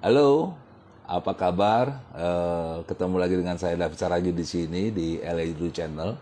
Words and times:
Halo, 0.00 0.56
apa 1.04 1.36
kabar? 1.36 2.00
Uh, 2.16 2.80
ketemu 2.88 3.20
lagi 3.20 3.36
dengan 3.36 3.60
saya 3.60 3.76
David 3.76 4.00
Saragi 4.00 4.32
di 4.32 4.48
sini 4.48 4.88
di 4.88 5.20
Edu 5.20 5.68
Channel, 5.68 6.16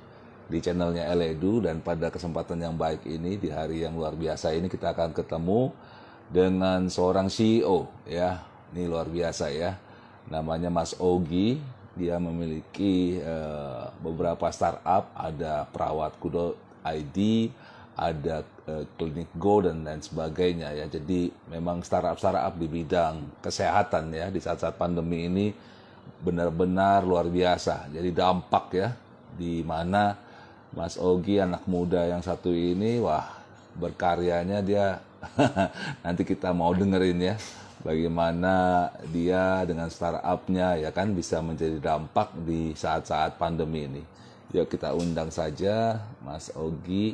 di 0.51 0.59
channelnya 0.59 1.07
Edu 1.07 1.63
dan 1.63 1.79
pada 1.79 2.11
kesempatan 2.11 2.59
yang 2.59 2.75
baik 2.75 3.07
ini 3.07 3.39
di 3.39 3.47
hari 3.55 3.87
yang 3.87 3.95
luar 3.95 4.19
biasa 4.19 4.51
ini 4.51 4.67
kita 4.67 4.91
akan 4.91 5.15
ketemu 5.15 5.71
dengan 6.27 6.91
seorang 6.91 7.31
CEO 7.31 7.87
ya, 8.03 8.43
ini 8.75 8.91
luar 8.91 9.07
biasa 9.07 9.47
ya, 9.55 9.79
namanya 10.27 10.75
Mas 10.75 10.99
Ogi. 10.99 11.63
Dia 11.95 12.19
memiliki 12.19 13.23
uh, 13.23 13.95
beberapa 14.03 14.51
startup, 14.51 15.15
ada 15.15 15.71
Perawat 15.71 16.19
Kudo 16.19 16.59
ID, 16.83 17.47
ada 17.99 18.47
uh, 18.71 18.87
klinik 18.95 19.27
go 19.35 19.59
dan 19.59 19.83
lain 19.83 19.99
sebagainya 19.99 20.71
ya. 20.79 20.87
Jadi 20.87 21.29
memang 21.51 21.83
startup-startup 21.83 22.55
di 22.55 22.71
bidang 22.71 23.43
kesehatan 23.43 24.15
ya 24.15 24.31
di 24.31 24.39
saat-saat 24.39 24.79
pandemi 24.79 25.27
ini 25.27 25.47
benar-benar 26.23 27.03
luar 27.03 27.27
biasa. 27.27 27.91
Jadi 27.91 28.15
dampak 28.15 28.65
ya 28.73 28.89
di 29.35 29.67
mana 29.67 30.15
Mas 30.71 30.95
Ogi 30.95 31.43
anak 31.43 31.67
muda 31.67 32.07
yang 32.07 32.23
satu 32.23 32.55
ini 32.55 33.03
wah 33.03 33.27
berkaryanya 33.75 34.63
dia 34.63 35.03
nanti 36.05 36.23
kita 36.23 36.55
mau 36.55 36.71
dengerin 36.71 37.19
ya 37.19 37.35
bagaimana 37.83 38.87
dia 39.11 39.63
dengan 39.67 39.91
startupnya 39.91 40.79
ya 40.79 40.91
kan 40.95 41.15
bisa 41.15 41.43
menjadi 41.43 41.79
dampak 41.83 42.31
di 42.47 42.75
saat-saat 42.79 43.39
pandemi 43.39 43.91
ini. 43.91 44.03
Yuk 44.49 44.65
kita 44.73 44.97
undang 44.97 45.29
saja 45.29 46.01
Mas 46.25 46.49
Ogi 46.57 47.13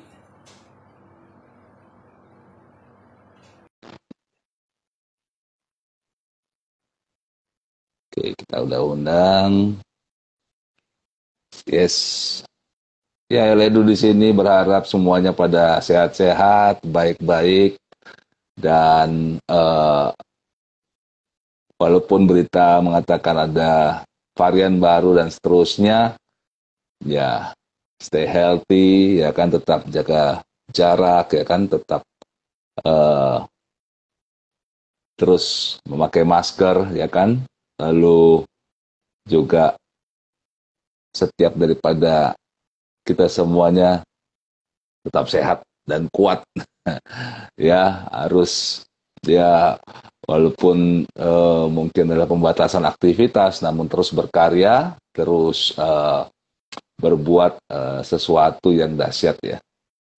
Oke, 8.13 8.13
kita 8.32 8.64
udah 8.64 8.80
undang. 8.80 9.76
Yes. 11.68 12.40
Ya, 13.28 13.52
Ledu 13.52 13.84
di 13.84 13.96
sini 13.96 14.32
berharap 14.32 14.88
semuanya 14.88 15.32
pada 15.32 15.80
sehat-sehat, 15.80 16.84
baik-baik, 16.84 17.80
dan 18.56 19.40
uh, 19.48 20.12
walaupun 21.80 22.28
berita 22.28 22.78
mengatakan 22.84 23.48
ada 23.48 24.04
varian 24.36 24.76
baru 24.76 25.16
dan 25.16 25.32
seterusnya, 25.32 26.20
ya 27.02 27.56
stay 27.96 28.28
healthy, 28.28 29.24
ya 29.24 29.32
kan 29.32 29.48
tetap 29.48 29.88
jaga 29.88 30.44
jarak, 30.68 31.32
ya 31.32 31.44
kan 31.48 31.64
tetap 31.64 32.04
uh, 32.84 33.48
terus 35.16 35.78
memakai 35.88 36.28
masker, 36.28 36.92
ya 36.92 37.08
kan 37.08 37.40
lalu 37.80 38.44
juga 39.24 39.74
setiap 41.14 41.54
daripada 41.54 42.34
kita 43.06 43.30
semuanya 43.30 44.02
tetap 45.06 45.28
sehat 45.30 45.58
dan 45.86 46.08
kuat. 46.10 46.42
Ya 47.56 48.04
harus 48.12 48.84
ya 49.24 49.80
walaupun 50.28 51.08
uh, 51.16 51.64
mungkin 51.72 52.12
ada 52.12 52.28
pembatasan 52.28 52.84
aktivitas 52.84 53.64
namun 53.64 53.88
terus 53.88 54.12
berkarya 54.12 54.92
terus 55.16 55.72
uh, 55.80 56.28
berbuat 57.00 57.56
uh, 57.72 58.04
sesuatu 58.04 58.68
yang 58.68 59.00
dahsyat 59.00 59.40
ya. 59.40 59.56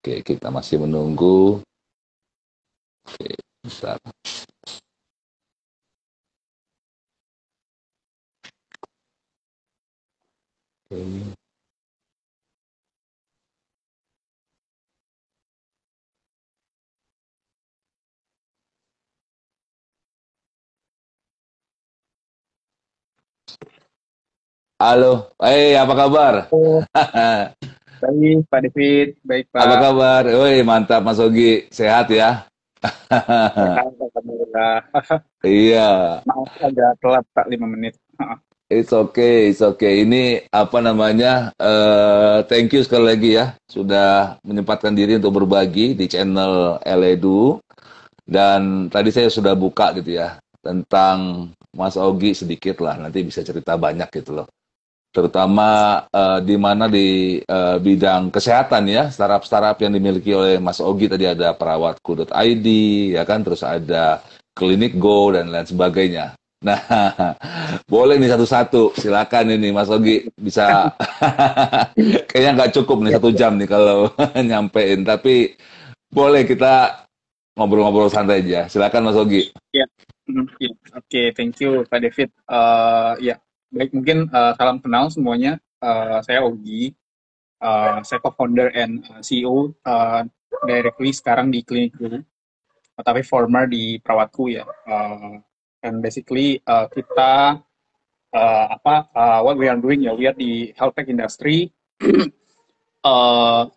Oke 0.02 0.26
kita 0.26 0.50
masih 0.50 0.82
menunggu. 0.82 1.62
Oke 3.06 3.38
besar 10.96 11.34
Halo, 24.76 25.32
hey, 25.40 25.80
apa 25.80 25.94
kabar? 25.96 26.34
Oh. 26.52 26.84
baik, 28.04 28.44
Pak 28.52 28.60
David. 28.68 29.16
Baik, 29.24 29.48
Pak. 29.48 29.64
Apa 29.64 29.76
kabar? 29.80 30.28
Woi, 30.28 30.60
mantap 30.68 31.00
Mas 31.00 31.16
Ogi. 31.16 31.64
Sehat 31.72 32.12
ya? 32.12 32.44
Sehat, 33.08 33.88
Alhamdulillah. 33.88 34.84
iya. 35.48 36.20
Maaf 36.28 36.52
agak 36.60 36.92
telat, 37.00 37.24
Pak, 37.32 37.48
lima 37.48 37.72
menit. 37.72 37.96
It's 38.66 38.90
okay, 38.90 39.54
it's 39.54 39.62
okay. 39.62 40.02
Ini 40.02 40.50
apa 40.50 40.82
namanya? 40.82 41.54
Uh, 41.62 42.42
thank 42.50 42.74
you 42.74 42.82
sekali 42.82 43.14
lagi 43.14 43.30
ya 43.38 43.54
sudah 43.70 44.42
menyempatkan 44.42 44.90
diri 44.90 45.22
untuk 45.22 45.38
berbagi 45.38 45.94
di 45.94 46.10
channel 46.10 46.82
Eledu. 46.82 47.62
Dan 48.26 48.90
tadi 48.90 49.14
saya 49.14 49.30
sudah 49.30 49.54
buka 49.54 49.94
gitu 50.02 50.18
ya 50.18 50.42
tentang 50.66 51.54
Mas 51.78 51.94
Ogi 51.94 52.34
sedikit 52.34 52.82
lah. 52.82 52.98
Nanti 52.98 53.22
bisa 53.22 53.46
cerita 53.46 53.78
banyak 53.78 54.10
gitu 54.10 54.42
loh. 54.42 54.50
Terutama 55.14 56.02
uh, 56.10 56.42
di 56.42 56.58
mana 56.58 56.90
di 56.90 57.38
uh, 57.46 57.78
bidang 57.78 58.34
kesehatan 58.34 58.90
ya, 58.90 59.14
startup-startup 59.14 59.78
yang 59.78 59.94
dimiliki 59.94 60.34
oleh 60.34 60.58
Mas 60.58 60.82
Ogi 60.82 61.06
tadi 61.06 61.30
ada 61.30 61.54
perawatku.id 61.54 62.68
ya 63.14 63.24
kan, 63.30 63.46
terus 63.46 63.62
ada 63.62 64.26
klinik 64.58 64.98
Go 64.98 65.30
dan 65.30 65.54
lain 65.54 65.70
sebagainya. 65.70 66.34
Nah, 66.66 66.82
boleh 67.86 68.18
nih 68.18 68.34
satu-satu. 68.34 68.98
Silakan 68.98 69.54
ini 69.54 69.70
Mas 69.70 69.94
Ogi 69.94 70.26
bisa. 70.34 70.90
Kayaknya 72.30 72.52
nggak 72.58 72.74
cukup 72.82 73.06
nih 73.06 73.14
satu 73.22 73.30
jam 73.30 73.62
nih 73.62 73.70
kalau 73.70 74.10
nyampein. 74.50 75.06
Tapi 75.06 75.54
boleh 76.10 76.42
kita 76.50 77.06
ngobrol-ngobrol 77.54 78.10
santai 78.10 78.42
aja. 78.42 78.66
Silakan 78.66 79.06
Mas 79.06 79.20
Ogi. 79.20 79.54
Ya, 79.70 79.86
oke, 80.26 80.74
okay, 81.06 81.30
thank 81.38 81.62
you 81.62 81.86
Pak 81.86 82.02
David. 82.02 82.34
Uh, 82.50 83.14
ya, 83.22 83.38
baik 83.70 83.94
mungkin 83.94 84.26
uh, 84.34 84.58
salam 84.58 84.82
kenal 84.82 85.14
semuanya. 85.14 85.62
Uh, 85.78 86.18
saya 86.26 86.42
Ogi. 86.42 86.98
Uh, 87.62 88.02
saya 88.02 88.20
co-founder 88.20 88.74
and 88.76 89.06
CEO 89.24 89.74
uh, 89.88 90.22
directly 90.66 91.14
sekarang 91.14 91.54
di 91.54 91.62
Klinik 91.62 91.94
Dulu. 91.94 92.20
Tapi 92.96 93.22
former 93.22 93.70
di 93.70 94.02
Perawatku 94.02 94.50
ya. 94.50 94.66
Uh, 94.90 95.40
and 95.86 96.02
basically 96.02 96.58
uh, 96.66 96.90
kita 96.90 97.62
uh, 98.34 98.66
apa 98.74 98.96
uh, 99.14 99.40
what 99.46 99.56
we 99.56 99.70
are 99.70 99.78
doing 99.78 100.04
ya 100.10 100.18
we 100.18 100.26
are 100.26 100.34
di 100.34 100.74
health 100.74 100.98
tech 100.98 101.06
industry 101.06 101.70
uh, 103.08 103.70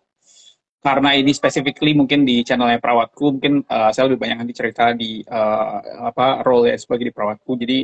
karena 0.79 1.09
ini 1.13 1.35
specifically 1.35 1.91
mungkin 1.91 2.23
di 2.23 2.41
channelnya 2.41 2.79
perawatku 2.79 3.37
mungkin 3.37 3.61
uh, 3.67 3.91
saya 3.93 4.09
lebih 4.09 4.25
banyak 4.25 4.37
nanti 4.41 4.55
cerita 4.55 4.95
di 4.95 5.21
uh, 5.27 6.07
apa 6.09 6.41
role 6.41 6.71
ya 6.71 6.75
sebagai 6.79 7.11
di 7.11 7.13
perawatku 7.13 7.51
jadi 7.59 7.79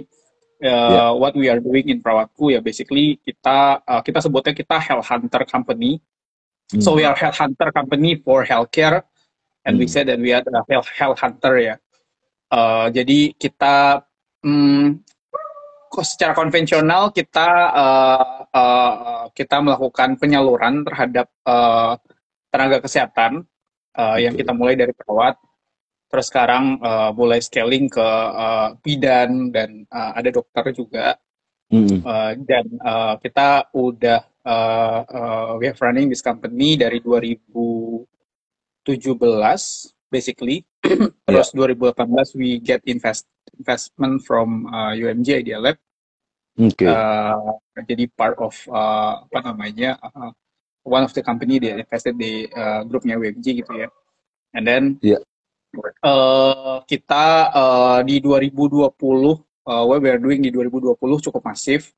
uh, 0.63 0.92
yeah. 0.92 1.09
what 1.12 1.36
we 1.36 1.52
are 1.52 1.59
doing 1.59 1.92
in 1.92 2.00
perawatku 2.00 2.56
ya 2.56 2.63
basically 2.63 3.19
kita 3.19 3.84
uh, 3.84 4.02
kita 4.02 4.24
sebutnya 4.24 4.56
kita 4.56 4.80
health 4.80 5.12
hunter 5.12 5.44
company 5.44 6.00
mm. 6.72 6.80
so 6.80 6.96
we 6.96 7.03
are 7.03 7.16
health 7.19 7.36
hunter 7.36 7.68
company 7.75 8.16
for 8.16 8.47
healthcare 8.47 9.03
and 9.68 9.75
mm. 9.75 9.84
we 9.84 9.86
hmm. 9.86 9.94
said 9.94 10.07
that 10.07 10.19
we 10.22 10.31
are 10.31 10.44
health 10.72 10.88
health 10.96 11.19
hunter 11.19 11.59
ya 11.59 11.75
uh, 12.56 12.88
jadi 12.88 13.36
kita 13.36 14.07
hmm, 14.45 15.01
secara 16.06 16.38
konvensional 16.38 17.09
kita 17.09 17.50
uh, 17.73 18.45
uh, 18.51 19.23
kita 19.33 19.57
melakukan 19.63 20.19
penyaluran 20.22 20.85
terhadap 20.85 21.28
uh, 21.47 21.97
tenaga 22.53 22.83
kesehatan 22.83 23.47
uh, 23.97 24.17
yang 24.19 24.35
kita 24.38 24.51
mulai 24.53 24.78
dari 24.78 24.94
perawat 24.94 25.39
terus 26.11 26.29
sekarang 26.29 26.79
uh, 26.79 27.11
mulai 27.11 27.41
scaling 27.41 27.89
ke 27.89 28.07
uh, 28.31 28.78
bidan 28.79 29.51
dan 29.51 29.83
uh, 29.89 30.15
ada 30.15 30.30
dokter 30.31 30.63
juga 30.71 31.18
mm. 31.71 32.06
uh, 32.06 32.31
dan 32.45 32.65
uh, 32.80 33.15
kita 33.19 33.68
udah 33.75 34.21
uh, 34.45 35.00
uh, 35.03 35.50
we 35.59 35.68
have 35.68 35.80
running 35.81 36.07
this 36.07 36.24
company 36.24 36.77
dari 36.77 37.01
2017 37.01 38.06
basically 40.07 40.63
terus 41.27 41.47
yeah. 41.51 41.68
2018 41.68 42.39
we 42.39 42.62
get 42.62 42.80
invest 42.86 43.27
investment 43.60 44.24
from 44.24 44.68
uh, 44.69 44.92
UMG 44.94 45.46
Idea 45.46 45.60
Lab. 45.60 45.78
Okay. 46.56 46.88
Uh, 46.88 47.60
jadi 47.84 48.07
part 48.16 48.40
of 48.40 48.56
uh, 48.72 49.28
apa 49.28 49.40
namanya 49.44 50.00
uh, 50.00 50.31
one 50.88 51.04
of 51.04 51.12
the 51.12 51.19
company 51.19 51.60
that 51.60 51.81
invested 51.81 52.16
di 52.16 52.48
uh, 52.48 52.88
grupnya 52.88 53.19
UMG 53.19 53.66
gitu 53.66 53.72
ya. 53.75 53.90
And 54.56 54.63
then 54.63 54.84
yeah. 55.04 55.19
uh, 56.00 56.80
kita 56.88 57.52
uh, 57.52 58.00
di 58.07 58.24
2020 58.24 58.96
uh, 59.68 59.84
what 59.84 60.00
we 60.00 60.07
are 60.07 60.22
doing 60.22 60.40
di 60.40 60.54
2020 60.54 60.96
cukup 61.28 61.44
masif. 61.44 61.92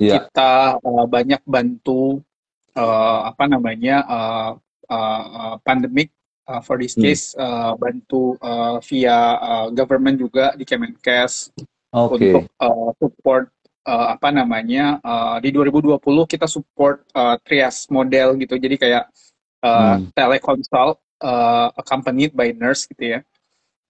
Yeah. 0.00 0.24
Kita 0.24 0.80
uh, 0.80 1.04
banyak 1.04 1.44
bantu 1.44 2.24
uh, 2.72 3.28
apa 3.28 3.44
namanya 3.44 4.00
uh, 4.08 4.50
uh, 4.88 5.24
uh, 5.28 5.54
pandemic 5.60 6.14
uh, 6.50 6.58
for 6.58 6.74
this 6.82 6.98
hmm. 6.98 7.06
case 7.06 7.38
uh, 7.38 7.78
bantu 7.78 8.34
uh, 8.42 8.82
via 8.82 9.38
uh, 9.38 9.66
government 9.70 10.18
juga 10.18 10.50
di 10.58 10.66
Kemenkes 10.66 11.54
Oke. 11.94 12.18
untuk 12.18 12.50
uh, 12.58 12.90
support 12.98 13.54
uh, 13.86 14.18
apa 14.18 14.34
namanya 14.34 14.98
uh, 15.06 15.38
di 15.38 15.54
2020 15.54 16.02
kita 16.26 16.50
support 16.50 17.06
uh, 17.14 17.38
trias 17.46 17.86
model 17.86 18.34
gitu 18.42 18.58
jadi 18.58 18.74
kayak 18.76 19.04
uh, 19.62 20.00
Hmm. 20.00 20.08
teleconsult 20.16 20.98
uh, 21.20 21.68
accompanied 21.76 22.32
by 22.34 22.50
nurse 22.56 22.88
gitu 22.90 23.18
ya 23.18 23.20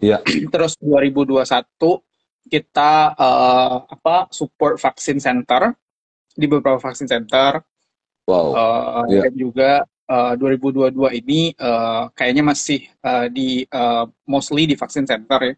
Iya. 0.01 0.19
terus 0.53 0.75
2021 0.81 1.47
kita 2.51 3.15
uh, 3.15 3.85
apa 3.87 4.27
support 4.35 4.81
vaksin 4.81 5.23
center 5.23 5.77
di 6.35 6.51
beberapa 6.51 6.81
vaksin 6.83 7.07
center 7.07 7.63
Wow. 8.27 8.55
uh, 8.55 9.05
Iya. 9.11 9.27
dan 9.27 9.33
juga 9.35 9.71
uh, 10.11 10.35
2022 10.35 11.23
ini 11.23 11.55
uh, 11.55 12.11
kayaknya 12.13 12.43
masih 12.43 12.83
uh, 13.07 13.31
di 13.31 13.63
uh, 13.71 14.11
mostly 14.27 14.67
di 14.67 14.75
vaksin 14.75 15.07
center 15.07 15.39
ya. 15.39 15.55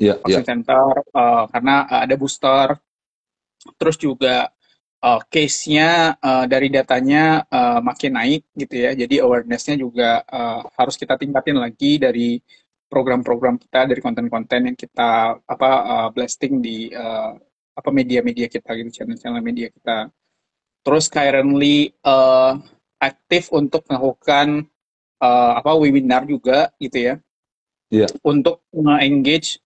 Iya, 0.00 0.14
iya. 0.16 0.20
vaksin 0.20 0.44
center 0.44 0.92
uh, 1.16 1.44
karena 1.48 1.88
uh, 1.88 2.00
ada 2.04 2.14
booster. 2.20 2.76
Terus 3.76 3.96
juga 4.00 4.48
uh, 5.04 5.20
case-nya 5.28 6.16
uh, 6.20 6.44
dari 6.48 6.68
datanya 6.72 7.44
uh, 7.48 7.80
makin 7.80 8.16
naik 8.16 8.42
gitu 8.56 8.74
ya. 8.76 8.92
Jadi 8.92 9.20
awareness-nya 9.20 9.76
juga 9.80 10.24
uh, 10.28 10.64
harus 10.76 10.96
kita 10.96 11.16
tingkatin 11.16 11.56
lagi 11.56 12.00
dari 12.00 12.40
program-program 12.90 13.56
kita 13.60 13.86
dari 13.86 14.00
konten-konten 14.02 14.72
yang 14.72 14.76
kita 14.76 15.38
apa 15.44 15.70
uh, 15.86 16.08
blasting 16.10 16.58
di 16.58 16.90
uh, 16.90 17.36
apa 17.70 17.90
media-media 17.94 18.50
kita 18.50 18.76
gitu 18.76 19.02
channel-channel 19.02 19.40
media 19.40 19.68
kita. 19.72 20.10
Terus 20.80 21.12
currently 21.12 21.92
uh, 22.02 22.56
aktif 23.00 23.48
untuk 23.50 23.82
melakukan 23.88 24.68
uh, 25.18 25.52
apa 25.56 25.72
webinar 25.74 26.28
juga 26.28 26.68
gitu 26.76 26.98
ya 27.00 27.14
Iya. 27.90 28.06
untuk 28.22 28.62
nge-engage 28.70 29.58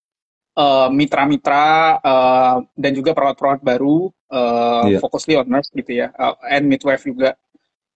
uh, 0.56 0.88
mitra-mitra 0.88 2.00
uh, 2.00 2.56
dan 2.72 2.96
juga 2.96 3.12
perawat-perawat 3.12 3.60
baru 3.60 4.08
uh, 4.32 4.88
Iya. 4.88 4.98
fokusly 5.04 5.36
on 5.36 5.44
nurse 5.44 5.68
gitu 5.74 5.92
ya 5.92 6.08
uh, 6.16 6.32
and 6.48 6.64
midwife 6.64 7.04
juga 7.04 7.36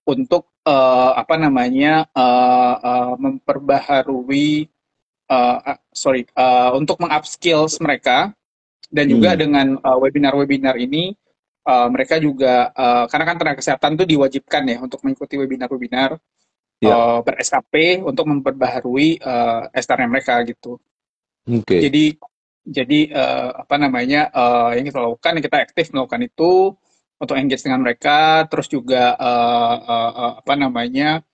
untuk 0.05 0.53
uh, 0.69 1.17
apa 1.17 1.41
namanya 1.41 2.05
uh, 2.13 2.75
uh, 2.77 3.13
memperbaharui 3.17 4.69
uh, 5.33 5.59
uh, 5.65 5.79
sorry 5.93 6.29
uh, 6.37 6.77
untuk 6.77 7.01
mengupskills 7.01 7.81
mereka 7.81 8.33
dan 8.89 9.05
juga 9.09 9.33
Hmm. 9.33 9.41
dengan 9.41 9.67
uh, 9.81 9.97
webinar-webinar 10.01 10.77
ini 10.77 11.13
uh, 11.69 11.89
mereka 11.93 12.17
juga 12.17 12.73
uh, 12.73 13.05
karena 13.13 13.25
kan 13.29 13.37
tenaga 13.37 13.59
kesehatan 13.61 14.01
itu 14.01 14.05
diwajibkan 14.17 14.63
ya 14.65 14.79
untuk 14.81 15.05
mengikuti 15.05 15.37
webinar-webinar 15.37 16.17
Iya. 16.79 16.95
uh, 16.95 17.19
ber-SKP 17.27 18.07
untuk 18.07 18.31
memperbaharui 18.31 19.19
uh, 19.19 19.67
STR 19.75 20.07
mereka 20.07 20.39
gitu. 20.47 20.79
Oke. 21.51 21.75
Jadi 21.83 22.15
jadi 22.69 23.01
eh, 23.09 23.51
apa 23.65 23.81
namanya 23.81 24.29
eh, 24.29 24.71
yang 24.79 24.87
kita 24.93 25.01
lakukan 25.01 25.41
yang 25.41 25.45
kita 25.45 25.59
aktif 25.65 25.87
melakukan 25.91 26.23
itu 26.29 26.77
untuk 27.19 27.35
engage 27.41 27.65
dengan 27.65 27.81
mereka 27.81 28.45
terus 28.47 28.69
juga 28.69 29.17
eh, 29.17 29.77
eh, 29.89 30.13
eh, 30.13 30.33
apa 30.45 30.55
namanya 30.55 31.25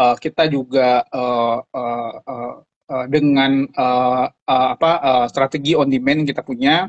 eh, 0.00 0.16
kita 0.16 0.48
juga 0.48 1.04
eh, 1.04 1.58
eh, 1.60 2.12
eh, 2.24 2.54
eh, 2.88 3.06
dengan 3.12 3.52
eh, 3.68 4.24
eh, 4.32 4.68
apa 4.74 4.90
eh, 5.04 5.26
strategi 5.28 5.76
on 5.76 5.92
demand 5.92 6.24
yang 6.24 6.28
kita 6.32 6.42
punya 6.42 6.88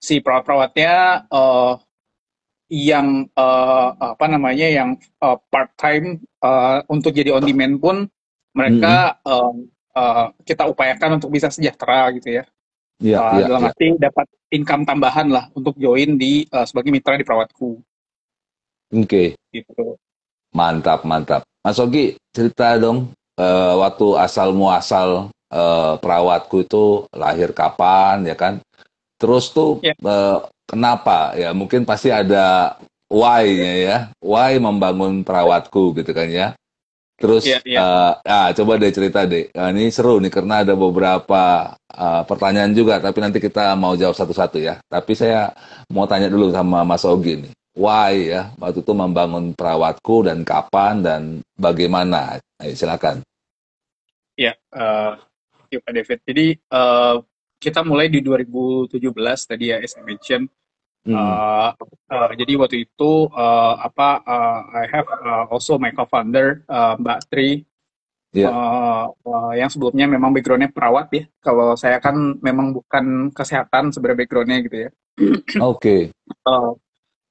si 0.00 0.18
perawat-perawatnya 0.24 0.94
eh, 1.28 1.72
yang 2.72 3.28
eh, 3.28 3.88
apa 4.00 4.24
namanya 4.32 4.64
yang 4.64 4.96
part 5.52 5.76
time 5.76 6.24
untuk 6.88 7.12
jadi 7.12 7.36
on 7.36 7.44
demand 7.44 7.76
pun 7.76 7.96
mereka 8.56 9.20
eh, 9.20 9.52
eh, 9.92 10.26
kita 10.48 10.64
upayakan 10.72 11.20
untuk 11.20 11.28
bisa 11.28 11.52
sejahtera 11.52 12.08
gitu 12.16 12.40
ya 12.40 12.44
Iya, 13.02 13.18
Uh, 13.18 13.34
iya, 13.34 13.44
dalam 13.50 13.62
iya. 13.66 13.70
arti 13.74 13.86
dapat 13.98 14.26
income 14.54 14.86
tambahan 14.86 15.26
lah 15.26 15.50
untuk 15.58 15.74
join 15.74 16.14
di 16.14 16.46
uh, 16.54 16.62
sebagai 16.62 16.94
mitra 16.94 17.18
di 17.18 17.26
perawatku 17.26 17.82
Oke. 18.94 19.34
gitu. 19.50 19.98
Mantap, 20.54 21.02
mantap. 21.02 21.42
Mas 21.64 21.80
Ogi, 21.80 22.14
cerita 22.30 22.76
dong 22.76 23.10
eh, 23.40 23.74
waktu 23.74 24.06
asal 24.20 24.52
muasal 24.52 25.32
eh, 25.48 25.94
perawatku 25.98 26.62
itu 26.62 27.08
lahir 27.10 27.50
kapan 27.56 28.22
ya 28.28 28.36
kan? 28.36 28.60
Terus 29.16 29.50
tuh 29.50 29.80
Ya. 29.80 29.96
eh, 29.96 30.38
kenapa 30.72 31.36
ya? 31.36 31.52
Mungkin 31.52 31.84
pasti 31.84 32.08
ada 32.08 32.76
why-nya 33.12 33.72
ya. 33.76 33.96
Why 34.24 34.56
membangun 34.56 35.20
perawatku 35.20 35.92
gitu 36.00 36.16
kan 36.16 36.32
ya. 36.32 36.48
Terus 37.20 37.44
Ya, 37.46 37.60
ya. 37.62 37.78
eh, 37.78 38.12
ah, 38.26 38.48
coba 38.56 38.80
deh 38.80 38.90
cerita 38.90 39.28
deh. 39.28 39.52
Nah, 39.52 39.70
ini 39.70 39.92
seru 39.92 40.18
nih 40.18 40.32
karena 40.32 40.64
ada 40.64 40.72
beberapa 40.72 41.76
eh, 41.92 42.22
pertanyaan 42.24 42.72
juga 42.72 42.98
tapi 42.98 43.20
nanti 43.20 43.38
kita 43.38 43.76
mau 43.76 43.92
jawab 43.94 44.16
satu-satu 44.16 44.58
ya. 44.58 44.80
Tapi 44.88 45.12
saya 45.12 45.52
mau 45.92 46.08
tanya 46.08 46.32
dulu 46.32 46.48
sama 46.50 46.82
Mas 46.82 47.04
Ogi 47.04 47.44
nih 47.44 47.52
why 47.72 48.28
ya 48.28 48.52
waktu 48.60 48.84
itu 48.84 48.92
membangun 48.92 49.56
perawatku 49.56 50.28
dan 50.28 50.44
kapan 50.44 51.00
dan 51.00 51.22
bagaimana 51.56 52.36
Ayo, 52.60 52.76
silakan 52.76 53.24
Ya, 54.32 54.56
uh, 54.72 55.20
yuk 55.68 55.84
Pak 55.84 55.92
David. 55.92 56.18
Jadi 56.24 56.46
uh, 56.72 57.20
kita 57.60 57.84
mulai 57.84 58.08
di 58.08 58.24
2017 58.24 58.96
tadi 59.44 59.70
ya, 59.70 59.76
as 59.76 59.92
I 59.92 60.02
mentioned. 60.08 60.48
Hmm, 61.02 61.18
Uh, 61.18 61.74
uh, 62.14 62.30
jadi 62.38 62.54
waktu 62.54 62.86
itu 62.86 63.26
uh, 63.34 63.74
apa 63.74 64.22
uh, 64.22 64.58
I 64.70 64.86
have 64.86 65.10
uh, 65.10 65.50
also 65.50 65.74
my 65.74 65.90
co-founder 65.90 66.62
uh, 66.70 66.94
Mbak 66.94 67.20
Tri 67.26 67.66
Iya. 68.32 68.48
uh, 68.48 69.04
uh, 69.12 69.52
yang 69.52 69.68
sebelumnya 69.68 70.08
memang 70.08 70.32
backgroundnya 70.32 70.72
perawat 70.72 71.12
ya. 71.12 71.24
Kalau 71.44 71.76
saya 71.76 72.00
kan 72.00 72.38
memang 72.40 72.72
bukan 72.72 73.28
kesehatan 73.34 73.92
sebenarnya 73.92 74.18
backgroundnya 74.24 74.58
gitu 74.64 74.76
ya. 74.88 74.90
oke 75.60 76.08
uh, 76.48 76.72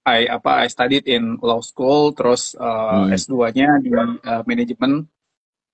I 0.05 0.29
apa 0.29 0.65
I 0.65 0.67
studied 0.69 1.09
in 1.09 1.41
law 1.41 1.61
school 1.61 2.13
terus 2.13 2.53
uh, 2.59 3.07
Hmm. 3.07 3.17
S2-nya 3.17 3.81
di 3.81 3.89
uh, 3.93 4.43
manajemen 4.45 5.05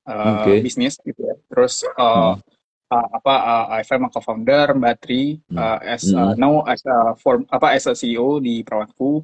uh, 0.08 0.44
Oke. 0.44 0.64
bisnis 0.64 0.96
gitu 1.04 1.18
ya. 1.18 1.36
Terus 1.52 1.84
uh, 1.98 2.36
Hmm. 2.36 2.40
Uh, 2.88 3.08
apa 3.12 3.34
uh, 3.36 3.66
I 3.76 3.84
am 3.84 4.08
a 4.08 4.10
co-founder 4.10 4.76
Mbak 4.76 4.96
Tri 5.00 5.22
uh, 5.54 5.80
as 5.84 6.08
uh, 6.10 6.34
Hmm. 6.34 6.40
now 6.40 6.54
as 6.64 6.82
a 6.88 7.16
form 7.20 7.44
apa 7.48 7.76
as 7.76 7.88
a 7.88 7.94
CEO 7.94 8.40
di 8.40 8.64
Perawatku. 8.64 9.24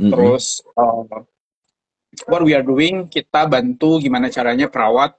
Mm-mm. 0.00 0.10
Terus 0.10 0.64
uh, 0.74 1.04
what 2.26 2.42
we 2.42 2.54
are 2.54 2.64
doing 2.64 3.06
kita 3.06 3.46
bantu 3.46 3.98
gimana 3.98 4.30
caranya 4.30 4.66
perawat 4.66 5.14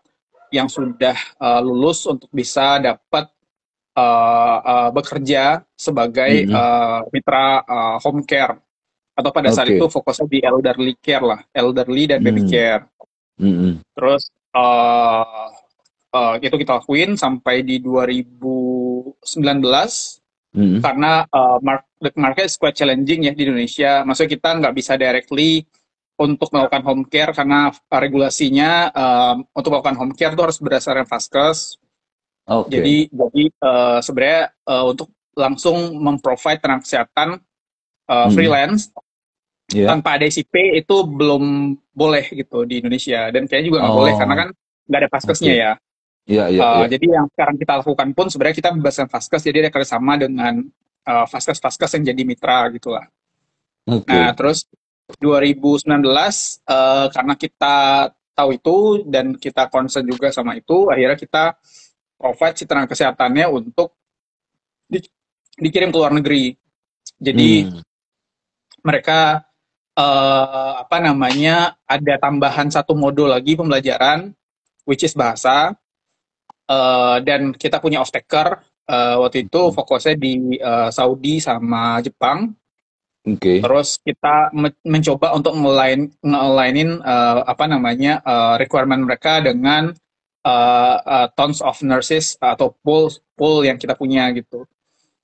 yang 0.52 0.68
sudah 0.68 1.16
uh, 1.40 1.60
lulus 1.60 2.06
untuk 2.08 2.30
bisa 2.32 2.80
dapat 2.80 3.28
uh, 3.98 4.58
uh, 4.62 4.90
bekerja 4.92 5.64
sebagai 5.76 6.48
Mhm. 6.48 6.54
uh, 6.54 7.00
mitra 7.12 7.46
uh, 7.66 7.96
home 8.00 8.24
care 8.24 8.56
atau 9.16 9.32
pada 9.32 9.48
saat 9.48 9.72
Oke. 9.72 9.80
itu 9.80 9.88
fokusnya 9.88 10.28
di 10.28 10.40
elderly 10.44 10.94
care 11.00 11.24
lah, 11.24 11.40
elderly 11.56 12.04
dan 12.04 12.20
baby 12.20 12.44
Hmm. 12.44 12.52
care. 12.52 12.84
Mm-mm. 13.40 13.80
Terus 13.96 14.28
uh, 14.52 15.48
uh, 16.16 16.40
itu 16.40 16.56
kita 16.56 16.80
lakuin 16.80 17.20
sampai 17.20 17.62
di 17.62 17.84
2019 17.84 19.36
Mm-mm. 20.56 20.80
karena 20.80 21.28
uh, 21.28 21.60
the 22.00 22.16
market 22.16 22.48
is 22.48 22.56
quite 22.56 22.74
challenging 22.74 23.28
ya 23.28 23.36
di 23.36 23.44
Indonesia. 23.44 24.08
Maksudnya 24.08 24.32
kita 24.32 24.50
nggak 24.56 24.74
bisa 24.74 24.96
directly 24.96 25.68
untuk 26.16 26.48
melakukan 26.56 26.80
home 26.88 27.04
care 27.12 27.36
karena 27.36 27.68
uh, 27.76 28.00
regulasinya 28.00 28.88
um, 28.96 29.36
untuk 29.52 29.76
melakukan 29.76 30.00
home 30.00 30.16
care 30.16 30.32
itu 30.32 30.40
harus 30.40 30.56
berdasarkan 30.64 31.04
Vaskes. 31.04 31.76
oke 32.48 32.72
Jadi 32.72 33.12
jadi 33.12 33.44
uh, 33.60 34.00
sebenarnya 34.00 34.42
uh, 34.64 34.86
untuk 34.88 35.12
langsung 35.36 35.76
memprovide 36.00 36.64
tenaga 36.64 36.88
kesehatan 36.88 37.44
uh, 38.08 38.16
Hmm. 38.16 38.32
freelance 38.32 38.88
ya 39.76 39.92
tanpa 39.92 40.16
ada 40.16 40.24
SIP 40.30 40.54
itu 40.78 40.96
belum 41.04 41.76
boleh 41.92 42.32
gitu 42.32 42.64
di 42.64 42.80
Indonesia 42.80 43.28
dan 43.28 43.44
kayaknya 43.44 43.68
juga 43.68 43.78
nggak 43.84 43.92
Oh. 43.92 44.00
boleh 44.00 44.14
karena 44.16 44.36
kan 44.40 44.48
nggak 44.88 45.00
ada 45.04 45.10
Vaskesnya 45.12 45.52
Oke. 45.52 45.64
ya. 45.68 45.72
Iya 46.26 46.50
iya 46.50 46.62
Uh, 46.62 46.76
iya. 46.86 46.98
Jadi 46.98 47.06
yang 47.14 47.28
sekarang 47.30 47.56
kita 47.58 47.74
lakukan 47.82 48.10
pun 48.18 48.26
sebenarnya 48.30 48.58
kita 48.58 48.70
berdasarkan 48.74 49.10
Vaskes 49.14 49.42
jadi 49.46 49.58
ada 49.66 49.72
kerjasama 49.72 50.14
dengan 50.18 50.54
uh, 51.06 51.26
Vaskes-Vaskes 51.30 51.92
yang 52.02 52.04
jadi 52.14 52.22
mitra 52.26 52.70
gitulah. 52.74 53.06
oke 53.86 54.10
Nah, 54.10 54.34
terus 54.34 54.66
2019 55.22 55.86
eh, 56.66 57.08
karena 57.14 57.34
kita 57.38 57.76
tahu 58.34 58.50
itu 58.58 58.78
dan 59.06 59.38
kita 59.38 59.70
concern 59.70 60.02
juga 60.04 60.34
sama 60.34 60.58
itu, 60.58 60.90
akhirnya 60.90 61.14
kita 61.14 61.44
provide 62.18 62.58
si 62.58 62.66
tenaga 62.66 62.90
kesehatannya 62.90 63.46
untuk 63.48 63.94
di- 64.90 65.06
dikirim 65.62 65.94
ke 65.94 65.98
luar 65.98 66.10
negeri. 66.10 66.58
Jadi 67.22 67.70
Hmm. 67.70 67.82
mereka 68.82 69.46
eh, 69.96 70.74
apa 70.76 71.00
namanya 71.00 71.80
ada 71.88 72.20
tambahan 72.20 72.68
satu 72.68 72.92
modul 72.98 73.32
lagi 73.32 73.56
pembelajaran, 73.56 74.36
which 74.84 75.08
is 75.08 75.16
bahasa. 75.16 75.72
Eh, 76.66 77.18
dan 77.22 77.54
kita 77.54 77.78
punya 77.78 78.02
off 78.02 78.10
taker 78.10 78.58
eh, 78.90 79.16
waktu 79.22 79.46
itu 79.46 79.70
fokusnya 79.70 80.18
di 80.18 80.58
eh, 80.58 80.90
Saudi 80.90 81.38
sama 81.38 82.02
Jepang. 82.02 82.58
oke 83.22 83.62
Terus 83.62 84.02
kita 84.02 84.50
me- 84.50 84.82
mencoba 84.82 85.38
untuk 85.38 85.54
ngelain 85.54 86.10
nge-alignin 86.26 87.02
uh, 87.06 87.42
apa 87.42 87.66
namanya 87.66 88.22
uh, 88.22 88.54
requirement 88.58 89.02
mereka 89.02 89.42
dengan 89.42 89.94
uh, 90.46 90.98
uh, 91.02 91.28
tons 91.34 91.58
of 91.62 91.82
nurses 91.82 92.38
atau 92.38 92.78
pool 92.86 93.10
pool 93.34 93.66
yang 93.66 93.82
kita 93.82 93.98
punya 93.98 94.30
gitu. 94.30 94.70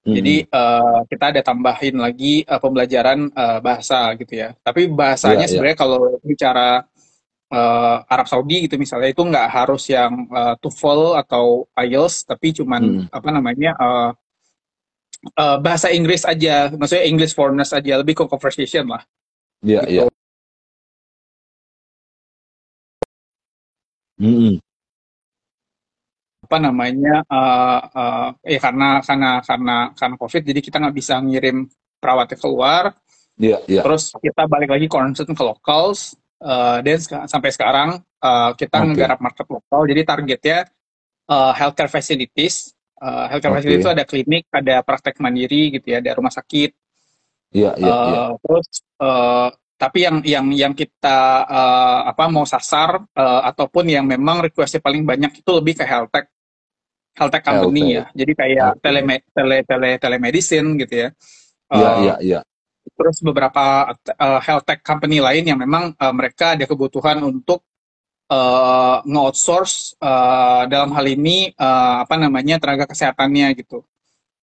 Hmm. 0.01 0.17
Jadi 0.17 0.49
uh, 0.49 1.05
kita 1.05 1.29
ada 1.29 1.41
tambahin 1.45 2.01
lagi 2.01 2.41
uh, 2.49 2.57
pembelajaran 2.57 3.29
uh, 3.37 3.61
bahasa 3.61 4.17
gitu 4.17 4.33
ya. 4.33 4.57
Tapi 4.65 4.89
bahasanya 4.89 5.37
yeah, 5.37 5.45
iya. 5.45 5.49
sebenarnya 5.49 5.77
yeah. 5.77 5.83
kalau 5.85 6.01
bicara 6.25 6.69
uh, 7.51 8.01
Arab 8.07 8.27
Saudi 8.31 8.65
gitu 8.65 8.79
misalnya 8.79 9.11
itu 9.11 9.21
nggak 9.21 9.47
harus 9.51 9.85
yang 9.91 10.25
uh, 10.31 10.55
TOEFL 10.57 11.19
atau 11.21 11.67
IELTS, 11.75 12.25
tapi 12.25 12.55
cuman 12.55 12.81
hmm. 12.81 13.05
apa 13.11 13.29
namanya 13.29 13.71
uh, 13.77 14.09
uh, 15.35 15.57
bahasa 15.59 15.91
Inggris 15.91 16.23
aja, 16.23 16.71
maksudnya 16.71 17.05
English 17.05 17.35
foreigners 17.35 17.75
aja, 17.75 17.99
lebih 17.99 18.15
ke 18.15 18.23
conversation 18.25 18.87
lah. 18.87 19.03
Iya 19.61 19.73
yeah, 19.75 19.83
gitu. 19.83 19.91
iya. 19.91 20.01
Yeah. 20.01 20.09
Mm 24.21 24.37
-hmm 24.37 24.53
apa 26.51 26.67
namanya 26.67 27.23
uh, 27.31 27.79
uh, 27.95 28.27
ya 28.43 28.59
karena 28.59 28.99
karena 28.99 29.39
karena 29.39 29.77
karena 29.95 30.15
covid 30.19 30.43
jadi 30.43 30.59
kita 30.59 30.83
nggak 30.83 30.97
bisa 30.99 31.15
ngirim 31.23 31.63
perawatnya 31.95 32.35
keluar 32.35 32.91
yeah, 33.39 33.63
yeah. 33.71 33.79
terus 33.79 34.11
kita 34.19 34.51
balik 34.51 34.67
lagi 34.67 34.91
concern 34.91 35.31
ke 35.31 35.43
locals 35.47 36.19
uh, 36.41 36.77
dan 36.81 36.97
sampai 37.29 37.49
sekarang 37.53 37.89
uh, 38.21 38.51
kita 38.57 38.81
okay. 38.81 38.87
menggarap 38.89 39.19
market 39.21 39.47
lokal 39.47 39.81
jadi 39.87 40.01
targetnya 40.03 40.59
uh, 41.29 41.53
healthcare 41.53 41.89
facilities 41.89 42.73
uh, 42.99 43.29
healthcare 43.29 43.55
okay. 43.55 43.65
facilities 43.65 43.85
itu 43.85 43.91
ada 43.93 44.03
klinik 44.03 44.43
ada 44.51 44.75
praktek 44.81 45.21
mandiri 45.21 45.77
gitu 45.79 45.93
ya 45.93 45.97
ada 46.01 46.11
rumah 46.17 46.33
sakit 46.33 46.71
yeah, 47.53 47.73
yeah, 47.77 47.93
uh, 47.93 48.09
yeah. 48.09 48.29
terus 48.41 48.67
uh, 48.99 49.49
tapi 49.81 50.05
yang 50.05 50.21
yang 50.21 50.45
yang 50.53 50.73
kita 50.77 51.41
uh, 51.49 52.05
apa 52.05 52.29
mau 52.29 52.45
sasar 52.45 53.01
uh, 53.01 53.41
ataupun 53.49 53.89
yang 53.89 54.05
memang 54.05 54.45
requestnya 54.45 54.77
paling 54.77 55.01
banyak 55.01 55.41
itu 55.41 55.51
lebih 55.57 55.73
ke 55.81 55.85
health 55.89 56.13
tech 56.13 56.29
health 57.17 57.33
tech 57.33 57.41
company 57.41 57.97
ya. 57.97 58.05
Jadi 58.13 58.31
kayak 58.37 58.77
okay. 58.77 58.81
tele, 58.85 58.99
tele 59.33 59.57
tele 59.65 59.89
telemedicine 59.97 60.77
gitu 60.85 60.93
ya. 60.93 61.09
Iya 61.73 61.89
uh, 61.89 61.97
iya 61.97 62.15
iya. 62.21 62.39
Terus 62.81 63.17
beberapa 63.21 63.93
uh, 63.93 64.39
health 64.41 64.65
tech 64.65 64.81
company 64.81 65.21
lain 65.21 65.45
yang 65.45 65.59
memang 65.59 65.93
uh, 65.97 66.13
mereka 66.13 66.57
ada 66.57 66.65
kebutuhan 66.65 67.21
untuk 67.21 67.61
uh, 68.29 69.05
nge-outsource 69.05 69.97
uh, 70.01 70.65
dalam 70.65 70.89
hal 70.93 71.05
ini 71.05 71.53
uh, 71.57 72.05
apa 72.05 72.17
namanya 72.17 72.57
tenaga 72.57 72.89
kesehatannya 72.89 73.53
gitu. 73.57 73.85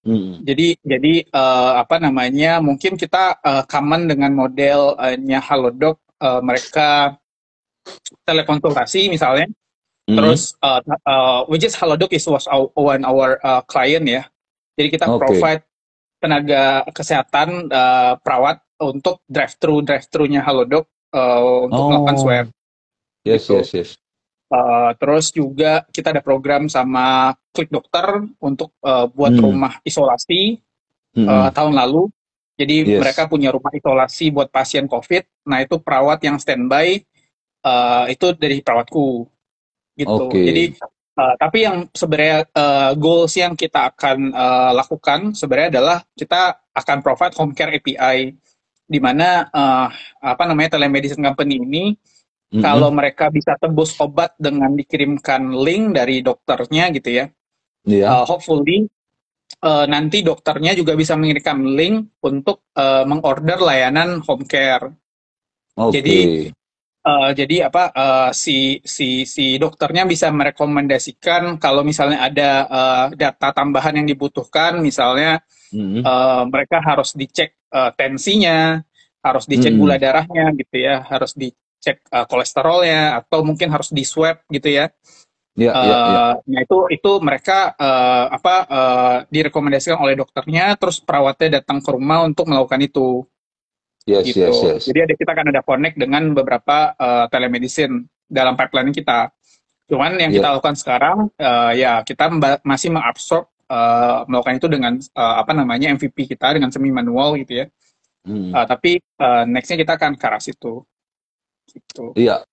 Hmm. 0.06 0.40
Jadi 0.46 0.78
jadi 0.80 1.26
uh, 1.34 1.82
apa 1.82 1.98
namanya 1.98 2.62
mungkin 2.62 2.94
kita 2.94 3.42
uh, 3.42 3.62
common 3.66 4.06
dengan 4.06 4.30
modelnya 4.32 5.42
Halodoc 5.42 5.98
uh, 6.22 6.38
mereka 6.38 7.18
telekonsultasi 8.22 9.10
misalnya 9.10 9.50
Mm-hmm. 10.08 10.16
Terus 10.24 10.56
uh, 10.64 10.80
uh, 11.04 11.44
which 11.52 11.68
is 11.68 11.76
Halodoc 11.76 12.08
is 12.16 12.24
was 12.24 12.48
our, 12.48 12.72
one 12.72 13.04
our 13.04 13.36
uh, 13.44 13.60
client 13.68 14.08
ya. 14.08 14.24
Jadi 14.80 14.88
kita 14.96 15.04
okay. 15.04 15.20
provide 15.20 15.62
tenaga 16.18 16.82
kesehatan 16.90 17.70
uh, 17.70 18.18
perawat 18.20 18.62
untuk 18.78 19.22
drive 19.26 19.54
thru 19.58 19.82
drive 19.82 20.06
thru-nya 20.06 20.42
Halodoc 20.42 20.86
uh, 21.14 21.66
untuk 21.66 21.82
oh. 21.82 21.88
melakukan 21.90 22.16
swab. 22.18 22.46
Yes 23.26 23.46
gitu. 23.46 23.58
yes 23.58 23.70
yes. 23.74 23.90
Uh, 24.48 24.96
terus 24.96 25.28
juga 25.28 25.84
kita 25.92 26.08
ada 26.08 26.24
program 26.24 26.72
sama 26.72 27.36
Klik 27.52 27.68
Dokter 27.68 28.24
untuk 28.40 28.72
uh, 28.80 29.04
buat 29.12 29.36
mm. 29.36 29.44
rumah 29.44 29.76
isolasi 29.84 30.56
mm. 31.12 31.26
uh, 31.28 31.50
tahun 31.52 31.76
lalu. 31.76 32.08
Jadi 32.58 32.96
yes. 32.96 33.00
mereka 33.04 33.28
punya 33.28 33.52
rumah 33.54 33.70
isolasi 33.70 34.32
buat 34.32 34.48
pasien 34.48 34.88
COVID. 34.88 35.46
Nah 35.46 35.62
itu 35.62 35.76
perawat 35.78 36.18
yang 36.24 36.40
standby 36.40 37.04
uh, 37.62 38.08
itu 38.08 38.34
dari 38.34 38.64
perawatku 38.64 39.28
gitu. 40.00 40.26
Okay. 40.32 40.44
Jadi 40.48 40.62
uh, 41.18 41.34
tapi 41.34 41.66
yang 41.66 41.90
sebenarnya 41.90 42.46
uh, 42.54 42.94
goals 42.94 43.34
yang 43.34 43.58
kita 43.58 43.90
akan 43.90 44.30
uh, 44.30 44.70
lakukan 44.78 45.34
sebenarnya 45.34 45.68
adalah 45.78 45.98
kita 46.14 46.62
akan 46.70 46.98
provide 47.02 47.34
home 47.34 47.52
care 47.52 47.74
API 47.74 48.38
di 48.88 48.98
mana 49.02 49.50
uh, 49.50 49.90
apa 50.22 50.42
namanya 50.48 50.78
telemedicine 50.78 51.20
company 51.20 51.60
ini 51.60 51.84
mm-hmm. 51.92 52.62
kalau 52.62 52.88
mereka 52.88 53.28
bisa 53.28 53.58
tebus 53.60 53.92
obat 54.00 54.32
dengan 54.40 54.72
dikirimkan 54.72 55.52
link 55.52 55.98
dari 55.98 56.24
dokternya 56.24 56.88
gitu 56.96 57.10
ya. 57.12 57.26
Yeah. 57.84 58.08
Uh, 58.08 58.24
hopefully 58.24 58.88
uh, 59.60 59.84
nanti 59.84 60.24
dokternya 60.24 60.72
juga 60.72 60.96
bisa 60.96 61.18
mengirimkan 61.20 61.58
link 61.76 62.16
untuk 62.24 62.64
uh, 62.78 63.04
mengorder 63.04 63.60
layanan 63.60 64.24
home 64.24 64.48
care. 64.48 64.88
Okay. 65.78 65.94
Jadi 66.00 66.18
Uh, 66.98 67.30
jadi 67.30 67.70
apa 67.70 67.94
uh, 67.94 68.30
si 68.34 68.82
si 68.82 69.22
si 69.22 69.54
dokternya 69.56 70.02
bisa 70.04 70.28
merekomendasikan 70.34 71.56
kalau 71.56 71.86
misalnya 71.86 72.26
ada 72.26 72.50
uh, 72.68 73.06
data 73.14 73.54
tambahan 73.54 74.02
yang 74.02 74.06
dibutuhkan, 74.10 74.82
misalnya 74.82 75.38
mm-hmm. 75.70 76.02
uh, 76.02 76.42
mereka 76.50 76.82
harus 76.82 77.14
dicek 77.14 77.54
uh, 77.70 77.94
tensinya, 77.94 78.82
harus 79.22 79.46
dicek 79.46 79.72
mm-hmm. 79.72 79.88
gula 79.88 79.96
darahnya 79.96 80.50
gitu 80.58 80.76
ya, 80.84 81.06
harus 81.06 81.32
dicek 81.38 82.02
uh, 82.12 82.26
kolesterolnya 82.26 83.22
atau 83.24 83.46
mungkin 83.46 83.70
harus 83.70 83.94
di 83.94 84.02
swab 84.02 84.42
gitu 84.50 84.68
ya. 84.68 84.90
Yeah, 85.54 85.72
uh, 85.72 85.86
yeah, 85.86 86.02
yeah. 86.02 86.32
Nah 86.50 86.60
itu 86.66 86.78
itu 86.92 87.10
mereka 87.22 87.78
uh, 87.78 88.26
apa 88.36 88.54
uh, 88.68 89.16
direkomendasikan 89.30 90.02
oleh 90.02 90.18
dokternya, 90.18 90.74
terus 90.76 90.98
perawatnya 90.98 91.62
datang 91.62 91.78
ke 91.78 91.88
rumah 91.94 92.26
untuk 92.26 92.50
melakukan 92.50 92.82
itu. 92.84 93.22
Yes, 94.08 94.24
gitu. 94.24 94.40
yes, 94.40 94.56
yes. 94.64 94.82
Jadi 94.88 95.00
ada 95.04 95.14
kita 95.14 95.30
akan 95.36 95.46
ada 95.52 95.60
connect 95.60 95.96
dengan 96.00 96.32
beberapa 96.32 96.96
uh, 96.96 97.28
telemedicine 97.28 98.08
dalam 98.24 98.56
pipeline 98.56 98.88
kita. 98.88 99.28
Cuman 99.88 100.16
yang 100.16 100.32
yeah. 100.32 100.40
kita 100.40 100.48
lakukan 100.56 100.76
sekarang 100.80 101.18
uh, 101.36 101.72
ya 101.76 102.00
kita 102.00 102.32
masih 102.64 102.88
mengabsorb 102.88 103.52
uh, 103.68 104.24
melakukan 104.24 104.56
itu 104.56 104.68
dengan 104.68 104.92
uh, 104.96 105.34
apa 105.44 105.52
namanya 105.52 105.92
MVP 105.92 106.24
kita 106.24 106.56
dengan 106.56 106.72
semi 106.72 106.88
manual 106.88 107.36
gitu 107.36 107.64
ya. 107.64 107.66
Hmm. 108.24 108.52
Uh, 108.52 108.64
tapi 108.64 109.00
uh, 109.20 109.44
nextnya 109.44 109.76
kita 109.84 110.00
akan 110.00 110.16
ke 110.16 110.24
arah 110.24 110.40
situ. 110.40 110.84
Gitu. 111.68 112.16
Iya. 112.16 112.44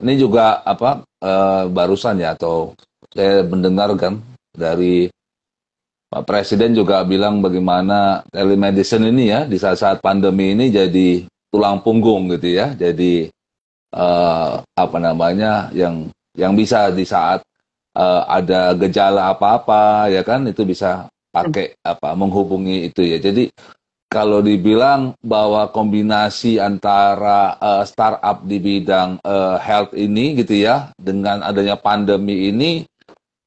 Ini 0.00 0.14
juga 0.16 0.62
apa 0.64 1.04
uh, 1.20 1.68
barusan 1.68 2.22
ya 2.22 2.32
atau 2.32 2.72
saya 3.10 3.44
mendengar 3.44 3.90
kan 3.98 4.22
dari 4.54 5.10
Pak 6.10 6.26
Presiden 6.26 6.74
juga 6.74 7.06
bilang 7.06 7.38
bagaimana 7.38 8.26
telemedicine 8.34 9.14
ini 9.14 9.30
ya 9.30 9.46
di 9.46 9.54
saat-saat 9.54 10.02
pandemi 10.02 10.58
ini 10.58 10.66
jadi 10.66 11.22
tulang 11.54 11.86
punggung 11.86 12.26
gitu 12.34 12.50
ya. 12.50 12.74
Jadi 12.74 13.30
uh, 13.94 14.58
apa 14.58 14.98
namanya 14.98 15.70
yang 15.70 16.10
yang 16.34 16.58
bisa 16.58 16.90
di 16.90 17.06
saat 17.06 17.46
uh, 17.94 18.26
ada 18.26 18.74
gejala 18.74 19.30
apa-apa 19.30 20.10
ya 20.10 20.26
kan 20.26 20.50
itu 20.50 20.66
bisa 20.66 21.06
pakai 21.30 21.78
apa 21.86 22.18
menghubungi 22.18 22.90
itu 22.90 23.06
ya. 23.06 23.22
Jadi 23.22 23.46
kalau 24.10 24.42
dibilang 24.42 25.14
bahwa 25.22 25.70
kombinasi 25.70 26.58
antara 26.58 27.54
uh, 27.62 27.86
startup 27.86 28.42
di 28.42 28.58
bidang 28.58 29.22
uh, 29.22 29.62
health 29.62 29.94
ini 29.94 30.34
gitu 30.42 30.58
ya 30.58 30.90
dengan 30.98 31.46
adanya 31.46 31.78
pandemi 31.78 32.50
ini 32.50 32.82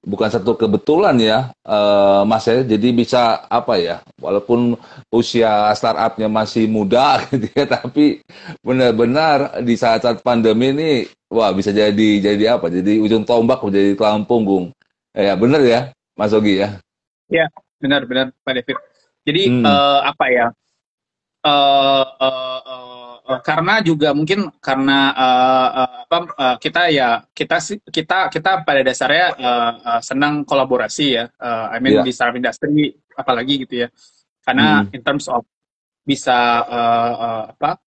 bukan 0.03 0.29
satu 0.29 0.59
kebetulan 0.59 1.15
ya, 1.17 1.37
uh, 1.63 2.27
Mas 2.27 2.43
ya. 2.45 2.61
Jadi 2.61 2.91
bisa 2.91 3.47
apa 3.47 3.79
ya, 3.79 4.03
walaupun 4.19 4.75
usia 5.09 5.71
startupnya 5.73 6.27
masih 6.27 6.67
muda 6.67 7.23
gitu 7.31 7.47
ya, 7.55 7.65
tapi 7.65 8.19
benar-benar 8.61 9.63
di 9.63 9.73
saat-saat 9.79 10.19
pandemi 10.21 10.75
ini, 10.75 10.91
wah 11.31 11.49
bisa 11.55 11.71
jadi 11.71 12.19
jadi 12.19 12.59
apa? 12.59 12.67
Jadi 12.67 12.99
ujung 12.99 13.23
tombak 13.23 13.63
menjadi 13.63 13.95
tulang 13.95 14.27
punggung. 14.27 14.75
Ya 15.15 15.33
benar 15.39 15.63
ya, 15.63 15.81
Mas 16.19 16.35
Ogi 16.35 16.59
ya. 16.59 16.77
Ya 17.31 17.47
benar-benar 17.79 18.35
Pak 18.43 18.53
David. 18.59 18.77
Jadi 19.23 19.41
hmm. 19.49 19.63
uh, 19.63 19.99
apa 20.03 20.25
ya? 20.27 20.47
Uh, 21.43 22.07
uh, 22.23 22.23
uh, 22.23 22.61
uh, 22.63 23.02
karena 23.23 23.79
juga 23.79 24.11
mungkin 24.11 24.51
karena 24.59 25.15
uh, 25.15 25.69
uh, 25.71 25.91
apa 26.03 26.17
uh, 26.35 26.55
kita 26.59 26.91
ya 26.91 27.23
kita 27.31 27.57
kita 27.87 28.27
kita 28.27 28.51
pada 28.67 28.83
dasarnya 28.83 29.27
uh, 29.39 29.71
uh, 29.79 30.01
senang 30.03 30.43
kolaborasi 30.43 31.05
ya 31.15 31.31
uh, 31.39 31.71
I 31.71 31.79
mean 31.79 31.99
yeah. 31.99 32.05
di 32.05 32.11
startup 32.11 32.35
industry 32.35 32.91
apalagi 33.15 33.63
gitu 33.63 33.87
ya 33.87 33.87
karena 34.43 34.83
hmm. 34.83 34.91
in 34.91 35.01
terms 35.07 35.31
of 35.31 35.47
bisa 36.03 36.67
uh, 36.67 37.13
uh, 37.15 37.43
apa 37.55 37.79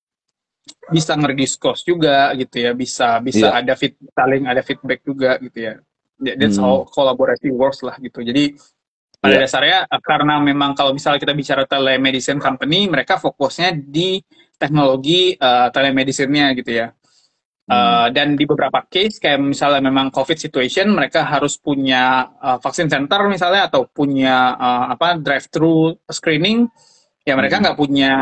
bisa 0.88 1.12
ngerdiskus 1.14 1.85
juga 1.85 2.33
gitu 2.33 2.57
ya 2.64 2.73
bisa 2.73 3.21
bisa 3.21 3.52
yeah. 3.52 3.61
ada 3.61 3.76
fit 3.76 3.93
saling 4.16 4.49
ada 4.49 4.64
feedback 4.64 5.05
juga 5.05 5.37
gitu 5.38 5.59
ya 5.69 5.75
that's 6.16 6.57
hmm. 6.57 6.64
how 6.64 6.88
kolaborasi 6.88 7.52
works 7.52 7.85
lah 7.85 8.00
gitu 8.00 8.25
jadi 8.25 8.57
pada 9.21 9.33
yeah. 9.37 9.43
dasarnya 9.49 9.79
karena 10.05 10.35
memang 10.39 10.77
kalau 10.77 10.93
misalnya 10.93 11.19
kita 11.19 11.35
bicara 11.35 11.63
telemedicine 11.65 12.39
company 12.39 12.87
mereka 12.87 13.17
fokusnya 13.17 13.75
di 13.75 14.21
teknologi 14.57 15.37
uh, 15.37 15.69
telemedicine-nya 15.73 16.57
gitu 16.57 16.73
ya. 16.85 16.89
Uh, 17.67 18.07
dan 18.15 18.39
di 18.39 18.47
beberapa 18.47 18.87
case 18.87 19.19
kayak 19.19 19.43
misalnya 19.43 19.83
memang 19.91 20.15
COVID 20.15 20.39
situation 20.39 20.87
mereka 20.87 21.27
harus 21.27 21.59
punya 21.59 22.31
uh, 22.39 22.63
vaksin 22.63 22.87
center 22.87 23.27
misalnya 23.27 23.67
atau 23.67 23.91
punya 23.91 24.55
uh, 24.55 24.95
apa 24.95 25.19
drive 25.19 25.51
thru 25.51 25.99
screening 26.07 26.71
ya 27.27 27.35
mereka 27.35 27.59
hmm. 27.59 27.63
nggak 27.67 27.75
hmm. 27.75 27.83
punya 27.83 28.13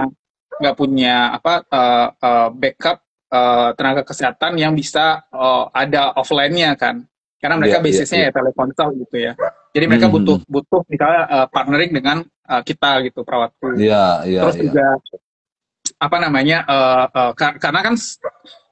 nggak 0.65 0.77
punya 0.81 1.15
apa 1.37 1.55
uh, 1.69 2.09
uh, 2.17 2.49
backup 2.57 3.05
uh, 3.29 3.77
tenaga 3.77 4.03
kesehatan 4.09 4.57
yang 4.57 4.73
bisa 4.73 5.29
uh, 5.29 5.69
ada 5.77 6.17
offline-nya 6.17 6.73
kan 6.81 7.05
karena 7.45 7.61
mereka 7.61 7.77
Iya, 7.77 7.81
iya, 7.85 7.89
bisnisnya 7.93 8.21
iya. 8.25 8.29
ya 8.33 8.37
teleponsel 8.41 8.89
gitu 9.05 9.17
ya. 9.21 9.33
Jadi 9.77 9.85
mereka 9.85 10.07
Mhm, 10.09 10.15
butuh 10.17 10.37
butuh 10.49 10.81
misalnya 10.89 11.23
uh, 11.29 11.47
partnering 11.53 11.93
dengan 11.93 12.17
uh, 12.25 12.63
kita 12.65 13.05
gitu 13.05 13.21
perawatku. 13.21 13.77
Iya, 13.77 14.25
iya, 14.25 14.41
Terus 14.49 14.57
iya. 14.57 14.63
juga 14.65 14.87
apa 16.01 16.17
namanya 16.17 16.59
uh, 16.65 17.05
uh, 17.13 17.33
ka- 17.37 17.61
karena 17.61 17.85
kan 17.85 17.95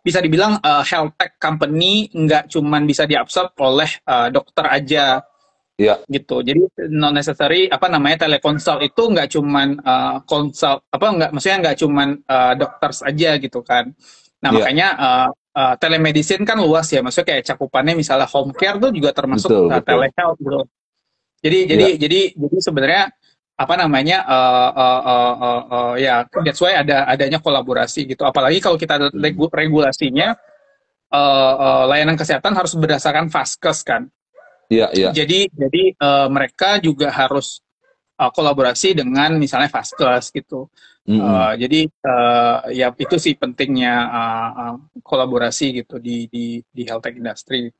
bisa 0.02 0.18
dibilang 0.24 0.56
uh, 0.58 0.80
health 0.80 1.12
tech 1.20 1.36
company 1.36 2.08
nggak 2.08 2.48
cuman 2.48 2.88
bisa 2.88 3.04
diabsorb 3.04 3.52
oleh 3.60 3.92
uh, 4.08 4.32
dokter 4.32 4.64
aja 4.64 5.20
Iya. 5.76 6.00
gitu. 6.08 6.40
Jadi 6.40 6.64
non 6.88 7.12
necessary 7.12 7.66
apa 7.66 7.88
namanya 7.88 8.24
teleconsult 8.24 8.80
itu 8.80 9.02
nggak 9.04 9.28
cuman 9.28 9.68
uh, 9.80 10.16
apa 10.88 11.06
nggak 11.12 11.30
maksudnya 11.32 11.58
nggak 11.60 11.76
cuman 11.76 12.08
uh, 12.24 12.52
dokter 12.56 12.90
aja 13.04 13.30
gitu 13.36 13.60
kan. 13.60 13.92
Nah 14.40 14.48
Iya. 14.48 14.56
makanya 14.56 14.88
uh, 14.96 15.28
uh, 15.56 15.74
telemedicine 15.78 16.42
kan 16.44 16.58
luas 16.60 16.88
ya. 16.90 17.00
Maksudnya 17.00 17.28
kayak 17.36 17.44
cakupannya 17.54 17.94
misalnya 17.96 18.28
home 18.28 18.52
care 18.52 18.76
tuh 18.76 18.90
juga 18.92 19.12
termasuk 19.16 19.48
Betul, 19.48 19.66
uh, 19.68 19.78
betul. 19.78 19.86
telehealth 19.88 20.38
gitu. 20.40 20.60
Jadi 21.42 21.58
jadi 21.66 21.86
jadi 21.98 22.20
jadi 22.38 22.56
sebenarnya 22.62 23.04
apa 23.52 23.74
namanya 23.78 24.18
uh, 24.26 24.70
uh, 24.74 25.00
uh, 25.04 25.34
uh, 25.38 25.62
uh, 25.68 25.92
ya 25.98 26.24
that's 26.42 26.58
why 26.62 26.74
ada 26.74 27.04
adanya 27.06 27.38
kolaborasi 27.38 28.06
gitu. 28.10 28.22
Apalagi 28.26 28.58
kalau 28.58 28.78
kita 28.78 28.98
Hmm. 28.98 29.18
regu- 29.18 29.50
regulasinya 29.50 30.34
uh, 31.12 31.54
uh, 31.58 31.84
layanan 31.90 32.14
kesehatan 32.16 32.54
harus 32.54 32.72
berdasarkan 32.78 33.28
vaskes 33.28 33.82
kan. 33.84 34.08
Iya, 34.72 34.88
iya. 34.96 35.10
Jadi 35.12 35.52
jadi 35.52 35.82
eh, 35.92 36.28
mereka 36.32 36.80
juga 36.80 37.12
harus 37.12 37.60
eh, 38.16 38.30
kolaborasi 38.32 38.96
dengan 38.96 39.36
misalnya 39.36 39.68
Vaskes 39.68 40.32
gitu. 40.32 40.72
Mhm. 41.02 41.18
Eh, 41.18 41.52
jadi 41.66 41.80
eh, 41.90 42.58
ya 42.78 42.88
itu 42.94 43.16
sih 43.18 43.34
pentingnya 43.34 43.94
eh, 44.06 44.50
eh, 44.62 44.74
kolaborasi 45.02 45.82
gitu 45.82 45.98
di 45.98 46.30
di 46.30 46.62
di 46.62 46.82
health 46.86 47.02
tech 47.02 47.18
industry. 47.18 47.74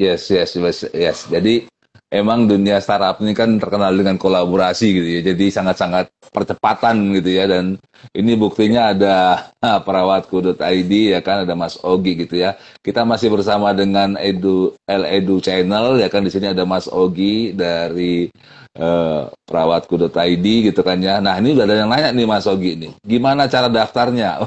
Yes, 0.00 0.28
yes, 0.28 0.56
yes, 0.56 0.78
yes. 0.92 1.18
Jadi 1.28 1.68
emang 2.12 2.44
dunia 2.48 2.80
startup 2.84 3.20
ini 3.24 3.32
kan 3.32 3.56
terkenal 3.56 3.92
dengan 3.96 4.16
kolaborasi 4.20 4.86
gitu 4.92 5.08
ya. 5.08 5.20
Jadi 5.32 5.48
sangat-sangat 5.52 6.12
percepatan 6.32 7.16
gitu 7.16 7.32
ya. 7.32 7.48
Dan 7.48 7.80
ini 8.12 8.36
buktinya 8.36 8.92
ada 8.92 9.48
perawatku.id 9.60 10.92
ya 11.16 11.20
kan, 11.24 11.48
ada 11.48 11.56
Mas 11.56 11.80
Ogi 11.80 12.12
gitu 12.24 12.36
ya. 12.40 12.60
Kita 12.84 13.08
masih 13.08 13.32
bersama 13.32 13.72
dengan 13.72 14.20
Edu 14.20 14.76
L 14.84 15.08
Edu 15.08 15.40
Channel 15.40 15.96
ya 16.00 16.08
kan. 16.12 16.20
Di 16.24 16.32
sini 16.32 16.52
ada 16.52 16.68
Mas 16.68 16.88
Ogi 16.92 17.56
dari 17.56 18.28
eh, 18.76 19.22
perawatku.id 19.48 20.46
gitu 20.72 20.80
kan 20.84 21.00
ya. 21.00 21.18
Nah 21.18 21.40
ini 21.40 21.56
udah 21.56 21.64
ada 21.64 21.74
yang 21.84 21.90
nanya 21.90 22.10
nih 22.12 22.26
Mas 22.28 22.46
Ogi 22.46 22.76
nih. 22.76 22.92
Gimana 23.02 23.48
cara 23.48 23.72
daftarnya? 23.72 24.44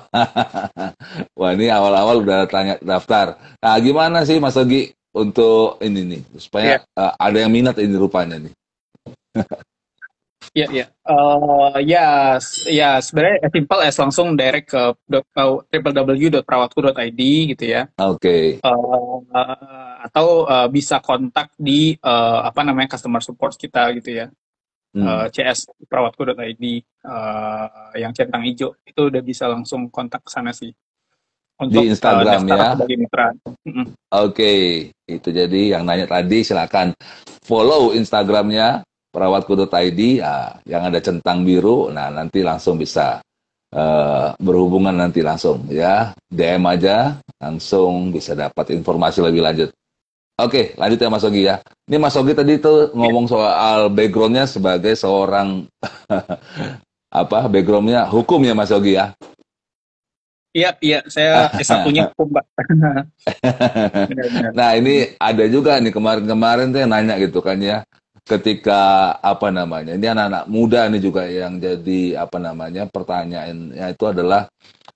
Wah 1.39 1.51
ini 1.53 1.67
awal-awal 1.69 2.21
udah 2.23 2.45
tanya 2.45 2.77
daftar. 2.79 3.37
Nah 3.59 3.75
gimana 3.81 4.23
sih 4.23 4.37
Mas 4.37 4.55
Ogi 4.55 4.93
untuk 5.13 5.81
ini 5.81 6.17
nih 6.17 6.21
supaya 6.37 6.79
eh, 6.81 7.13
ada 7.17 7.37
yang 7.37 7.51
minat 7.51 7.75
ini 7.81 7.95
rupanya 7.97 8.37
nih. 8.39 8.53
Ya 10.53 10.65
ya 10.67 10.85
Eh, 11.09 11.77
ya 11.89 12.05
s- 12.37 12.69
ya 12.69 13.01
sebenarnya 13.01 13.41
as 13.41 13.49
simple 13.49 13.81
as 13.81 13.97
langsung 13.97 14.37
direct 14.37 14.69
ke 14.69 14.83
www.perawatku.id 15.73 17.21
gitu 17.55 17.65
ya. 17.65 17.89
Oke. 17.97 18.61
Eh, 18.61 19.17
atau 20.05 20.27
eh, 20.45 20.67
bisa 20.69 21.01
kontak 21.01 21.49
di 21.57 21.97
eh, 21.97 22.39
apa 22.45 22.61
namanya 22.61 22.93
customer 22.93 23.21
support 23.25 23.57
kita 23.57 23.89
gitu 23.97 24.21
ya. 24.21 24.27
Hmm. 24.93 25.05
eh, 25.05 25.25
CS 25.33 25.69
perawatku.id 25.85 26.63
eh, 26.65 26.77
yang 27.97 28.13
centang 28.13 28.45
hijau 28.45 28.73
itu 28.85 29.01
udah 29.09 29.21
bisa 29.21 29.45
langsung 29.49 29.89
kontak 29.89 30.25
ke 30.25 30.29
sana 30.29 30.53
sih 30.53 30.73
untuk 31.57 31.83
Di 31.85 31.89
Instagram 31.93 32.45
daftar 32.45 32.57
ya? 32.57 32.69
sebagai 32.77 32.97
mitra. 32.97 33.27
Mm-mm. 33.65 33.85
Oke, 34.09 34.53
itu 35.05 35.29
jadi 35.29 35.77
yang 35.77 35.85
nanya 35.85 36.05
tadi 36.05 36.41
silakan 36.41 36.93
follow 37.45 37.93
Instagramnya 37.93 38.81
perawatku.id 39.09 39.99
ya, 40.21 40.53
yang 40.65 40.89
ada 40.89 40.99
centang 41.01 41.43
biru. 41.43 41.89
Nah 41.89 42.13
nanti 42.13 42.45
langsung 42.45 42.77
bisa 42.77 43.21
eh, 43.73 44.27
berhubungan 44.37 44.93
nanti 44.93 45.25
langsung 45.25 45.65
ya 45.69 46.13
DM 46.29 46.63
aja 46.69 47.17
langsung 47.41 48.13
bisa 48.13 48.37
dapat 48.37 48.73
informasi 48.73 49.19
lebih 49.25 49.41
lanjut. 49.41 49.69
Oke, 50.39 50.71
lanjut 50.79 50.99
ya 51.03 51.11
Mas 51.11 51.25
Ogi 51.27 51.41
ya. 51.51 51.59
Ini 51.91 51.99
Mas 51.99 52.15
Ogi 52.15 52.31
tadi 52.31 52.55
tuh 52.63 52.95
ngomong 52.95 53.27
soal 53.27 53.91
backgroundnya 53.91 54.47
sebagai 54.47 54.95
seorang 54.95 55.67
apa 57.11 57.39
backgroundnya 57.51 58.07
hukum 58.07 58.39
ya 58.47 58.55
Mas 58.55 58.71
Ogi 58.71 58.95
ya. 58.95 59.11
Iya 60.55 60.79
iya 60.79 61.03
saya 61.11 61.51
S1-nya 61.61 62.15
hukum. 62.15 62.39
Benar-benar. 62.39 63.03
Nah 64.57 64.69
ini 64.79 65.11
ada 65.19 65.45
juga 65.51 65.75
nih 65.77 65.91
kemarin-kemarin 65.91 66.71
tuh 66.71 66.87
yang 66.87 66.91
nanya 66.95 67.19
gitu 67.19 67.43
kan 67.43 67.59
ya 67.59 67.83
ketika 68.29 68.81
apa 69.19 69.49
namanya 69.49 69.97
ini 69.97 70.05
anak-anak 70.05 70.45
muda 70.45 70.85
nih 70.93 71.01
juga 71.01 71.23
yang 71.25 71.57
jadi 71.57 72.21
apa 72.23 72.37
namanya 72.37 72.85
pertanyaannya 72.85 73.87
itu 73.97 74.05
adalah 74.05 74.45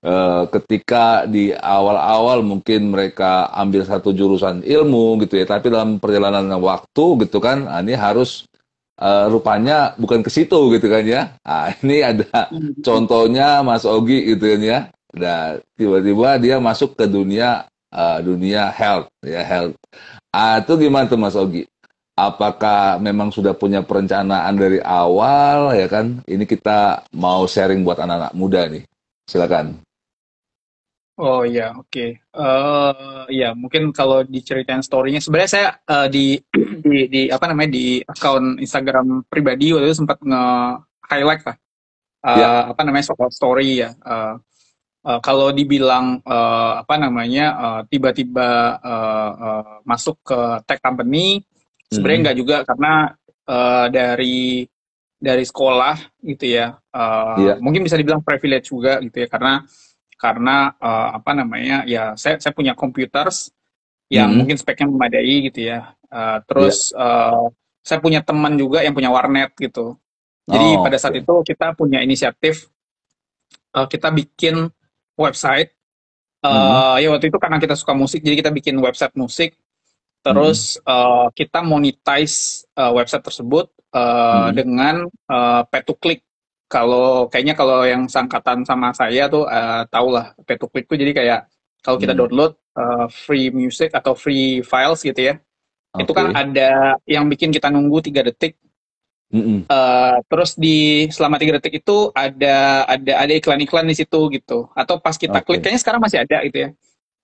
eh, 0.06 0.44
ketika 0.54 1.26
di 1.26 1.50
awal-awal 1.56 2.46
mungkin 2.46 2.94
mereka 2.94 3.50
ambil 3.58 3.84
satu 3.90 4.14
jurusan 4.14 4.62
ilmu 4.62 5.18
gitu 5.26 5.42
ya 5.42 5.46
tapi 5.50 5.74
dalam 5.74 5.98
perjalanan 5.98 6.46
waktu 6.62 7.06
gitu 7.26 7.42
kan 7.42 7.66
ah, 7.66 7.82
ini 7.82 7.98
harus 7.98 8.46
eh, 9.02 9.26
rupanya 9.34 9.98
bukan 9.98 10.22
ke 10.26 10.30
situ 10.30 10.60
gitu 10.78 10.88
kan 10.92 11.04
ya. 11.06 11.22
Ah 11.46 11.74
ini 11.84 12.06
ada 12.06 12.54
contohnya 12.86 13.66
Mas 13.66 13.84
Ogi 13.90 14.22
gitu 14.36 14.46
kan 14.46 14.62
ya. 14.62 14.80
Nah 15.18 15.58
tiba-tiba 15.78 16.38
dia 16.38 16.56
masuk 16.62 16.94
ke 17.00 17.06
dunia 17.10 17.66
eh, 17.94 18.20
dunia 18.22 18.70
health 18.70 19.10
ya 19.26 19.42
health. 19.42 19.76
Ah 20.34 20.62
itu 20.62 20.74
gimana 20.78 21.10
tuh 21.10 21.20
Mas 21.20 21.36
Ogi 21.38 21.66
apakah 22.14 23.02
memang 23.02 23.34
sudah 23.34 23.58
punya 23.58 23.82
perencanaan 23.82 24.54
dari 24.54 24.78
awal 24.80 25.74
ya 25.74 25.90
kan 25.90 26.22
ini 26.30 26.46
kita 26.46 27.10
mau 27.18 27.50
sharing 27.50 27.82
buat 27.82 27.98
anak-anak 27.98 28.34
muda 28.38 28.70
nih 28.70 28.86
silakan 29.26 29.82
Oh 31.14 31.46
iya, 31.46 31.78
oke. 31.78 32.06
Eh 32.18 33.24
ya, 33.30 33.54
mungkin 33.54 33.94
kalau 33.94 34.26
diceritain 34.26 34.82
story-nya 34.82 35.22
sebenarnya 35.22 35.52
saya 35.54 35.68
eh, 35.86 36.08
di 36.10 36.26
di 36.90 37.06
di 37.06 37.22
apa 37.30 37.46
namanya 37.54 37.70
di 37.78 38.02
akun 38.02 38.58
Instagram 38.58 39.22
pribadi 39.30 39.70
waktu 39.78 39.94
itu 39.94 40.02
sempat 40.02 40.18
nge-highlight 40.26 41.44
lah. 41.46 41.56
Eh, 42.26 42.38
Ya. 42.42 42.50
apa 42.74 42.82
namanya 42.82 43.06
soal 43.14 43.30
story 43.30 43.86
ya. 43.86 43.94
Eh, 43.94 44.34
eh, 45.06 45.20
kalau 45.22 45.54
dibilang 45.54 46.18
eh, 46.26 46.72
apa 46.82 46.96
namanya 46.98 47.46
tiba-tiba 47.94 48.50
eh, 48.82 49.32
eh, 49.38 49.74
masuk 49.86 50.18
ke 50.26 50.40
tech 50.66 50.82
company 50.82 51.46
sebenarnya 51.90 52.16
Mhm. 52.20 52.24
enggak 52.28 52.38
juga 52.40 52.58
karena 52.64 52.94
eh, 53.44 53.86
dari 53.92 54.40
dari 55.20 55.44
sekolah 55.44 55.96
gitu 56.24 56.46
ya. 56.48 56.80
Eh, 56.92 57.36
Iya. 57.40 57.54
Mungkin 57.60 57.84
bisa 57.84 57.96
dibilang 57.96 58.24
privilege 58.24 58.72
juga 58.72 59.00
gitu 59.00 59.20
ya 59.20 59.28
karena 59.28 59.64
karena 60.16 60.56
eh, 60.80 61.10
apa 61.20 61.32
namanya 61.36 61.84
ya 61.84 62.16
saya 62.16 62.40
saya 62.40 62.56
punya 62.56 62.72
computers 62.72 63.52
yang 64.08 64.32
Mhm. 64.32 64.38
mungkin 64.40 64.56
speknya 64.56 64.88
memadai 64.88 65.52
gitu 65.52 65.60
ya. 65.68 65.92
Eh, 66.08 66.38
terus 66.48 66.92
eh, 66.92 67.44
saya 67.84 68.00
punya 68.00 68.24
teman 68.24 68.56
juga 68.56 68.80
yang 68.80 68.96
punya 68.96 69.12
warnet 69.12 69.52
gitu. 69.60 70.00
Jadi 70.44 70.68
Oh, 70.76 70.84
pada 70.84 70.96
saat 70.96 71.16
oke. 71.16 71.24
itu 71.24 71.36
kita 71.52 71.72
punya 71.74 72.00
inisiatif 72.00 72.68
eh, 73.74 73.88
kita 73.90 74.08
bikin 74.08 74.70
website. 75.18 75.72
Eh, 76.44 76.48
Mhm. 76.48 77.00
Ya 77.00 77.08
waktu 77.12 77.28
itu 77.28 77.40
karena 77.40 77.58
kita 77.58 77.74
suka 77.74 77.92
musik, 77.92 78.20
jadi 78.22 78.40
kita 78.40 78.52
bikin 78.52 78.76
website 78.78 79.16
musik. 79.16 79.56
Terus 80.24 80.60
eh, 80.80 81.26
kita 81.36 81.60
monetize 81.62 82.64
eh, 82.74 82.92
website 82.92 83.24
tersebut 83.24 83.68
eh, 83.92 84.00
Mhm. 84.00 84.52
dengan 84.56 84.96
eh, 85.08 85.62
pay 85.68 85.84
to 85.84 85.94
click. 85.94 86.24
Kalau 86.66 87.30
kayaknya 87.30 87.54
kalau 87.54 87.86
yang 87.86 88.10
sangkatan 88.10 88.64
sama 88.64 88.96
saya 88.96 89.28
tuh 89.28 89.46
eh, 89.46 89.84
tau 89.92 90.08
lah 90.10 90.32
pay 90.48 90.56
to 90.56 90.66
click 90.66 90.88
tuh 90.88 90.98
jadi 90.98 91.12
kayak 91.12 91.40
kalau 91.84 92.00
kita 92.00 92.16
Mhm. 92.16 92.20
download 92.24 92.54
eh, 92.74 93.06
free 93.12 93.52
music 93.52 93.94
atau 93.94 94.16
free 94.16 94.64
files 94.66 95.04
gitu 95.04 95.22
ya, 95.30 95.38
itu 95.94 96.10
Oke. 96.10 96.18
kan 96.18 96.34
ada 96.34 96.98
yang 97.06 97.30
bikin 97.30 97.54
kita 97.54 97.70
nunggu 97.70 98.02
tiga 98.02 98.26
detik. 98.26 98.58
Mhm. 99.30 99.66
Eh, 99.66 100.18
terus 100.26 100.54
di 100.56 101.06
selama 101.10 101.38
tiga 101.38 101.58
detik 101.62 101.82
itu 101.82 102.10
ada 102.14 102.88
ada 102.88 103.14
ada 103.18 103.34
iklan-iklan 103.34 103.86
di 103.86 103.94
situ 103.94 104.30
gitu. 104.32 104.72
Atau 104.74 104.98
pas 104.98 105.14
kita 105.14 105.42
Oke. 105.42 105.54
klik, 105.54 105.60
kayaknya 105.62 105.82
sekarang 105.84 106.02
masih 106.02 106.26
ada 106.26 106.42
gitu 106.48 106.58
ya. 106.66 106.70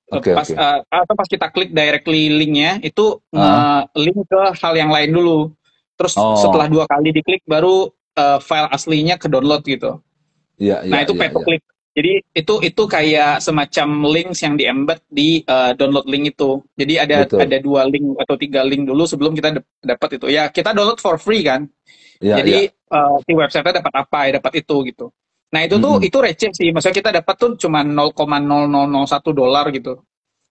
Oke, 0.10 0.34
pas 0.34 0.43
oke. 0.43 0.58
eh, 0.58 0.78
atau 0.89 1.13
pas 1.13 1.28
kita 1.28 1.48
klik 1.50 1.69
directly 1.69 2.34
linknya 2.34 2.82
itu 2.82 3.22
Ah. 3.30 3.86
nge-link 3.93 4.26
ke 4.26 4.41
hal 4.58 4.74
yang 4.74 4.89
lain 4.89 5.12
dulu. 5.12 5.54
Terus 5.93 6.13
Oh. 6.15 6.34
setelah 6.36 6.65
dua 6.65 6.86
kali 6.86 7.12
diklik 7.12 7.45
baru 7.45 7.89
eh, 8.15 8.39
file 8.41 8.67
aslinya 8.67 9.15
ke 9.15 9.30
download 9.30 9.63
gitu. 9.63 10.02
Iya, 10.58 10.84
iya, 10.84 10.91
Nah 10.91 11.00
itu 11.02 11.13
iya, 11.13 11.19
pay 11.19 11.30
to 11.30 11.39
click. 11.39 11.62
Jadi 11.89 12.12
itu 12.32 12.54
itu 12.62 12.84
kayak 12.86 13.39
semacam 13.39 13.88
links 14.08 14.39
yang 14.39 14.56
di 14.56 14.65
embed 14.65 15.00
di 15.08 15.39
eh, 15.41 15.72
download 15.74 16.04
link 16.06 16.34
itu. 16.34 16.60
Jadi 16.74 16.93
ada 16.95 17.17
Betul. 17.24 17.39
ada 17.45 17.58
dua 17.60 17.82
link 17.86 18.17
atau 18.17 18.36
tiga 18.36 18.62
link 18.63 18.84
dulu 18.84 19.04
sebelum 19.04 19.32
kita 19.32 19.56
dap- 19.56 19.72
dapat 19.80 20.10
itu. 20.17 20.26
Ya 20.28 20.48
kita 20.48 20.74
download 20.74 21.00
for 21.00 21.15
free 21.15 21.43
kan. 21.43 21.69
Iya, 22.19 22.41
Jadi 22.41 22.56
eh, 22.67 23.15
di 23.24 23.34
website-nya 23.38 23.80
dapat 23.80 23.93
apa 23.95 24.19
ya 24.28 24.32
dapat 24.36 24.54
itu 24.60 24.76
gitu. 24.84 25.06
Nah 25.49 25.62
itu 25.65 25.75
tuh 25.81 25.97
Mhm. 25.97 26.07
itu 26.07 26.17
receh 26.21 26.51
sih. 26.53 26.69
Maksudnya 26.69 26.97
kita 27.01 27.12
dapat 27.21 27.35
tuh 27.35 27.51
cuma 27.57 27.81
0,0001 27.81 29.33
dolar 29.33 29.65
gitu. 29.73 29.97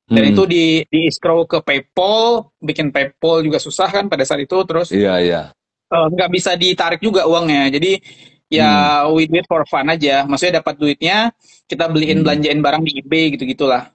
Dan 0.09 0.25
Hmm. 0.25 0.33
itu 0.33 0.43
di 0.49 0.65
di 0.89 1.01
escrow 1.07 1.45
ke 1.45 1.61
PayPal, 1.61 2.49
bikin 2.59 2.89
PayPal 2.89 3.45
juga 3.45 3.61
susah 3.61 3.93
kan 3.93 4.09
pada 4.09 4.25
saat 4.25 4.41
itu. 4.41 4.57
Terus 4.65 4.89
Iya, 4.91 5.15
iya. 5.21 5.43
eh, 5.89 6.07
nggak 6.13 6.31
bisa 6.33 6.57
ditarik 6.57 6.99
juga 6.99 7.29
uangnya. 7.29 7.69
Jadi 7.71 8.01
ya 8.49 9.05
we 9.13 9.29
do 9.29 9.37
it 9.37 9.45
for 9.45 9.63
fun 9.69 9.87
aja. 9.87 10.25
Maksudnya 10.25 10.65
dapat 10.65 10.81
duitnya, 10.81 11.31
kita 11.69 11.87
beliin 11.93 12.21
Hmm. 12.21 12.25
belanjain 12.25 12.59
barang 12.65 12.83
di 12.89 12.93
eBay 13.05 13.37
gitu-gitulah. 13.37 13.93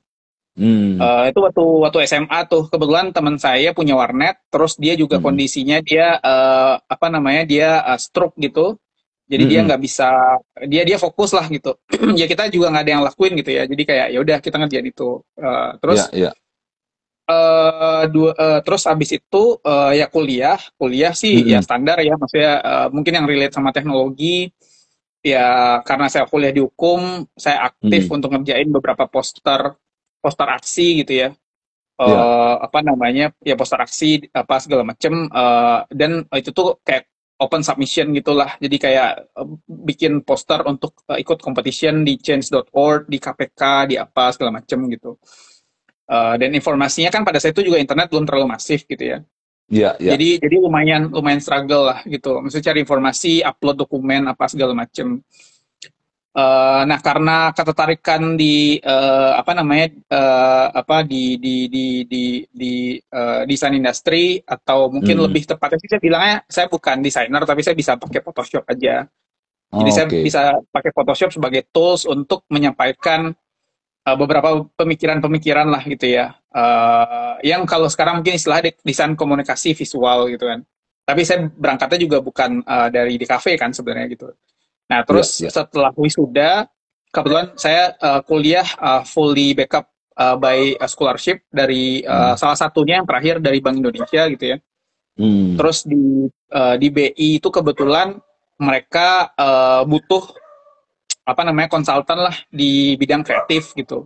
Hmm. 0.53 1.01
Eh, 1.01 1.23
itu 1.33 1.39
waktu 1.41 1.63
waktu 1.81 1.99
SMA 2.05 2.39
tuh 2.45 2.69
kebetulan 2.69 3.09
teman 3.09 3.41
saya 3.41 3.73
punya 3.73 3.97
warnet, 3.97 4.37
terus 4.53 4.77
dia 4.77 4.93
juga 4.93 5.17
Hmm. 5.17 5.33
kondisinya 5.33 5.81
dia 5.81 6.21
eh, 6.21 6.73
apa 6.77 7.07
namanya 7.09 7.41
dia 7.43 7.81
eh, 7.89 7.97
stroke 7.97 8.37
gitu, 8.37 8.77
jadi 9.31 9.43
dia 9.47 9.59
Mm-mm. 9.63 9.67
nggak 9.71 9.81
bisa 9.81 10.07
dia 10.67 10.83
dia 10.83 10.97
fokus 10.99 11.31
lah 11.33 11.45
gitu. 11.47 11.71
ya 12.19 12.25
kita 12.27 12.51
juga 12.51 12.69
nggak 12.71 12.83
ada 12.83 12.91
yang 12.95 13.03
lakuin 13.07 13.33
gitu 13.39 13.51
ya, 13.55 13.63
jadi 13.67 13.83
kayak 13.89 14.07
ya 14.13 14.19
udah 14.23 14.38
kita 14.43 14.55
ngerjain 14.59 14.88
itu. 14.91 15.09
Eh, 15.39 15.69
terus 15.81 15.99
Iya, 16.12 16.29
iya. 16.29 16.31
eh 17.23 18.03
dua 18.12 18.31
eh, 18.36 18.59
terus 18.67 18.83
abis 18.83 19.09
itu 19.15 19.43
eh, 19.63 19.91
ya 20.03 20.05
kuliah, 20.12 20.59
kuliah 20.75 21.13
sih 21.15 21.39
Mm-mm. 21.39 21.51
ya 21.55 21.59
standar 21.63 21.97
ya, 22.03 22.13
maksudnya 22.19 22.53
eh, 22.59 22.88
mungkin 22.91 23.13
yang 23.15 23.25
relate 23.29 23.55
sama 23.55 23.71
teknologi 23.71 24.51
ya 25.23 25.79
karena 25.88 26.12
saya 26.12 26.27
kuliah 26.27 26.51
di 26.51 26.59
hukum, 26.59 27.23
saya 27.31 27.71
aktif 27.71 28.12
Mm-mm. 28.12 28.15
untuk 28.19 28.29
ngerjain 28.36 28.67
beberapa 28.75 29.07
poster 29.07 29.71
poster 30.19 30.47
aksi 30.51 31.03
gitu 31.03 31.13
ya. 31.15 31.29
Iya. 32.03 32.19
apa 32.67 32.79
namanya? 32.83 33.31
Ya 33.45 33.55
poster 33.55 33.79
aksi 33.79 34.27
apa 34.36 34.59
segala 34.59 34.83
macem 34.83 35.13
eh, 35.31 35.79
dan 35.95 36.27
itu 36.36 36.51
tuh 36.51 36.75
kayak 36.83 37.07
open 37.43 37.62
submission 37.62 38.15
gitulah. 38.15 38.56
Jadi 38.58 38.75
kayak 38.79 39.12
eh, 39.36 39.47
bikin 39.67 40.23
poster 40.23 40.63
untuk 40.63 41.03
eh, 41.12 41.19
ikut 41.19 41.43
competition 41.43 42.08
di 42.08 42.15
change.org, 42.15 43.12
di 43.12 43.17
KPK, 43.19 43.62
di 43.91 43.95
apa 43.99 44.32
segala 44.32 44.63
macem 44.63 44.88
gitu. 44.88 45.19
Eh, 46.08 46.36
dan 46.39 46.49
informasinya 46.56 47.12
kan 47.12 47.27
pada 47.27 47.39
saat 47.43 47.56
itu 47.56 47.67
juga 47.67 47.79
internet 47.79 48.08
belum 48.08 48.25
terlalu 48.27 48.47
masif 48.56 48.88
gitu 48.88 49.03
ya. 49.03 49.19
Iya, 49.71 49.95
iya. 49.97 50.12
Jadi 50.15 50.43
jadi 50.43 50.56
lumayan 50.60 51.10
lumayan 51.10 51.39
struggle 51.39 51.89
lah 51.91 51.99
gitu. 52.03 52.43
Maksudnya 52.43 52.65
cari 52.71 52.79
informasi, 52.84 53.34
upload 53.41 53.77
dokumen 53.79 54.27
apa 54.27 54.45
segala 54.51 54.75
macem. 54.75 55.23
Eh, 56.34 56.82
nah 56.89 56.98
karena 56.98 57.54
ketertarikan 57.54 58.34
di 58.34 58.82
eh, 58.82 59.32
apa 59.38 59.54
namanya 59.54 59.86
eh, 59.93 60.67
apa 60.74 61.06
di 61.06 61.38
di 61.38 61.69
di 61.69 61.86
di 62.10 62.24
di 62.50 62.74
eh, 62.98 63.41
desain 63.46 63.78
industri 63.78 64.41
atau 64.41 64.89
mungkin 64.89 65.22
Hmm. 65.22 65.26
lebih 65.30 65.46
tepatnya 65.46 65.78
sih 65.78 65.89
saya 65.93 66.02
bilangnya 66.02 66.36
saya 66.50 66.65
bukan 66.74 67.06
desainer 67.06 67.41
tapi 67.46 67.62
saya 67.62 67.78
bisa 67.78 67.93
pakai 68.02 68.22
Photoshop 68.26 68.65
aja. 68.65 69.06
Jadi 69.74 69.89
Oh, 69.89 69.93
saya 69.93 70.08
bisa 70.10 70.41
pakai 70.74 70.91
Photoshop 70.93 71.30
sebagai 71.38 71.69
tools 71.69 72.10
untuk 72.10 72.46
menyampaikan 72.50 73.30
eh, 74.08 74.17
beberapa 74.17 74.65
pemikiran-pemikiran 74.74 75.67
lah 75.69 75.84
gitu 75.86 76.08
ya. 76.17 76.34
Eh, 76.50 77.34
yang 77.46 77.65
kalau 77.69 77.88
sekarang 77.93 78.22
mungkin 78.22 78.38
istilah 78.41 78.62
desain 78.82 79.13
komunikasi 79.13 79.78
visual 79.78 80.34
gitu 80.34 80.46
kan. 80.50 80.65
Tapi 81.06 81.22
saya 81.28 81.46
berangkatnya 81.52 82.00
juga 82.02 82.17
bukan 82.26 82.65
eh, 82.65 82.89
dari 82.89 83.22
di 83.22 83.26
cafe 83.30 83.54
kan 83.62 83.69
sebenarnya 83.69 84.08
gitu. 84.13 84.28
Nah, 84.93 85.01
terus 85.01 85.41
Iya, 85.41 85.49
iya. 85.49 85.51
setelah 85.58 85.91
wisuda, 85.97 86.69
kebetulan 87.10 87.47
saya 87.58 87.97
eh, 87.97 88.21
kuliah 88.29 88.67
eh, 88.67 89.01
fully 89.10 89.58
backup 89.58 89.89
eh, 90.13 90.36
by 90.38 90.77
eh, 90.77 90.89
scholarship 90.89 91.49
dari 91.49 92.06
eh, 92.06 92.13
Hmm. 92.13 92.38
salah 92.38 92.53
satunya 92.53 93.01
yang 93.01 93.10
terakhir 93.10 93.41
dari 93.41 93.58
Bank 93.58 93.82
Indonesia 93.82 94.29
gitu 94.29 94.45
ya. 94.53 94.58
Hmm. 95.17 95.58
Terus 95.58 95.82
di 95.89 96.29
eh, 96.29 96.75
di 96.77 96.88
BI 96.93 97.41
itu 97.41 97.49
kebetulan 97.49 98.13
mereka 98.62 99.34
eh, 99.34 99.82
butuh 99.89 100.29
apa 101.25 101.41
namanya 101.41 101.71
konsultan 101.71 102.19
lah 102.21 102.36
di 102.53 102.93
bidang 102.99 103.25
kreatif 103.25 103.73
gitu. 103.73 104.06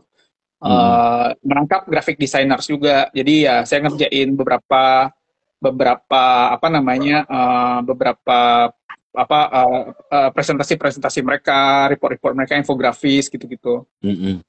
Hmm. 0.58 1.36
Menangkap 1.44 1.84
graphic 1.86 2.16
designers 2.18 2.66
juga. 2.66 3.12
Jadi 3.12 3.44
ya 3.46 3.62
saya 3.68 3.84
ngerjain 3.86 4.34
beberapa 4.34 5.12
beberapa 5.60 6.24
apa 6.54 6.68
namanya 6.72 7.28
eh, 7.28 7.78
beberapa 7.84 8.72
apa 9.18 9.40
eh, 9.50 9.82
eh, 10.14 10.30
presentasi-presentasi 10.30 11.26
mereka, 11.26 11.90
report-report 11.90 12.34
mereka, 12.38 12.54
infografis 12.54 13.28
gitu-gitu. 13.28 13.82
Mm. 14.06 14.46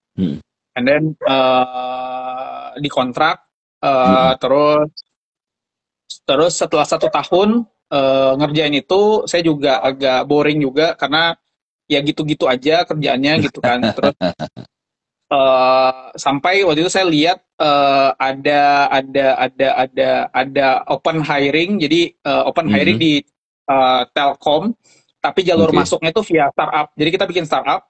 And 0.76 0.84
then 0.84 1.16
eh 1.24 2.68
dikontrak 2.78 3.36
eh, 3.80 3.88
Mm-mm. 3.88 4.36
terus 4.38 4.88
terus 6.28 6.52
setelah 6.54 6.84
satu 6.84 7.08
tahun 7.08 7.64
eh, 7.88 8.32
ngerjain 8.36 8.76
itu 8.76 9.24
saya 9.24 9.40
juga 9.40 9.80
agak 9.80 10.28
boring 10.28 10.60
juga 10.60 10.92
karena 10.94 11.32
ya 11.88 12.04
gitu-gitu 12.04 12.44
aja 12.44 12.84
kerjaannya 12.84 13.48
gitu 13.48 13.64
kan. 13.64 13.80
Terus 13.96 14.12
eh, 15.32 15.92
sampai 16.16 16.68
waktu 16.68 16.84
itu 16.84 16.92
saya 16.92 17.08
lihat 17.08 17.40
eh, 17.56 18.10
ada 18.20 18.92
ada 18.92 19.26
ada 19.40 19.68
ada 19.80 20.08
ada 20.32 20.66
open 20.92 21.24
hiring 21.24 21.80
jadi 21.80 22.12
eh, 22.12 22.42
open 22.44 22.68
hiring 22.68 23.00
Mhm. 23.00 23.02
di 23.02 23.12
eh, 23.68 24.02
Telkom 24.10 24.72
tapi 25.18 25.40
jalur 25.44 25.68
Oke. 25.68 25.76
masuknya 25.76 26.10
itu 26.10 26.22
via 26.24 26.48
startup 26.48 26.86
jadi 26.96 27.10
kita 27.12 27.24
bikin 27.26 27.44
startup 27.44 27.84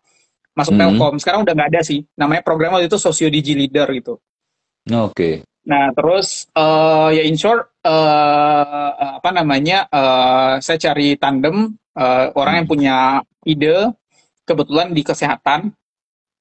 masuk 0.52 0.74
Mhm. 0.74 0.80
Telkom 0.80 1.14
sekarang 1.16 1.40
udah 1.46 1.54
nggak 1.54 1.70
ada 1.70 1.80
sih 1.80 2.02
namanya 2.14 2.42
program 2.42 2.74
waktu 2.74 2.90
itu 2.90 2.98
Sosio 2.98 3.30
Digi 3.30 3.54
Leader 3.54 3.86
gitu 3.94 4.18
Oke. 4.90 5.46
nah 5.62 5.92
terus 5.92 6.48
eh, 6.50 7.08
ya 7.14 7.22
in 7.22 7.36
short 7.36 7.70
eh, 7.82 8.88
apa 9.16 9.30
namanya 9.30 9.86
eh, 9.86 10.52
saya 10.58 10.78
cari 10.80 11.14
tandem 11.14 11.72
eh, 11.94 12.26
orang 12.34 12.62
yang 12.62 12.66
Mhm. 12.66 12.72
punya 12.72 12.96
ide 13.44 13.94
kebetulan 14.42 14.90
di 14.90 15.02
kesehatan 15.02 15.72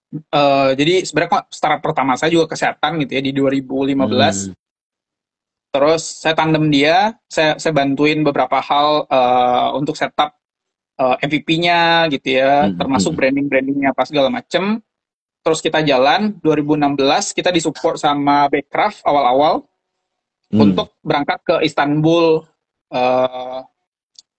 Eh, 0.07 0.71
jadi 0.79 1.03
sebenarnya 1.03 1.51
startup 1.51 1.83
pertama 1.83 2.15
saya 2.15 2.31
juga 2.31 2.55
kesehatan 2.55 2.95
gitu 3.03 3.11
ya 3.11 3.21
di 3.21 3.35
2015. 3.35 4.47
Hmm. 4.47 4.55
Terus 5.77 6.01
saya 6.25 6.33
tandem 6.33 6.73
dia, 6.73 7.13
saya 7.29 7.53
saya 7.61 7.69
bantuin 7.69 8.25
beberapa 8.25 8.57
hal 8.57 9.05
eh, 9.05 9.67
untuk 9.77 9.93
setup 9.93 10.33
eh, 10.97 11.15
MVP-nya 11.21 12.09
gitu 12.09 12.41
ya, 12.41 12.65
Hmm, 12.65 12.81
termasuk 12.81 13.13
hmm. 13.13 13.19
branding-brandingnya 13.21 13.93
apa 13.93 14.09
segala 14.09 14.33
macem. 14.33 14.81
Terus 15.45 15.61
kita 15.61 15.85
jalan 15.85 16.33
2016 16.41 16.97
kita 17.37 17.53
disupport 17.53 17.95
sama 18.01 18.49
Backcraft 18.49 19.05
awal-awal 19.05 19.69
Hmm. 20.47 20.63
untuk 20.63 20.95
berangkat 21.03 21.39
ke 21.43 21.55
Istanbul 21.61 22.41
eh, 22.89 23.59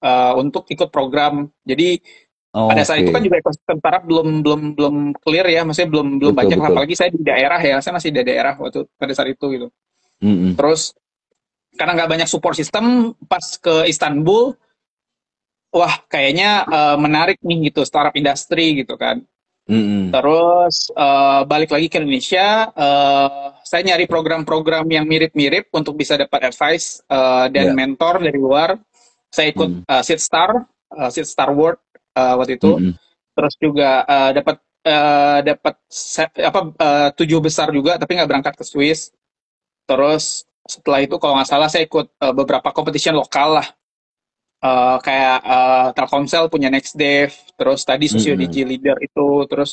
eh, 0.03 0.33
untuk 0.41 0.67
ikut 0.67 0.89
program. 0.91 1.53
Jadi 1.63 2.01
pada 2.49 2.81
saat 2.83 3.05
itu 3.05 3.13
Oke. 3.13 3.17
kan 3.21 3.23
juga 3.23 3.37
ekosistem 3.39 3.77
startup 3.79 4.05
belum 4.09 4.41
belum 4.41 4.61
belum 4.75 4.95
clear 5.21 5.47
ya, 5.47 5.63
maksudnya 5.63 5.93
belum 5.93 6.17
belum 6.19 6.33
Betul, 6.35 6.41
banyak 6.43 6.59
betul. 6.59 6.73
Apalagi 6.75 6.95
saya 6.97 7.11
di 7.13 7.23
daerah 7.23 7.61
ya, 7.61 7.77
saya 7.79 7.93
masih 7.95 8.09
di 8.11 8.25
daerah 8.25 8.57
waktu 8.59 8.89
pada 8.97 9.13
saat 9.15 9.29
itu 9.31 9.47
gitu. 9.53 9.69
Mm-mm. 10.25 10.57
Terus 10.59 10.97
karena 11.77 11.93
nggak 11.99 12.11
banyak 12.11 12.29
support 12.31 12.57
system, 12.57 13.13
pas 13.29 13.43
ke 13.61 13.85
Istanbul, 13.91 14.57
wah 15.69 16.01
kayaknya 16.09 16.65
eh, 16.65 16.97
menarik 16.97 17.39
nih 17.45 17.69
gitu 17.69 17.85
startup 17.85 18.17
industri 18.17 18.81
gitu 18.81 18.97
kan. 18.97 19.21
Mm-mm. 19.69 20.09
Terus 20.09 20.89
eh, 20.97 21.41
balik 21.45 21.69
lagi 21.77 21.93
ke 21.93 22.01
Indonesia, 22.01 22.73
eh, 22.73 23.47
saya 23.69 23.83
nyari 23.85 24.09
program-program 24.09 24.89
yang 24.89 25.05
mirip-mirip 25.05 25.69
untuk 25.77 25.93
bisa 25.93 26.17
dapat 26.17 26.49
advice 26.49 27.05
eh, 27.05 27.47
dan 27.53 27.73
Ya. 27.73 27.77
mentor 27.77 28.25
dari 28.25 28.41
luar. 28.41 28.81
Saya 29.29 29.53
ikut 29.53 29.85
Hmm. 29.85 29.93
eh, 29.93 30.03
Seed 30.09 30.25
Star, 30.25 30.65
eh, 30.97 31.11
Seed 31.13 31.29
Star 31.29 31.53
World 31.53 31.77
eh, 32.17 32.35
waktu 32.41 32.57
itu. 32.57 32.81
Mm-mm. 32.81 32.95
Terus 33.37 33.55
juga 33.61 34.09
eh, 34.09 34.31
dapat 34.41 34.57
eh, 34.89 35.39
dapat 35.53 35.75
apa 36.41 36.61
eh, 36.73 37.09
tujuh 37.13 37.39
besar 37.45 37.69
juga, 37.69 38.01
tapi 38.01 38.17
nggak 38.17 38.29
berangkat 38.33 38.55
ke 38.57 38.65
Swiss. 38.65 39.13
Terus 39.85 40.48
setelah 40.69 41.01
itu 41.05 41.17
kalau 41.23 41.35
nggak 41.41 41.51
salah 41.51 41.69
saya 41.73 41.85
ikut 41.89 42.07
eh, 42.25 42.35
beberapa 42.37 42.69
competition 42.77 43.17
lokal 43.17 43.49
lah. 43.61 43.67
Eh, 44.59 44.97
kayak 45.07 45.39
eh, 45.55 45.87
Telkomsel 45.97 46.45
punya 46.53 46.69
Next 46.75 46.95
Dev, 46.99 47.31
terus 47.59 47.81
tadi 47.87 48.07
Sosio 48.11 48.35
Mm-mm. 48.35 48.43
Digi 48.43 48.63
Leader 48.67 48.99
itu, 49.07 49.27
terus 49.51 49.71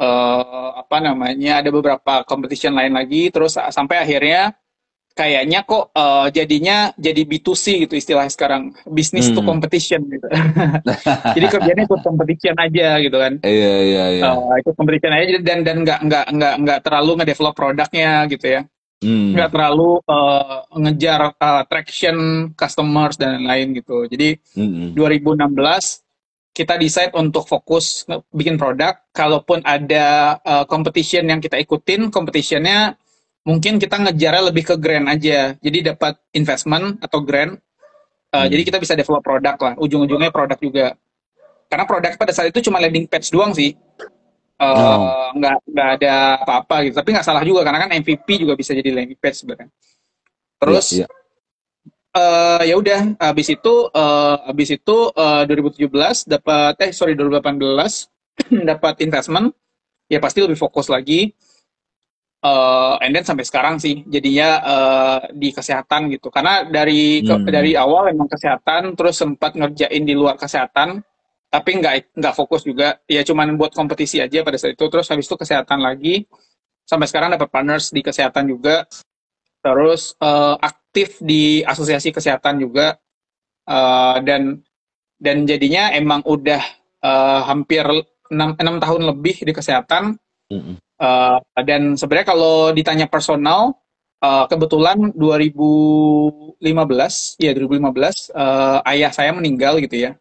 eh, 0.00 0.68
apa 0.82 0.96
namanya 1.02 1.60
ada 1.62 1.70
beberapa 1.70 2.12
competition 2.26 2.72
lain 2.78 2.92
lagi, 2.98 3.30
terus 3.34 3.54
sa- 3.56 3.70
sampai 3.70 4.02
akhirnya 4.02 4.54
kayaknya 5.14 5.60
kok 5.68 5.84
eh, 5.94 6.26
jadinya 6.34 6.76
jadi 6.98 7.22
B2C 7.30 7.64
gitu 7.86 7.94
istilahnya 7.98 8.32
sekarang, 8.32 8.62
to 9.36 9.40
Hmm. 9.42 9.46
competition 9.46 10.00
gitu. 10.10 10.26
Jadi 11.36 11.46
kerjanya 11.46 11.82
ikut 11.86 12.00
competition 12.02 12.56
aja 12.58 12.88
gitu 13.04 13.16
kan. 13.18 13.32
Iya, 13.44 13.72
iya, 13.86 14.04
iya. 14.18 14.30
Ikut 14.62 14.74
competition 14.74 15.12
aja 15.14 15.38
dan 15.46 15.58
dan 15.66 15.76
nggak 15.86 16.00
nggak 16.08 16.26
nggak 16.36 16.54
nggak 16.66 16.78
terlalu 16.86 17.10
ngedevelop 17.22 17.54
produknya 17.54 18.26
gitu 18.32 18.46
ya 18.58 18.62
Hmm. 19.00 19.32
nggak 19.32 19.48
terlalu 19.48 19.96
eh, 20.04 20.58
ngejar 20.76 21.32
eh, 21.32 21.64
traction 21.72 22.16
customers 22.52 23.16
dan 23.16 23.40
lain-lain 23.40 23.80
gitu. 23.80 24.04
Jadi 24.04 24.36
Mm-mm. 24.60 24.92
2016 24.92 26.04
kita 26.52 26.76
decide 26.76 27.12
untuk 27.16 27.48
fokus 27.48 28.04
bikin 28.28 28.60
produk. 28.60 29.00
Kalaupun 29.16 29.64
ada 29.64 30.36
eh, 30.44 30.64
competition 30.68 31.24
yang 31.32 31.40
kita 31.40 31.56
ikutin, 31.56 32.12
competitionnya 32.12 33.00
mungkin 33.48 33.80
kita 33.80 33.96
ngejarnya 34.04 34.52
lebih 34.52 34.68
ke 34.68 34.74
grant 34.76 35.08
aja. 35.08 35.56
Jadi 35.56 35.96
dapat 35.96 36.20
investment 36.36 37.00
atau 37.00 37.24
grant. 37.24 37.56
Eh, 37.56 38.36
Hmm. 38.36 38.46
Jadi 38.46 38.62
kita 38.62 38.78
bisa 38.78 38.94
develop 38.94 39.24
produk 39.24 39.56
lah. 39.58 39.74
Ujung-ujungnya 39.80 40.30
produk 40.30 40.54
juga. 40.60 40.86
Karena 41.66 41.82
produk 41.88 42.14
pada 42.14 42.30
saat 42.36 42.52
itu 42.52 42.62
cuma 42.62 42.78
landing 42.78 43.08
page 43.08 43.32
doang 43.32 43.50
sih. 43.56 43.74
Uh, 44.60 45.32
nggak 45.34 45.56
nggak 45.66 45.88
ada 45.98 46.14
apa-apa 46.44 46.76
gitu. 46.84 46.94
Tapi 47.00 47.08
nggak 47.10 47.26
salah 47.26 47.42
juga 47.42 47.64
karena 47.64 47.80
kan 47.80 47.90
MVP 47.90 48.28
juga 48.38 48.52
bisa 48.54 48.76
jadi 48.76 48.92
landing 48.92 49.16
page 49.16 49.40
sebenarnya. 49.40 49.72
Terus 50.60 50.86
Iya, 50.92 50.98
iya. 51.00 51.06
eh 52.10 52.62
ya 52.68 52.74
udah 52.76 53.00
habis 53.22 53.48
itu 53.48 53.74
eh 53.88 54.36
habis 54.44 54.68
itu 54.68 54.96
eh, 55.14 55.42
2017 55.46 55.86
dapat 56.26 56.74
eh 56.82 56.90
sorry 56.90 57.14
2018 57.14 58.10
dapat 58.70 58.94
investment 59.00 59.54
ya 60.10 60.18
pasti 60.18 60.42
lebih 60.42 60.58
fokus 60.58 60.90
lagi 60.90 61.30
eh 62.40 62.94
and 63.04 63.12
then 63.12 63.20
sampai 63.22 63.44
sekarang 63.44 63.76
sih 63.76 64.00
jadinya 64.08 64.48
eh, 64.64 65.18
di 65.36 65.52
kesehatan 65.52 66.08
gitu 66.10 66.32
karena 66.32 66.64
dari 66.66 67.20
ke- 67.20 67.36
Hmm. 67.36 67.44
dari 67.46 67.76
awal 67.76 68.08
emang 68.08 68.26
kesehatan 68.26 68.96
terus 68.96 69.14
sempat 69.14 69.52
ngerjain 69.54 70.02
di 70.02 70.16
luar 70.16 70.34
kesehatan 70.34 71.04
tapi 71.50 71.82
nggak 71.82 72.14
nggak 72.14 72.34
fokus 72.38 72.62
juga. 72.62 73.02
Ya 73.10 73.26
cuman 73.26 73.58
buat 73.58 73.74
kompetisi 73.74 74.22
aja 74.22 74.46
pada 74.46 74.56
saat 74.56 74.78
itu. 74.78 74.86
Terus 74.86 75.10
habis 75.10 75.26
itu 75.26 75.34
kesehatan 75.34 75.82
lagi. 75.82 76.24
Sampai 76.86 77.10
sekarang 77.10 77.34
dapat 77.34 77.50
partners 77.50 77.90
di 77.90 78.00
kesehatan 78.06 78.46
juga. 78.46 78.86
Terus 79.60 80.14
eh, 80.22 80.56
aktif 80.62 81.18
di 81.18 81.66
asosiasi 81.66 82.14
kesehatan 82.14 82.62
juga. 82.62 82.94
Eh, 83.66 84.16
dan 84.22 84.62
dan 85.18 85.44
jadinya 85.44 85.90
emang 85.90 86.22
udah 86.22 86.62
eh, 87.02 87.40
hampir 87.50 87.82
enam 88.30 88.54
enam 88.54 88.78
tahun 88.78 89.02
lebih 89.10 89.42
di 89.42 89.52
kesehatan. 89.52 90.14
Mm-mm. 90.54 90.78
Eh, 90.78 91.38
dan 91.66 91.98
sebenarnya 91.98 92.30
kalau 92.30 92.70
ditanya 92.70 93.10
personal 93.10 93.74
eh, 94.22 94.46
kebetulan 94.46 95.10
2015 95.18 96.62
ya 97.42 97.50
2015 97.58 98.38
eh, 98.38 98.78
ayah 98.94 99.10
saya 99.10 99.34
meninggal 99.34 99.82
gitu 99.82 99.98
ya 100.06 100.14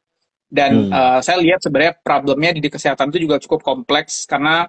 dan 0.49 0.89
Hmm. 0.89 0.91
eh, 0.91 1.19
saya 1.21 1.37
lihat 1.41 1.59
sebenarnya 1.61 1.93
problemnya 2.01 2.51
di 2.57 2.69
kesehatan 2.69 3.13
itu 3.13 3.29
juga 3.29 3.37
cukup 3.37 3.61
kompleks 3.61 4.25
karena 4.25 4.65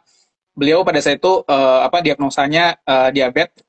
beliau 0.52 0.84
pada 0.84 1.00
saat 1.00 1.18
itu 1.18 1.40
eh, 1.48 1.80
apa 1.88 1.98
diagnosanya 2.04 2.64
eh, 2.84 3.08
diabetes 3.16 3.64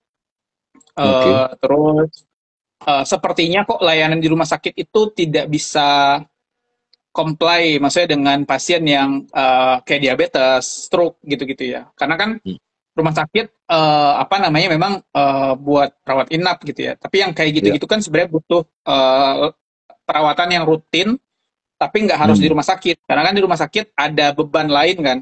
Oke. 0.97 1.31
terus 1.61 2.09
eh, 2.87 3.03
sepertinya 3.07 3.59
kok 3.63 3.81
layanan 3.81 4.19
di 4.19 4.27
rumah 4.27 4.47
sakit 4.47 4.73
itu 4.75 5.01
tidak 5.15 5.45
bisa 5.47 6.19
comply 7.11 7.75
maksudnya 7.83 8.15
dengan 8.15 8.37
pasien 8.47 8.83
yang 8.87 9.09
eh, 9.31 9.75
kayak 9.83 10.01
diabetes, 10.03 10.63
stroke 10.87 11.19
gitu-gitu 11.23 11.75
ya. 11.75 11.81
Karena 11.95 12.15
kan 12.19 12.29
Hmm. 12.43 12.57
rumah 12.91 13.13
sakit 13.15 13.45
eh, 13.71 14.13
apa 14.23 14.35
namanya 14.43 14.67
memang 14.75 14.93
eh, 14.99 15.53
buat 15.59 15.89
perawat 16.03 16.27
inap 16.35 16.57
gitu 16.67 16.91
ya. 16.91 16.93
Tapi 16.99 17.15
yang 17.23 17.31
kayak 17.35 17.51
gitu-gitu 17.63 17.85
kan 17.87 17.99
sebenarnya 18.03 18.31
butuh 18.35 18.63
eh, 18.67 19.51
perawatan 20.07 20.49
yang 20.55 20.63
rutin 20.67 21.09
tapi 21.81 22.05
nggak 22.05 22.19
harus 22.21 22.37
Hmm. 22.37 22.45
di 22.45 22.49
rumah 22.53 22.67
sakit. 22.67 22.97
Karena 23.09 23.21
kan 23.25 23.33
di 23.33 23.41
rumah 23.41 23.57
sakit 23.57 23.85
ada 23.97 24.25
beban 24.37 24.69
lain 24.69 24.97
kan. 25.01 25.17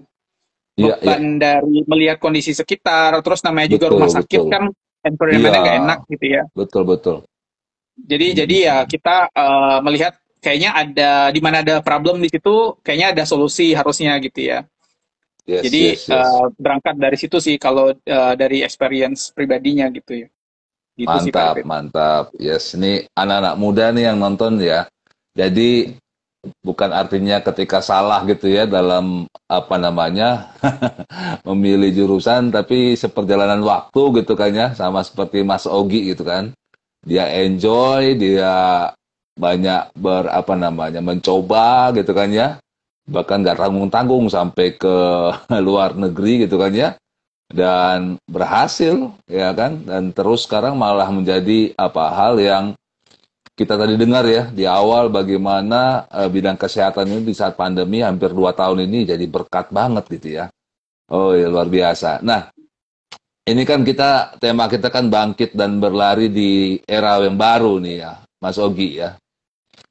Iya, 0.75 0.83
iya. 0.83 0.95
Beban 0.99 1.21
dari 1.39 1.77
melihat 1.87 2.17
kondisi 2.19 2.51
sekitar, 2.51 3.15
terus 3.23 3.39
namanya 3.47 3.71
juga 3.71 3.87
Betul, 3.87 3.95
rumah 3.95 4.11
sakit 4.11 4.39
betul. 4.43 4.51
kan 4.51 4.63
environment-nya 4.99 5.59
nggak 5.63 5.77
enak 5.87 5.99
gitu 6.11 6.25
ya. 6.27 6.43
Betul, 6.51 6.83
betul. 6.83 7.17
Jadi 7.95 8.27
Hmm. 8.31 8.37
jadi 8.43 8.55
ya 8.67 8.77
kita 8.83 9.15
eh, 9.31 9.77
melihat 9.83 10.13
kayaknya 10.39 10.71
ada 10.71 11.11
di 11.31 11.39
mana 11.39 11.63
ada 11.63 11.79
problem 11.79 12.19
di 12.19 12.27
situ, 12.27 12.75
kayaknya 12.83 13.07
ada 13.15 13.23
solusi 13.23 13.71
harusnya 13.71 14.19
gitu 14.19 14.39
ya. 14.43 14.63
Yes, 15.43 15.63
Jadi 15.65 15.83
yes, 15.97 16.03
yes. 16.05 16.15
eh, 16.15 16.45
berangkat 16.55 16.95
dari 16.95 17.17
situ 17.17 17.37
sih 17.39 17.55
kalau 17.55 17.91
eh, 17.91 18.33
dari 18.35 18.61
experience 18.63 19.31
pribadinya 19.31 19.87
gitu 19.91 20.23
ya. 20.23 20.27
Gitu 20.95 21.15
sih 21.23 21.31
Mantap, 21.31 21.55
David. 21.55 21.63
mantap. 21.63 22.23
Yes, 22.35 22.75
ini 22.75 23.07
anak-anak 23.15 23.55
muda 23.55 23.85
nih 23.91 24.11
yang 24.11 24.17
nonton 24.19 24.59
ya. 24.59 24.85
Jadi 25.31 25.95
bukan 26.63 26.91
artinya 26.95 27.43
ketika 27.43 27.83
salah 27.83 28.23
gitu 28.23 28.47
ya 28.47 28.63
dalam 28.63 29.27
apa 29.49 29.75
namanya 29.75 30.55
memilih 31.47 31.91
jurusan, 31.93 32.51
tapi 32.53 32.95
seperjalanan 32.95 33.59
waktu 33.63 34.23
gitu 34.23 34.33
kan 34.39 34.51
ya, 34.55 34.67
sama 34.75 35.03
seperti 35.03 35.43
Mas 35.43 35.67
Ogi 35.67 36.11
gitu 36.15 36.23
kan. 36.23 36.55
Dia 37.03 37.27
enjoy, 37.31 38.19
dia 38.19 38.87
banyak 39.39 39.95
ber 39.95 40.27
apa 40.27 40.53
namanya 40.55 40.99
mencoba 40.99 41.95
gitu 41.95 42.11
kan 42.11 42.29
ya. 42.31 42.59
Bahkan 43.09 43.41
nggak 43.41 43.59
tanggung-tanggung 43.59 44.27
sampai 44.31 44.75
ke 44.79 44.95
luar 45.67 45.95
negeri 45.95 46.47
gitu 46.47 46.59
kan 46.59 46.71
ya 46.71 46.89
dan 47.49 48.21
berhasil 48.29 49.09
ya 49.25 49.49
kan 49.57 49.81
dan 49.81 50.13
terus 50.13 50.45
sekarang 50.45 50.77
malah 50.77 51.09
menjadi 51.09 51.73
apa 51.73 52.13
hal 52.13 52.37
yang 52.37 52.65
kita 53.59 53.75
tadi 53.75 53.99
dengar 53.99 54.23
ya 54.23 54.43
di 54.47 54.63
awal 54.63 55.11
bagaimana 55.11 56.07
eh, 56.07 56.29
bidang 56.31 56.55
kesehatan 56.55 57.11
ini 57.11 57.21
di 57.27 57.35
saat 57.35 57.59
pandemi 57.59 57.99
hampir 57.99 58.31
dua 58.31 58.55
tahun 58.55 58.87
ini 58.87 59.11
jadi 59.11 59.25
berkat 59.27 59.67
banget 59.75 60.07
gitu 60.15 60.27
ya 60.39 60.45
oh 61.11 61.35
ya 61.35 61.51
luar 61.51 61.67
biasa 61.67 62.23
nah 62.23 62.47
ini 63.49 63.63
kan 63.67 63.81
kita 63.83 64.39
tema 64.39 64.69
kita 64.71 64.87
kan 64.93 65.11
bangkit 65.11 65.57
dan 65.57 65.81
berlari 65.83 66.31
di 66.31 66.51
era 66.87 67.19
yang 67.19 67.35
baru 67.35 67.81
nih 67.83 67.95
ya 68.07 68.13
Mas 68.39 68.55
Ogi 68.61 69.03
ya 69.03 69.19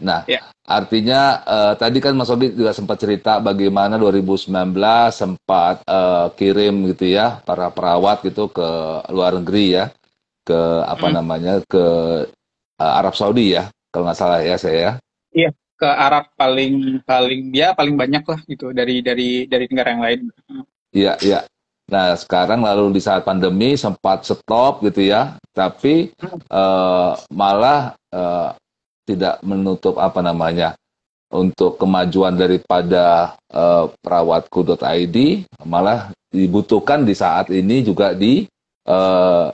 nah 0.00 0.24
Ya. 0.24 0.40
artinya 0.68 1.20
eh, 1.44 1.74
tadi 1.76 1.98
kan 2.00 2.14
Mas 2.16 2.31
Ogi 2.33 2.54
juga 2.54 2.72
sempat 2.72 3.02
cerita 3.02 3.42
bagaimana 3.42 3.98
2019 4.00 5.12
sempat 5.12 5.83
eh, 5.85 6.26
kirim 6.38 6.88
gitu 6.94 7.12
ya 7.12 7.42
para 7.44 7.68
perawat 7.68 8.24
gitu 8.24 8.48
ke 8.48 8.68
luar 9.12 9.37
negeri 9.42 9.66
ya 9.76 9.85
ke 10.48 10.61
apa 10.88 11.07
Hmm. 11.12 11.14
namanya 11.20 11.54
ke 11.68 11.85
eh, 12.79 12.93
Arab 13.03 13.14
Saudi 13.19 13.59
ya 13.59 13.69
kalau 13.93 14.09
nggak 14.09 14.19
salah 14.19 14.41
ya 14.41 14.57
saya 14.57 14.99
ya. 15.35 15.51
Ke 15.79 15.87
Arab 15.87 16.35
paling 16.35 16.99
paling 17.07 17.55
ya 17.55 17.71
paling 17.71 17.95
banyak 17.95 18.27
lah 18.27 18.41
gitu 18.51 18.75
dari 18.75 18.99
dari 18.99 19.47
dari 19.47 19.71
negara 19.71 19.95
yang 19.95 20.03
lain. 20.03 20.21
Iya, 20.91 21.14
iya. 21.23 21.41
Nah, 21.88 22.12
sekarang 22.19 22.61
lalu 22.61 22.99
di 22.99 23.01
saat 23.01 23.25
pandemi 23.25 23.79
sempat 23.79 24.27
stop 24.27 24.85
gitu 24.85 25.07
ya, 25.09 25.38
tapi 25.55 26.12
eh, 26.51 27.12
malah 27.31 27.95
eh, 28.11 28.51
tidak 29.07 29.41
menutup 29.41 29.97
apa 29.97 30.21
namanya 30.21 30.77
untuk 31.33 31.81
kemajuan 31.81 32.37
daripada 32.37 33.38
eh, 33.49 33.85
perawatku.id, 34.05 35.17
malah 35.64 36.12
dibutuhkan 36.29 37.07
di 37.07 37.14
saat 37.17 37.49
ini 37.55 37.87
juga 37.87 38.12
di 38.12 38.45
eh, 38.85 39.47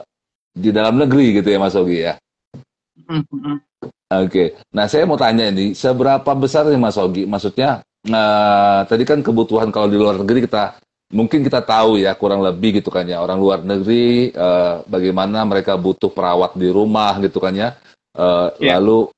di 0.55 0.69
dalam 0.73 0.99
negeri 0.99 1.39
gitu 1.39 1.47
ya 1.53 1.59
Mas 1.61 1.77
Ogi 1.77 2.01
ya. 2.03 2.19
Hmm, 3.05 3.21
hmm, 3.29 3.41
hmm. 3.41 3.57
Oke, 4.25 4.53
nah 4.73 4.85
saya 4.85 5.03
mau 5.09 5.17
tanya 5.17 5.49
ini, 5.49 5.73
seberapa 5.73 6.31
besar 6.37 6.65
nih 6.69 6.77
Mas 6.77 6.97
Ogi? 6.97 7.25
Maksudnya, 7.25 7.81
eh, 8.05 8.79
tadi 8.85 9.03
kan 9.05 9.19
kebutuhan 9.25 9.69
kalau 9.73 9.89
di 9.89 9.97
luar 9.97 10.21
negeri 10.21 10.45
kita 10.45 10.77
mungkin 11.13 11.45
kita 11.45 11.61
tahu 11.61 12.01
ya 12.01 12.17
kurang 12.17 12.41
lebih 12.41 12.81
gitu 12.81 12.89
kan 12.89 13.05
ya 13.05 13.21
orang 13.21 13.37
luar 13.37 13.59
negeri 13.61 14.33
eh, 14.33 14.73
bagaimana 14.89 15.45
mereka 15.45 15.77
butuh 15.77 16.09
perawat 16.09 16.57
di 16.57 16.69
rumah 16.69 17.17
gitu 17.21 17.37
kan 17.41 17.53
ya. 17.53 17.69
Eh, 18.17 18.47
Iya. 18.61 18.77
Lalu 18.81 19.09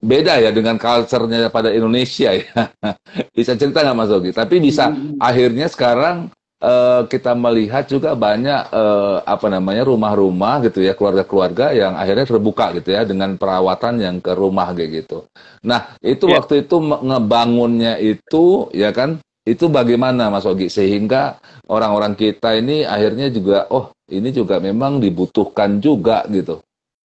beda 0.00 0.40
ya 0.40 0.48
dengan 0.52 0.80
culture-nya 0.80 1.52
pada 1.52 1.68
Indonesia 1.72 2.32
ya. 2.32 2.72
bisa 3.36 3.52
cerita 3.56 3.84
nggak 3.84 3.96
Mas 3.96 4.12
Ogi? 4.12 4.32
Tapi 4.32 4.56
bisa 4.64 4.88
Hmm, 4.88 5.16
hmm. 5.16 5.20
akhirnya 5.20 5.66
sekarang 5.68 6.28
eh, 6.60 7.02
kita 7.08 7.32
melihat 7.34 7.88
juga 7.88 8.12
banyak 8.14 8.70
eh, 8.70 9.16
apa 9.24 9.46
namanya 9.48 9.88
rumah-rumah 9.88 10.62
gitu 10.68 10.84
ya 10.84 10.92
keluarga-keluarga 10.94 11.72
yang 11.72 11.96
akhirnya 11.96 12.28
terbuka 12.28 12.76
gitu 12.76 12.92
ya 12.94 13.02
dengan 13.08 13.34
perawatan 13.40 13.98
yang 14.00 14.16
ke 14.20 14.32
rumah 14.36 14.70
kayak 14.76 15.04
gitu. 15.04 15.24
Nah 15.64 15.96
itu 16.04 16.28
Ya. 16.28 16.38
waktu 16.38 16.68
itu 16.68 16.76
ngebangunnya 16.80 17.96
itu 17.98 18.68
ya 18.76 18.92
kan 18.92 19.18
itu 19.48 19.66
bagaimana 19.72 20.28
Mas 20.28 20.44
Ogi 20.44 20.68
sehingga 20.68 21.40
orang-orang 21.66 22.12
kita 22.14 22.54
ini 22.60 22.84
akhirnya 22.84 23.32
juga 23.32 23.66
oh 23.72 23.90
ini 24.12 24.28
juga 24.30 24.60
memang 24.60 25.00
dibutuhkan 25.00 25.80
juga 25.80 26.22
gitu. 26.28 26.60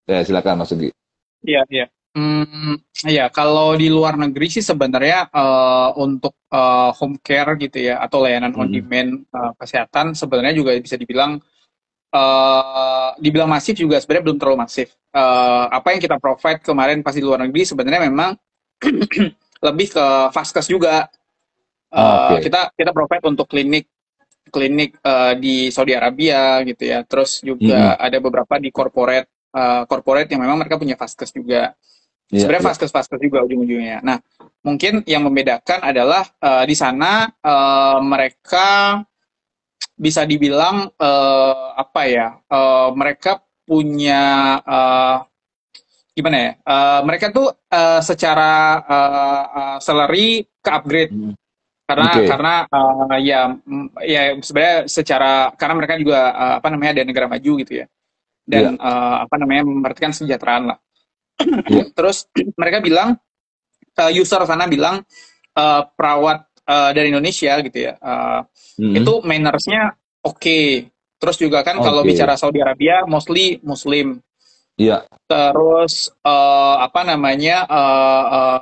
Ya 0.08 0.24
silakan 0.24 0.64
Mas 0.64 0.72
Ogi. 0.72 0.88
Iya, 1.44 1.62
iya. 1.68 1.86
Hmm, 2.14 2.78
ya 3.10 3.26
kalau 3.26 3.74
di 3.74 3.90
luar 3.90 4.14
negeri 4.14 4.46
sih 4.46 4.62
sebenarnya 4.62 5.34
eh, 5.34 5.90
untuk 5.98 6.38
eh, 6.46 6.90
home 6.94 7.18
care 7.18 7.58
gitu 7.58 7.90
ya 7.90 7.98
atau 7.98 8.22
layanan 8.22 8.54
on 8.54 8.70
Mm-mm. 8.70 8.74
demand 8.78 9.10
eh, 9.34 9.52
kesehatan 9.58 10.14
sebenarnya 10.14 10.54
juga 10.54 10.78
bisa 10.78 10.94
dibilang 10.94 11.42
eh 12.14 13.10
dibilang 13.18 13.50
masif 13.50 13.74
juga 13.74 13.98
sebenarnya 13.98 14.24
belum 14.30 14.38
terlalu 14.38 14.58
masif. 14.62 14.94
Eh, 15.10 15.66
apa 15.74 15.88
yang 15.90 16.00
kita 16.06 16.16
provide 16.22 16.62
kemarin 16.62 17.02
pas 17.02 17.14
di 17.18 17.22
luar 17.26 17.42
negeri 17.42 17.66
sebenarnya 17.66 18.06
memang 18.06 18.38
lebih 19.66 19.88
ke 19.90 20.06
vaskes 20.30 20.70
juga. 20.70 21.10
Eh, 21.90 22.38
Oke. 22.38 22.46
Kita 22.46 22.70
kita 22.78 22.90
provide 22.94 23.24
untuk 23.26 23.46
klinik 23.50 23.90
klinik 24.54 25.02
eh, 25.02 25.34
di 25.42 25.54
Saudi 25.74 25.98
Arabia 25.98 26.62
gitu 26.62 26.82
ya. 26.86 27.02
Terus 27.02 27.42
juga 27.42 27.98
ada 27.98 28.18
beberapa 28.22 28.54
di 28.62 28.70
corporate 28.70 29.28
eh, 29.50 29.82
corporate 29.90 30.30
yang 30.30 30.42
memang 30.46 30.62
mereka 30.62 30.78
punya 30.78 30.94
vaskes 30.94 31.34
juga. 31.34 31.74
Iya, 32.32 32.40
Sebenarnya 32.48 32.62
iya. 32.64 32.70
vaskes-vaskes 32.72 33.20
juga 33.20 33.44
ujung-ujungnya. 33.44 33.98
Nah, 34.00 34.16
mungkin 34.64 35.04
yang 35.04 35.28
membedakan 35.28 35.84
adalah 35.84 36.24
eh, 36.40 36.64
di 36.64 36.76
sana 36.76 37.28
eh, 37.28 37.98
mereka 38.00 39.00
bisa 39.94 40.24
dibilang 40.24 40.88
eh, 40.88 41.66
apa 41.76 42.02
ya? 42.08 42.28
eh, 42.40 42.88
mereka 42.96 43.44
punya 43.68 44.22
eh, 44.64 45.16
gimana 46.16 46.36
ya? 46.40 46.52
Eh, 46.64 47.00
mereka 47.04 47.28
tuh 47.28 47.52
eh, 47.52 48.00
secara 48.00 48.52
eh, 48.88 49.44
eh, 49.44 49.76
salary 49.84 50.28
ke 50.64 50.70
upgrade. 50.72 51.12
Mm. 51.12 51.34
karena 51.84 52.08
Oke. 52.16 52.24
karena 52.32 52.54
uh, 52.72 53.16
ya 53.20 53.40
mm, 53.60 53.86
ya 54.08 54.22
sebenarnya 54.40 54.78
secara 54.88 55.52
karena 55.52 55.74
mereka 55.76 56.00
juga 56.00 56.32
uh, 56.32 56.54
apa 56.56 56.72
namanya 56.72 56.96
ada 56.96 57.04
negara 57.04 57.28
maju 57.28 57.52
gitu 57.60 57.84
ya 57.84 57.86
dan 58.48 58.80
uh, 58.80 59.28
apa 59.28 59.36
namanya 59.36 59.68
memperhatikan 59.68 60.16
kesejahteraan 60.16 60.72
lah 60.72 60.78
Iya. 61.42 61.90
terus 61.96 62.30
mereka 62.54 62.78
bilang 62.78 63.18
uh, 63.98 64.10
user 64.14 64.42
sana 64.46 64.70
bilang 64.70 65.02
uh, 65.54 65.82
perawat 65.94 66.46
uh, 66.66 66.90
dari 66.94 67.10
Indonesia 67.10 67.58
gitu 67.62 67.78
ya 67.90 67.98
uh, 67.98 68.46
Mm-mm. 68.78 69.02
itu 69.02 69.12
mannersnya 69.26 69.94
oke 70.22 70.90
terus 71.18 71.36
juga 71.40 71.64
kan 71.64 71.80
kalau 71.80 72.04
Oke. 72.04 72.12
bicara 72.12 72.36
Saudi 72.36 72.60
Arabia 72.60 73.08
mostly 73.08 73.56
Muslim 73.64 74.20
Iya. 74.74 75.06
terus 75.30 76.10
eh, 76.10 76.76
apa 76.82 77.06
namanya 77.06 77.62
eh, 77.62 78.24
eh, 78.26 78.58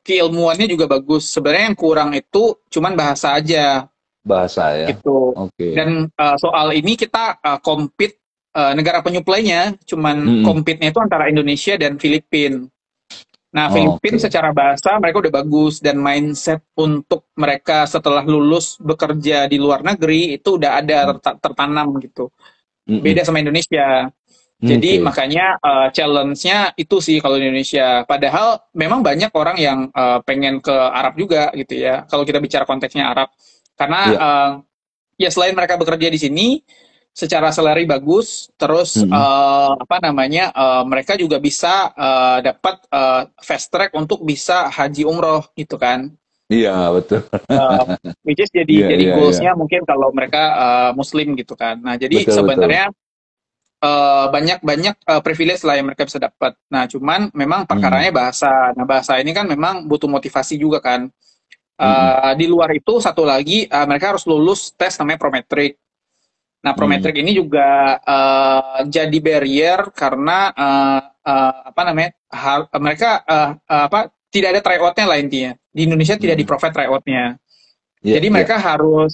keilmuannya 0.00 0.64
juga 0.64 0.88
bagus 0.88 1.28
sebenarnya 1.28 1.70
yang 1.70 1.78
kurang 1.78 2.10
itu 2.16 2.56
cuman 2.72 2.96
bahasa 2.96 3.36
aja 3.36 3.84
Bahasa 4.24 4.72
ya. 4.72 4.88
gitu 4.88 5.36
Oke. 5.36 5.76
dan 5.76 6.08
eh, 6.08 6.36
soal 6.40 6.72
ini 6.72 6.96
kita 6.96 7.38
eh, 7.44 7.58
compete 7.60 8.19
eh, 8.54 8.72
negara 8.74 9.00
penyuplainya 9.00 9.74
cuman 9.86 10.16
Mm-mm. 10.18 10.44
compete-nya 10.46 10.90
itu 10.90 11.00
antara 11.02 11.26
Indonesia 11.30 11.74
dan 11.78 11.96
Filipina 11.96 12.66
nah 13.50 13.66
Oh, 13.66 13.74
Filipina 13.74 14.16
oke. 14.18 14.24
secara 14.30 14.54
bahasa 14.54 14.94
mereka 15.02 15.26
udah 15.26 15.34
bagus 15.42 15.82
dan 15.82 15.98
mindset 15.98 16.62
untuk 16.78 17.26
mereka 17.34 17.82
setelah 17.82 18.22
lulus 18.22 18.78
bekerja 18.78 19.50
di 19.50 19.58
luar 19.58 19.82
negeri 19.82 20.38
itu 20.38 20.54
udah 20.54 20.78
ada 20.78 20.98
terta- 21.18 21.38
tertanam 21.42 21.98
gitu 21.98 22.30
Mm-mm. 22.86 23.02
beda 23.02 23.26
sama 23.26 23.42
Indonesia 23.42 24.06
jadi 24.60 25.00
Oke. 25.00 25.04
makanya 25.08 25.56
uh, 25.56 25.88
challenge-nya 25.88 26.76
itu 26.76 27.00
sih 27.00 27.16
kalau 27.16 27.40
di 27.40 27.48
Indonesia. 27.48 28.04
Padahal 28.04 28.60
memang 28.76 29.00
banyak 29.00 29.32
orang 29.32 29.56
yang 29.56 29.88
uh, 29.88 30.20
pengen 30.20 30.60
ke 30.60 30.68
Arab 30.68 31.16
juga 31.16 31.48
gitu 31.56 31.80
ya. 31.80 32.04
Kalau 32.04 32.28
kita 32.28 32.44
bicara 32.44 32.68
konteksnya 32.68 33.08
Arab, 33.08 33.32
karena 33.72 34.00
Iya. 34.04 34.18
uh, 34.20 34.50
ya 35.16 35.28
selain 35.32 35.56
mereka 35.56 35.80
bekerja 35.80 36.12
di 36.12 36.20
sini 36.20 36.46
secara 37.10 37.50
salary 37.50 37.84
bagus, 37.84 38.48
terus 38.54 38.96
Mhm. 38.96 39.10
uh, 39.10 39.72
apa 39.82 39.96
namanya 40.00 40.54
uh, 40.54 40.82
mereka 40.86 41.18
juga 41.18 41.36
bisa 41.42 41.90
uh, 41.92 42.38
dapat 42.40 42.80
uh, 42.88 43.28
fast 43.42 43.68
track 43.68 43.92
untuk 43.98 44.22
bisa 44.24 44.70
haji 44.70 45.04
umroh 45.04 45.44
gitu 45.58 45.76
kan. 45.76 46.08
Iya 46.50 46.90
betul. 46.90 47.22
Uh, 47.46 47.94
which 48.26 48.42
is 48.42 48.50
jadi 48.50 48.66
Iya, 48.74 48.88
jadi 48.94 49.04
iya, 49.06 49.14
goalsnya 49.14 49.52
mungkin 49.54 49.86
kalau 49.86 50.10
mereka 50.10 50.42
uh, 50.58 50.90
Muslim 50.98 51.38
gitu 51.38 51.54
kan. 51.54 51.78
Nah 51.78 51.94
jadi 51.94 52.26
Betul, 52.26 52.42
sebenarnya 52.42 52.90
eh, 53.80 54.26
banyak-banyak 54.28 54.94
eh, 55.08 55.22
privilege 55.24 55.64
lah 55.64 55.80
yang 55.80 55.88
mereka 55.88 56.04
bisa 56.04 56.20
dapat. 56.20 56.52
Nah 56.68 56.84
cuman 56.84 57.32
memang 57.32 57.64
perkaranya 57.64 58.12
bahasa. 58.12 58.76
Nah 58.76 58.84
bahasa 58.84 59.16
ini 59.16 59.32
kan 59.32 59.48
memang 59.48 59.88
butuh 59.88 60.04
motivasi 60.04 60.60
juga 60.60 60.84
kan. 60.84 61.08
Eh, 61.80 62.32
Di 62.36 62.44
luar 62.44 62.76
itu 62.76 63.00
satu 63.00 63.24
lagi 63.24 63.64
eh, 63.64 63.86
mereka 63.88 64.12
harus 64.12 64.28
lulus 64.28 64.74
tes 64.76 65.00
namanya 65.00 65.16
prometric. 65.16 65.80
Nah 66.60 66.72
prometric 66.76 67.16
ini 67.16 67.32
juga 67.32 67.96
eh, 68.04 68.80
jadi 68.88 69.18
barrier 69.20 69.80
karena 69.96 70.52
eh, 70.52 71.00
eh, 71.24 71.54
apa 71.72 71.82
namanya 71.88 72.10
hal- 72.32 72.68
mereka 72.76 73.24
eh, 73.24 73.50
eh, 73.56 73.84
apa 73.88 74.12
tidak 74.30 74.48
ada 74.56 74.60
tryoutnya 74.62 75.06
lah 75.08 75.18
intinya. 75.18 75.52
Di 75.72 75.80
Indonesia 75.88 76.14
tidak 76.20 76.36
Hmm. 76.36 76.42
di 76.44 76.48
provide 76.48 76.74
tryoutnya. 76.76 77.24
Iya, 78.04 78.12
Jadi 78.20 78.26
iya. 78.28 78.34
mereka 78.36 78.56
harus 78.60 79.12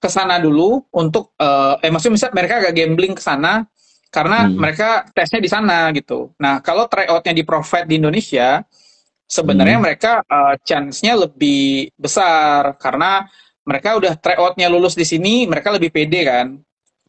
ke 0.00 0.08
sana 0.08 0.40
dulu 0.40 0.80
untuk 0.96 1.36
eh, 1.36 1.74
eh 1.84 1.90
maksudnya 1.92 2.16
misal 2.16 2.30
mereka 2.32 2.54
agak 2.64 2.72
gambling 2.72 3.12
ke 3.12 3.22
sana 3.22 3.68
karena 4.10 4.48
Hmm. 4.48 4.56
mereka 4.58 4.88
tesnya 5.12 5.38
di 5.44 5.50
sana 5.52 5.92
gitu. 5.94 6.32
Nah, 6.40 6.58
kalau 6.64 6.88
tryoutnya 6.90 7.30
di 7.36 7.44
provide 7.46 7.86
di 7.86 8.00
Indonesia, 8.00 8.64
sebenarnya 9.28 9.76
Hmm. 9.78 9.84
mereka 9.86 10.12
eh, 10.24 10.54
chance-nya 10.64 11.14
lebih 11.28 11.92
besar 11.94 12.74
karena 12.80 13.28
mereka 13.68 13.94
udah 14.00 14.16
tryoutnya 14.18 14.66
lulus 14.72 14.96
di 14.96 15.04
sini, 15.06 15.44
mereka 15.46 15.70
lebih 15.70 15.92
pede 15.92 16.24
kan. 16.26 16.46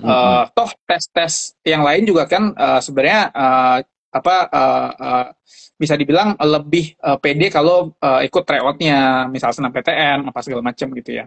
Eh, 0.02 0.44
toh 0.58 0.72
tes-tes 0.90 1.54
yang 1.62 1.86
lain 1.86 2.04
juga 2.10 2.26
kan 2.26 2.52
eh, 2.58 2.80
sebenarnya 2.82 3.22
eh, 3.30 3.78
apa 4.12 4.36
eh, 4.50 4.90
eh, 4.98 5.26
bisa 5.78 5.94
dibilang 5.98 6.38
lebih 6.38 6.98
eh, 6.98 7.18
pede 7.22 7.48
kalau 7.54 7.94
eh, 8.02 8.26
ikut 8.26 8.44
tryoutnya, 8.46 9.30
misal 9.30 9.54
SNMPTN 9.54 10.26
apa 10.30 10.40
segala 10.42 10.62
macam 10.66 10.90
gitu 10.98 11.12
ya. 11.22 11.26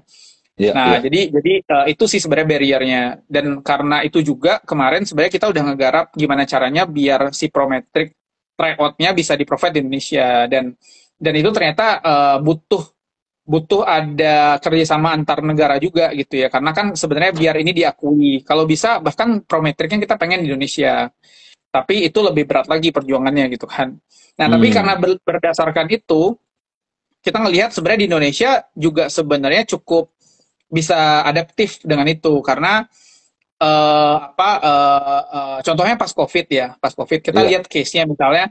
Iya, 0.54 0.70
Nah, 0.70 0.86
iya. 0.94 0.98
jadi 1.02 1.20
jadi 1.34 1.52
eh, 1.66 1.86
itu 1.98 2.04
sih 2.06 2.22
sebenarnya 2.22 2.48
barriernya 2.54 3.02
dan 3.26 3.58
karena 3.62 4.06
itu 4.06 4.22
juga 4.22 4.62
kemarin 4.62 5.02
sebenarnya 5.02 5.32
kita 5.34 5.46
udah 5.50 5.62
ngegarap 5.70 6.06
gimana 6.14 6.46
caranya 6.46 6.86
biar 6.86 7.34
si 7.34 7.50
Prometric 7.50 8.14
tryout-nya 8.54 9.10
bisa 9.18 9.34
di-provide 9.34 9.74
di 9.74 9.80
Indonesia 9.82 10.46
dan 10.46 10.70
dan 11.18 11.34
itu 11.34 11.50
ternyata 11.50 11.86
eh, 11.98 12.36
butuh 12.38 12.93
butuh 13.44 13.84
ada 13.84 14.56
kerjasama 14.56 15.12
antar 15.12 15.44
negara 15.44 15.76
juga 15.76 16.08
gitu 16.16 16.40
ya. 16.40 16.48
Karena 16.48 16.72
kan 16.72 16.96
sebenarnya 16.96 17.32
biar 17.36 17.54
ini 17.60 17.76
diakui. 17.76 18.40
Kalau 18.40 18.64
bisa 18.64 18.98
bahkan 19.04 19.44
Prometricnya 19.44 20.00
kita 20.00 20.16
pengen 20.16 20.40
di 20.42 20.48
Indonesia. 20.48 21.12
Tapi 21.68 22.08
itu 22.08 22.18
lebih 22.24 22.48
berat 22.48 22.66
lagi 22.70 22.88
perjuangannya 22.88 23.50
gitu 23.52 23.66
kan. 23.68 23.92
Nah 24.40 24.46
tapi 24.48 24.66
Hmm. 24.72 24.76
karena 24.80 24.94
ber- 24.96 25.20
berdasarkan 25.20 25.86
itu 25.92 26.32
kita 27.20 27.38
ngelihat 27.40 27.70
sebenarnya 27.72 28.00
di 28.00 28.08
Indonesia 28.08 28.50
juga 28.74 29.08
sebenarnya 29.12 29.64
cukup 29.76 30.12
bisa 30.70 31.22
adaptif 31.22 31.84
dengan 31.84 32.08
itu. 32.08 32.40
Karena 32.40 32.86
eh, 33.60 34.16
apa 34.28 34.50
eh, 34.60 35.22
eh, 35.36 35.58
contohnya 35.62 35.94
pas 36.00 36.10
COVID 36.10 36.46
ya. 36.48 36.68
Pas 36.80 36.92
COVID 36.96 37.20
kita 37.20 37.40
Iya. 37.44 37.48
lihat 37.60 37.62
case-nya 37.68 38.04
misalnya 38.08 38.48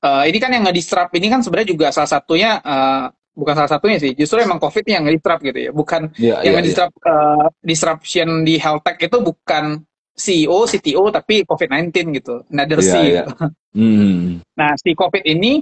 eh, 0.00 0.24
ini 0.32 0.38
kan 0.40 0.50
yang 0.52 0.64
nge-disrupt. 0.64 1.12
Ini 1.12 1.26
kan 1.28 1.40
sebenarnya 1.44 1.68
juga 1.76 1.86
salah 1.92 2.10
satunya 2.10 2.56
eh, 2.62 3.06
bukan 3.34 3.54
salah 3.58 3.70
satunya 3.70 3.98
sih 3.98 4.14
justru 4.14 4.38
emang 4.40 4.62
COVID 4.62 4.86
yang 4.86 5.02
nge-disrupt 5.04 5.42
gitu 5.42 5.58
ya 5.58 5.70
bukan 5.74 6.02
Iya, 6.14 6.24
yang 6.24 6.38
iya, 6.38 6.42
iya. 6.46 6.52
nge-disrupt 6.54 6.94
eh, 7.02 7.46
disruption 7.66 8.28
di 8.46 8.54
health 8.56 8.82
tech 8.86 8.96
itu 8.98 9.18
bukan 9.20 9.82
CEO, 10.14 10.70
CTO 10.70 11.10
tapi 11.10 11.42
COVID-19 11.42 11.90
gitu 12.14 12.46
another 12.48 12.78
C 12.78 12.94
iya. 12.94 13.26
gitu. 13.26 13.34
Hmm. 13.74 14.38
Nah, 14.54 14.78
si 14.78 14.94
COVID 14.94 15.26
ini 15.26 15.58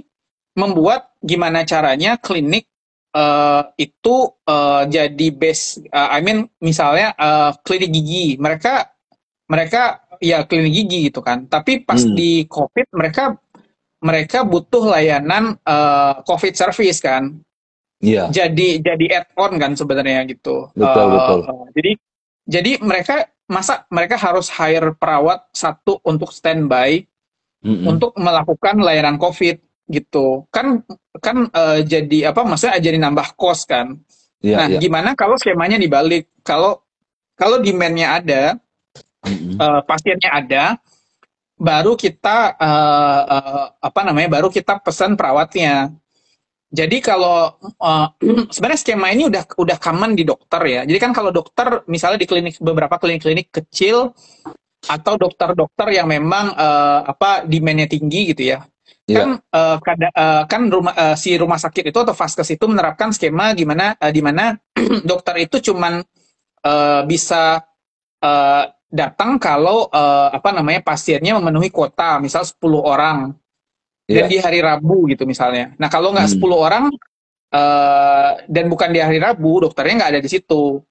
membuat 0.53 1.17
gimana 1.17 1.65
caranya 1.65 2.13
klinik 2.21 2.69
eh, 3.09 3.63
itu 3.81 4.15
eh, 4.45 4.83
jadi 4.85 5.27
base, 5.33 5.81
eh, 5.81 6.09
I 6.13 6.21
mean 6.21 6.45
misalnya 6.61 7.17
eh, 7.17 7.51
klinik 7.65 7.89
gigi, 7.89 8.37
mereka 8.37 8.93
mereka 9.49 10.05
ya 10.21 10.45
klinik 10.45 10.69
gigi 10.77 11.09
gitu 11.09 11.25
kan. 11.25 11.49
Tapi 11.49 11.81
pas 11.81 11.97
Hmm. 12.05 12.13
di 12.13 12.45
COVID 12.45 12.93
mereka 12.93 13.33
mereka 13.97 14.45
butuh 14.45 14.93
layanan 14.93 15.57
eh, 15.65 16.13
COVID 16.21 16.53
service 16.53 17.01
kan. 17.01 17.41
Iya. 18.03 18.27
Jadi 18.27 18.83
jadi 18.83 19.05
add-on 19.23 19.55
kan 19.55 19.71
sebenarnya 19.79 20.27
gitu. 20.27 20.67
Betul, 20.75 21.05
Eh, 21.07 21.11
betul. 21.15 21.39
eh, 21.47 21.67
jadi 21.71 21.91
jadi 22.43 22.71
mereka 22.83 23.15
masa 23.47 23.87
mereka 23.87 24.19
harus 24.19 24.51
hire 24.51 24.91
perawat 24.99 25.47
satu 25.55 26.03
untuk 26.03 26.35
standby 26.35 27.07
Mm-mm. 27.63 27.87
untuk 27.87 28.11
melakukan 28.19 28.75
layanan 28.83 29.15
COVID 29.15 29.55
gitu 29.87 30.47
kan 30.51 30.83
kan 31.19 31.47
eh, 31.47 31.79
jadi 31.83 32.31
apa 32.31 32.43
maksudnya 32.43 32.79
jadi 32.79 32.99
nambah 32.99 33.35
kos 33.39 33.63
kan 33.63 33.99
Iya, 34.43 34.55
nah 34.59 34.67
iya. 34.67 34.79
gimana 34.79 35.15
kalau 35.15 35.39
skemanya 35.39 35.79
dibalik 35.79 36.27
kalau 36.43 36.83
kalau 37.35 37.63
demandnya 37.63 38.19
ada 38.19 38.43
Mm-mm. 39.23 39.55
eh, 39.59 39.81
pasiennya 39.87 40.31
ada 40.31 40.63
baru 41.55 41.95
kita 41.95 42.59
eh, 42.59 43.21
eh, 43.27 43.65
apa 43.79 43.99
namanya 44.03 44.39
baru 44.39 44.47
kita 44.51 44.79
pesan 44.83 45.15
perawatnya 45.15 45.91
jadi 46.73 46.97
kalau 47.05 47.53
eh, 47.61 48.07
sebenarnya 48.53 48.81
skema 48.81 49.13
ini 49.13 49.29
udah 49.29 49.45
udah 49.61 49.77
common 49.77 50.17
di 50.17 50.25
dokter 50.25 50.61
ya. 50.65 50.81
Jadi 50.89 50.97
kan 50.97 51.13
kalau 51.13 51.29
dokter 51.29 51.85
misalnya 51.85 52.17
di 52.17 52.25
klinik 52.25 52.57
beberapa 52.57 52.97
klinik-klinik 52.97 53.53
kecil 53.53 54.09
atau 54.83 55.13
dokter-dokter 55.15 55.93
yang 55.93 56.09
memang 56.09 56.57
eh, 56.57 56.99
apa 57.13 57.45
demandnya 57.45 57.85
tinggi 57.85 58.33
gitu 58.33 58.57
ya. 58.57 58.65
Iya. 59.03 59.19
kan 59.19 59.29
eh, 59.35 59.77
kada- 59.83 60.15
eh, 60.15 60.43
kan 60.47 60.61
rumah 60.71 60.93
eh, 60.95 61.15
si 61.19 61.35
rumah 61.35 61.59
sakit 61.59 61.91
itu 61.91 61.97
atau 61.99 62.15
vaskes 62.15 62.55
itu 62.55 62.65
menerapkan 62.71 63.11
skema 63.11 63.51
gimana 63.53 63.93
eh, 63.99 64.11
di 64.15 64.23
mana 64.23 64.55
dokter 65.09 65.43
itu 65.45 65.59
cuman 65.71 66.01
eh, 66.65 67.01
bisa 67.05 67.61
eh, 68.23 68.63
datang 68.89 69.37
kalau 69.37 69.91
eh, 69.91 70.29
apa 70.39 70.49
namanya 70.55 70.81
pasiennya 70.81 71.35
memenuhi 71.37 71.69
kuota 71.69 72.17
misal 72.23 72.47
10 72.47 72.79
orang 72.79 73.17
dan 74.03 74.27
Iya. 74.27 74.31
di 74.31 74.37
hari 74.39 74.59
Rabu 74.59 75.07
gitu 75.07 75.23
misalnya. 75.23 75.71
Nah 75.79 75.87
kalau 75.87 76.11
nggak 76.11 76.27
Hmm. 76.27 76.35
10 76.35 76.59
orang 76.59 76.83
eh, 77.53 78.29
dan 78.49 78.65
bukan 78.65 78.89
di 78.89 78.99
hari 78.99 79.21
Rabu 79.21 79.61
dokternya 79.61 79.93
nggak 80.03 80.11
ada 80.17 80.21
di 80.21 80.29
situ 80.29 80.81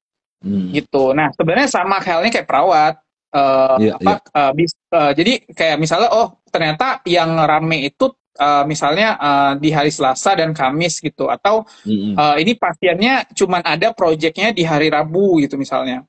Mm. 0.42 0.74
gitu. 0.74 1.14
Nah 1.14 1.30
sebenarnya 1.34 1.70
sama 1.70 2.02
halnya 2.02 2.30
kayak 2.30 2.46
perawat. 2.46 2.94
Eh, 3.32 3.76
Iya, 3.88 3.92
apa 3.96 4.12
eh, 4.28 4.52
bis- 4.52 4.76
eh, 4.90 5.12
jadi 5.16 5.32
kayak 5.48 5.76
misalnya 5.78 6.10
oh 6.12 6.42
ternyata 6.46 7.00
yang 7.06 7.32
rame 7.38 7.86
itu 7.86 8.10
eh, 8.32 8.64
misalnya 8.64 9.16
eh, 9.16 9.52
di 9.56 9.70
hari 9.70 9.88
Selasa 9.88 10.34
dan 10.34 10.52
Kamis 10.52 10.98
gitu 10.98 11.28
atau 11.28 11.64
Mm-mm. 11.82 12.12
eh, 12.14 12.36
ini 12.42 12.52
pasiennya 12.54 13.26
cuman 13.32 13.62
ada 13.62 13.90
proyeknya 13.92 14.52
di 14.52 14.62
hari 14.62 14.86
Rabu 14.88 15.40
gitu 15.40 15.56
misalnya. 15.56 16.04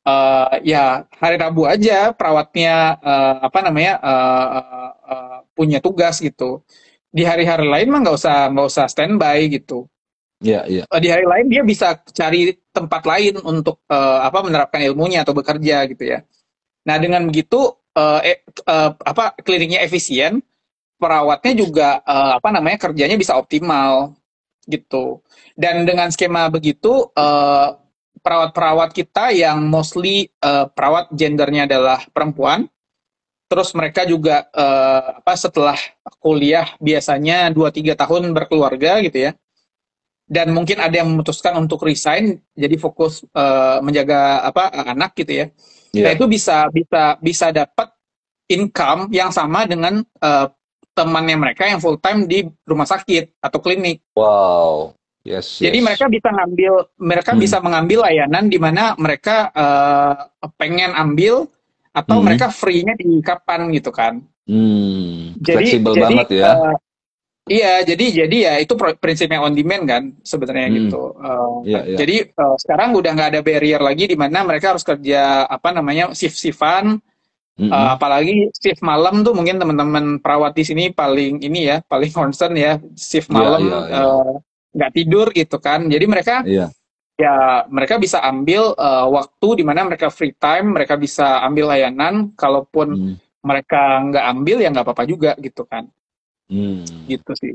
Eh, 0.00 0.72
ya 0.72 1.04
hari 1.20 1.36
Rabu 1.36 1.68
aja 1.68 2.16
perawatnya 2.16 2.96
eh, 3.04 3.36
apa 3.44 3.58
namanya 3.60 4.00
eh, 4.00 4.46
eh, 4.56 4.90
eh, 5.12 5.38
punya 5.52 5.78
tugas 5.84 6.24
gitu. 6.24 6.64
Di 7.12 7.28
hari-hari 7.28 7.68
lain 7.68 7.92
mah 7.92 8.00
nggak 8.00 8.16
usah 8.16 8.48
nggak 8.48 8.68
usah 8.70 8.86
standby 8.88 9.44
gitu. 9.52 9.84
Iya, 10.40 10.64
iya. 10.64 10.82
Eh, 10.88 11.00
di 11.04 11.08
hari 11.12 11.28
lain 11.28 11.52
dia 11.52 11.60
bisa 11.60 12.00
cari 12.16 12.56
tempat 12.72 13.02
lain 13.04 13.44
untuk 13.44 13.84
uh, 13.92 14.24
apa 14.24 14.40
menerapkan 14.40 14.80
ilmunya 14.80 15.20
atau 15.20 15.36
bekerja 15.36 15.84
gitu 15.92 16.04
ya. 16.16 16.24
Nah 16.88 16.96
dengan 16.96 17.28
begitu 17.28 17.60
uh, 17.92 18.20
eh, 18.24 18.40
uh, 18.64 18.96
apa 19.04 19.36
kliniknya 19.44 19.84
efisien, 19.84 20.40
perawatnya 20.96 21.52
juga 21.52 22.00
uh, 22.08 22.40
apa 22.40 22.48
namanya 22.56 22.88
kerjanya 22.88 23.20
bisa 23.20 23.36
optimal 23.36 24.16
gitu. 24.64 25.20
Dan 25.52 25.84
dengan 25.84 26.08
skema 26.08 26.48
begitu 26.48 27.12
uh, 27.12 27.79
perawat-perawat 28.20 28.92
kita 28.92 29.32
yang 29.32 29.64
mostly 29.66 30.30
uh, 30.44 30.68
perawat 30.70 31.10
gendernya 31.12 31.66
adalah 31.66 32.04
perempuan, 32.12 32.68
terus 33.50 33.74
mereka 33.74 34.06
juga 34.06 34.46
uh, 34.54 35.18
apa 35.20 35.34
setelah 35.34 35.76
kuliah 36.22 36.70
biasanya 36.78 37.50
2-3 37.50 37.98
tahun 37.98 38.22
berkeluarga 38.30 39.02
gitu 39.02 39.30
ya 39.30 39.32
dan 40.30 40.54
mungkin 40.54 40.78
ada 40.78 41.02
yang 41.02 41.10
memutuskan 41.10 41.58
untuk 41.58 41.82
resign 41.82 42.38
jadi 42.54 42.78
fokus 42.78 43.26
uh, 43.34 43.82
menjaga 43.82 44.46
apa 44.46 44.70
anak 44.94 45.18
gitu 45.18 45.42
ya. 45.42 45.46
Yeah. 45.90 46.06
Nah 46.06 46.10
itu 46.14 46.30
bisa 46.30 46.70
bisa 46.70 47.18
bisa 47.18 47.50
dapat 47.50 47.90
income 48.46 49.10
yang 49.10 49.34
sama 49.34 49.66
dengan 49.66 50.06
uh, 50.22 50.46
temannya 50.94 51.34
mereka 51.34 51.66
yang 51.66 51.82
full 51.82 51.98
time 51.98 52.30
di 52.30 52.46
rumah 52.62 52.86
sakit 52.86 53.42
atau 53.42 53.58
klinik. 53.58 54.06
Wow. 54.14 54.94
Yes. 55.20 55.60
Jadi 55.60 55.78
yes. 55.78 55.84
mereka 55.84 56.04
bisa 56.08 56.28
ngambil 56.32 56.72
mereka 56.96 57.32
hmm. 57.36 57.40
bisa 57.44 57.56
mengambil 57.60 57.98
layanan 58.08 58.44
di 58.48 58.56
mana 58.56 58.96
mereka 58.96 59.52
uh, 59.52 60.14
pengen 60.56 60.96
ambil 60.96 61.44
atau 61.92 62.16
hmm. 62.18 62.24
mereka 62.24 62.46
free-nya 62.48 62.96
di 62.96 63.20
kapan 63.20 63.68
gitu 63.76 63.92
kan. 63.92 64.24
Hmm. 64.48 65.36
Jadi, 65.36 65.56
Fleksibel 65.76 65.92
jadi, 65.92 66.02
banget 66.08 66.28
ya. 66.40 66.52
Uh, 66.56 66.76
Iya, 67.50 67.82
jadi 67.82 68.06
jadi 68.22 68.36
ya 68.46 68.54
itu 68.62 68.78
prinsipnya 68.78 69.42
on 69.42 69.50
demand 69.58 69.82
kan 69.82 70.02
sebenarnya 70.22 70.70
hmm. 70.70 70.76
gitu. 70.86 71.02
Uh, 71.18 71.66
yeah, 71.66 71.82
yeah. 71.82 71.98
Jadi 71.98 72.30
uh, 72.38 72.54
sekarang 72.62 72.94
udah 72.94 73.10
nggak 73.10 73.30
ada 73.34 73.40
barrier 73.42 73.82
lagi 73.82 74.06
di 74.06 74.14
mana 74.14 74.46
mereka 74.46 74.70
harus 74.70 74.86
kerja 74.86 75.50
apa 75.50 75.74
namanya 75.74 76.14
shift 76.14 76.38
shiftan. 76.38 77.02
Mm 77.58 77.66
-hmm. 77.66 77.74
uh, 77.74 77.98
apalagi 77.98 78.54
shift 78.54 78.80
malam 78.86 79.26
tuh 79.26 79.34
mungkin 79.34 79.58
teman-teman 79.58 80.22
perawat 80.22 80.54
di 80.54 80.62
sini 80.62 80.84
paling 80.94 81.42
ini 81.42 81.74
ya 81.74 81.76
paling 81.82 82.14
concern 82.14 82.54
ya 82.54 82.78
shift 82.94 83.28
iya, 83.28 83.34
malam 83.34 83.60
yeah, 83.66 83.82
yeah, 83.82 83.84
yeah. 83.90 84.06
uh, 84.06 84.32
tidur 84.94 85.30
gitu 85.34 85.56
kan. 85.58 85.86
Jadi 85.90 86.04
mereka 86.06 86.42
yeah. 86.46 86.70
ya 87.18 87.66
mereka 87.68 87.98
bisa 87.98 88.22
ambil 88.22 88.72
uh, 88.74 89.06
waktu 89.10 89.60
di 89.60 89.64
mana 89.66 89.86
mereka 89.86 90.08
free 90.08 90.34
time, 90.36 90.74
mereka 90.74 90.94
bisa 90.94 91.42
ambil 91.42 91.74
layanan. 91.74 92.30
Kalaupun 92.38 92.88
mm. 92.94 93.14
mereka 93.42 94.02
nggak 94.06 94.24
ambil 94.36 94.56
ya 94.62 94.68
nggak 94.70 94.86
apa-apa 94.86 95.04
juga 95.08 95.32
gitu 95.40 95.64
kan. 95.66 95.88
Hmm. 96.50 96.82
Gitu 97.06 97.32
sih. 97.38 97.54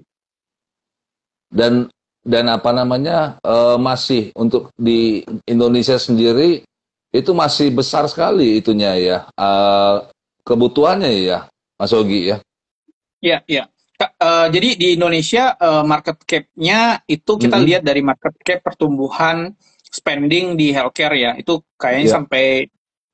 Dan 1.51 1.91
dan 2.25 2.49
apa 2.49 2.73
namanya 2.73 3.37
uh, 3.45 3.77
masih 3.77 4.33
untuk 4.33 4.73
di 4.73 5.21
Indonesia 5.45 5.99
sendiri 5.99 6.65
itu 7.13 7.31
masih 7.31 7.69
besar 7.69 8.09
sekali 8.09 8.59
itunya 8.59 8.91
ya 8.97 9.17
uh, 9.37 10.09
kebutuhannya 10.41 11.11
ya 11.21 11.39
Mas 11.77 11.93
Ogi 11.93 12.33
ya. 12.33 12.37
Iya 13.21 13.37
iya. 13.45 13.63
Uh, 13.95 14.51
jadi 14.51 14.69
di 14.75 14.87
Indonesia 14.99 15.55
uh, 15.55 15.83
market 15.87 16.19
cap-nya 16.27 16.99
itu 17.07 17.39
kita 17.39 17.55
mm 17.55 17.61
-hmm. 17.63 17.67
lihat 17.71 17.81
dari 17.87 18.01
market 18.03 18.35
cap 18.43 18.59
pertumbuhan 18.59 19.55
spending 19.87 20.59
di 20.59 20.75
healthcare 20.75 21.15
ya 21.15 21.31
itu 21.39 21.63
kayaknya 21.79 22.05
yeah. 22.11 22.15
sampai 22.19 22.45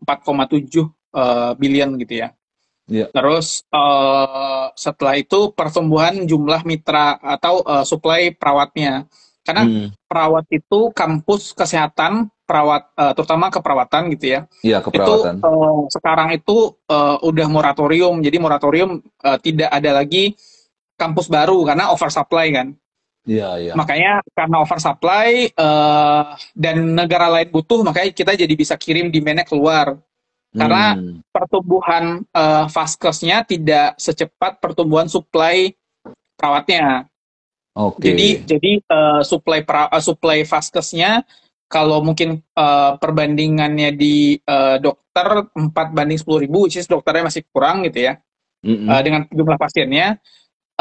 4,7 0.02 0.90
uh, 1.14 1.54
billion 1.62 1.94
gitu 2.02 2.26
ya. 2.26 2.34
Yeah. 2.90 3.08
Terus 3.14 3.62
uh, 3.70 4.74
setelah 4.74 5.16
itu 5.16 5.54
pertumbuhan 5.54 6.26
jumlah 6.26 6.66
mitra 6.66 7.22
atau 7.22 7.62
uh, 7.62 7.86
supply 7.86 8.34
perawatnya. 8.34 9.06
Karena 9.42 9.66
hmm. 9.66 10.06
perawat 10.06 10.46
itu 10.54 10.94
kampus 10.94 11.58
kesehatan 11.58 12.30
perawat 12.46 12.94
uh, 12.94 13.14
terutama 13.16 13.48
keperawatan 13.48 14.12
gitu 14.14 14.38
ya. 14.38 14.40
Iya, 14.62 14.84
keperawatan. 14.84 15.40
Itu 15.40 15.48
uh, 15.48 15.82
sekarang 15.90 16.30
itu 16.36 16.58
uh, 16.92 17.18
udah 17.26 17.48
moratorium. 17.48 18.22
Jadi 18.22 18.38
moratorium 18.38 19.02
uh, 19.02 19.40
tidak 19.40 19.72
ada 19.72 20.04
lagi 20.04 20.36
kampus 21.02 21.26
baru 21.26 21.66
karena 21.66 21.90
oversupply 21.90 22.54
kan. 22.54 22.78
Iya, 23.26 23.50
iya. 23.58 23.74
Makanya 23.74 24.22
karena 24.34 24.58
oversupply 24.62 25.54
uh, 25.54 26.38
dan 26.54 26.94
negara 26.94 27.30
lain 27.30 27.50
butuh, 27.50 27.82
makanya 27.82 28.14
kita 28.14 28.34
jadi 28.38 28.54
bisa 28.54 28.78
kirim 28.78 29.10
demand-nya 29.10 29.46
keluar. 29.46 29.98
Karena 30.52 31.00
hmm. 31.00 31.32
pertumbuhan 31.32 32.28
uh, 32.36 32.68
vaskesnya 32.68 33.48
tidak 33.48 33.96
secepat 33.96 34.60
pertumbuhan 34.60 35.08
supply 35.08 35.72
perawatnya. 36.36 37.08
Okay. 37.72 38.12
Jadi 38.12 38.28
jadi 38.44 38.72
uh, 38.92 39.22
supply 39.24 39.64
pra, 39.64 39.88
uh, 39.88 40.04
supply 40.04 40.44
vaskesnya 40.44 41.24
kalau 41.72 42.04
mungkin 42.04 42.44
uh, 42.60 43.00
perbandingannya 43.00 43.96
di 43.96 44.36
uh, 44.44 44.76
dokter 44.84 45.48
4 45.56 45.72
banding 45.72 46.20
10 46.20 46.44
ribu, 46.44 46.68
which 46.68 46.76
is 46.76 46.84
dokternya 46.84 47.32
masih 47.32 47.48
kurang 47.48 47.88
gitu 47.88 48.12
ya, 48.12 48.20
mm-hmm. 48.60 48.92
uh, 48.92 49.02
dengan 49.08 49.22
jumlah 49.32 49.56
pasiennya. 49.56 50.20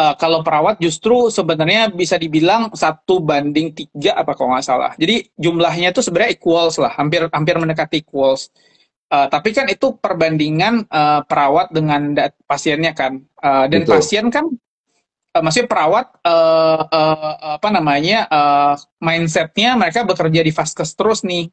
Uh, 0.01 0.17
kalau 0.17 0.41
perawat 0.41 0.81
justru 0.81 1.29
sebenarnya 1.29 1.93
bisa 1.93 2.17
dibilang 2.17 2.73
satu 2.73 3.21
banding 3.21 3.77
tiga 3.77 4.17
apa 4.17 4.33
kalau 4.33 4.57
nggak 4.57 4.65
salah. 4.65 4.97
Jadi 4.97 5.29
jumlahnya 5.37 5.93
itu 5.93 6.01
sebenarnya 6.01 6.41
equals 6.41 6.81
lah, 6.81 6.89
hampir 6.97 7.29
hampir 7.29 7.61
mendekati 7.61 8.01
equals. 8.01 8.49
Uh, 9.13 9.29
tapi 9.29 9.53
kan 9.53 9.69
itu 9.69 9.93
perbandingan 10.01 10.89
uh, 10.89 11.21
perawat 11.29 11.69
dengan 11.69 12.17
pasiennya 12.49 12.97
kan, 12.97 13.21
uh, 13.45 13.69
dan 13.69 13.85
Betul. 13.85 13.93
pasien 14.01 14.25
kan, 14.33 14.49
uh, 15.37 15.43
maksudnya 15.45 15.69
perawat 15.69 16.17
uh, 16.25 16.81
uh, 16.89 17.61
apa 17.61 17.69
namanya 17.69 18.25
uh, 18.31 18.81
mindsetnya 19.05 19.77
mereka 19.77 20.09
bekerja 20.09 20.41
di 20.41 20.53
vaskes 20.55 20.97
terus 20.97 21.27
nih, 21.27 21.51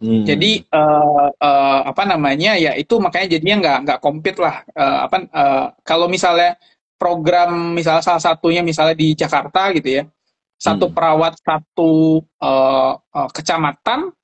hmm. 0.00 0.24
jadi 0.24 0.64
uh, 0.70 1.28
uh, 1.42 1.80
apa 1.92 2.08
namanya 2.08 2.56
ya 2.56 2.72
itu 2.72 2.96
makanya 3.02 3.36
jadinya 3.36 3.56
nggak 3.60 3.78
nggak 3.84 4.00
compete 4.00 4.38
lah, 4.40 4.62
uh, 4.78 4.98
apa 5.10 5.16
uh, 5.28 5.66
kalau 5.84 6.06
misalnya 6.06 6.56
program 7.02 7.74
misalnya 7.74 8.06
salah 8.06 8.22
satunya 8.22 8.62
misalnya 8.62 8.94
di 8.94 9.18
Jakarta 9.18 9.74
gitu 9.74 9.98
ya, 9.98 10.02
satu 10.54 10.86
hmm. 10.86 10.94
perawat 10.94 11.34
satu 11.42 12.22
uh, 12.38 12.94
uh, 12.94 13.28
kecamatan 13.34 14.14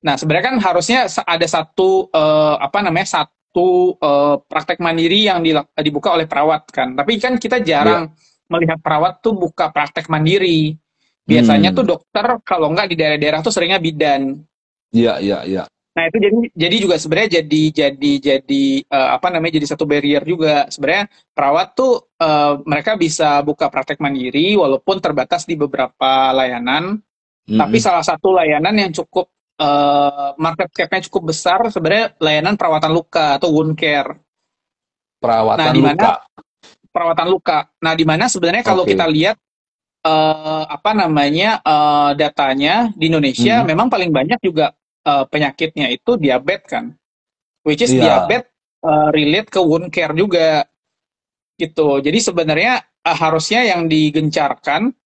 Nah, 0.00 0.16
sebenarnya 0.16 0.44
kan 0.52 0.56
harusnya 0.64 1.00
ada 1.28 1.46
satu 1.46 2.08
uh, 2.08 2.56
apa 2.56 2.80
namanya 2.80 3.20
satu 3.20 4.00
uh, 4.00 4.40
praktek 4.48 4.80
mandiri 4.80 5.28
yang 5.28 5.44
dibuka 5.76 6.16
oleh 6.16 6.24
perawat 6.24 6.72
kan. 6.72 6.96
Tapi 6.96 7.20
kan 7.20 7.36
kita 7.36 7.60
jarang 7.60 8.08
yeah. 8.08 8.48
melihat 8.48 8.80
perawat 8.80 9.20
tuh 9.20 9.36
buka 9.36 9.68
praktek 9.68 10.08
mandiri. 10.08 10.72
Biasanya 11.28 11.70
hmm. 11.70 11.76
tuh 11.76 11.84
dokter 11.84 12.26
kalau 12.48 12.72
nggak 12.72 12.88
di 12.90 12.96
daerah-daerah 12.96 13.44
tuh 13.44 13.52
seringnya 13.52 13.76
bidan. 13.76 14.40
Iya, 14.90 15.04
yeah, 15.04 15.16
iya, 15.20 15.30
yeah, 15.30 15.40
iya. 15.44 15.56
Yeah. 15.60 15.66
Nah, 16.00 16.08
itu 16.08 16.16
jadi 16.16 16.38
jadi 16.56 16.76
juga 16.80 16.96
sebenarnya 16.96 17.44
jadi 17.44 17.62
jadi 17.76 18.12
jadi 18.24 18.64
uh, 18.88 19.20
apa 19.20 19.28
namanya 19.28 19.60
jadi 19.60 19.68
satu 19.68 19.84
barrier 19.84 20.24
juga. 20.24 20.64
Sebenarnya 20.72 21.12
perawat 21.36 21.76
tuh 21.76 22.08
uh, 22.16 22.56
mereka 22.64 22.96
bisa 22.96 23.44
buka 23.44 23.68
praktek 23.68 24.00
mandiri 24.00 24.56
walaupun 24.56 24.96
terbatas 24.96 25.44
di 25.44 25.60
beberapa 25.60 26.32
layanan. 26.32 26.96
Mm 26.96 27.52
-hmm. 27.52 27.58
Tapi 27.60 27.76
salah 27.84 28.00
satu 28.00 28.32
layanan 28.32 28.80
yang 28.80 28.96
cukup 28.96 29.28
uh, 29.60 30.32
market 30.40 30.72
cap-nya 30.72 31.04
cukup 31.04 31.36
besar 31.36 31.60
sebenarnya 31.68 32.16
layanan 32.16 32.56
perawatan 32.56 32.96
luka 32.96 33.36
atau 33.36 33.52
wound 33.52 33.76
care. 33.76 34.16
Perawatan 35.20 35.68
nah, 35.68 35.76
di 35.76 35.82
mana, 35.84 36.00
luka. 36.00 36.12
Perawatan 36.88 37.28
luka. 37.28 37.58
Nah, 37.84 37.92
di 37.92 38.04
mana 38.08 38.24
sebenarnya 38.32 38.64
kalau 38.64 38.88
okay. 38.88 38.96
kita 38.96 39.04
lihat 39.04 39.36
uh, 40.08 40.64
apa 40.64 40.96
namanya 40.96 41.60
uh, 41.60 42.16
datanya 42.16 42.88
di 42.96 43.12
Indonesia 43.12 43.60
hmm. 43.60 43.68
memang 43.68 43.92
paling 43.92 44.08
banyak 44.08 44.40
juga 44.40 44.72
uh, 45.06 45.24
penyakitnya 45.28 45.92
itu 45.92 46.16
diabetes 46.16 46.68
kan. 46.68 46.84
Which 47.62 47.84
is 47.84 47.92
yeah. 47.92 48.24
diabetes 48.24 48.50
uh, 48.84 49.12
relate 49.12 49.48
ke 49.52 49.60
wound 49.60 49.92
care 49.92 50.16
juga 50.16 50.64
gitu. 51.60 52.00
Jadi 52.00 52.18
sebenarnya 52.18 52.80
uh, 53.04 53.16
harusnya 53.16 53.68
yang 53.68 53.86
digencarkan 53.86 54.96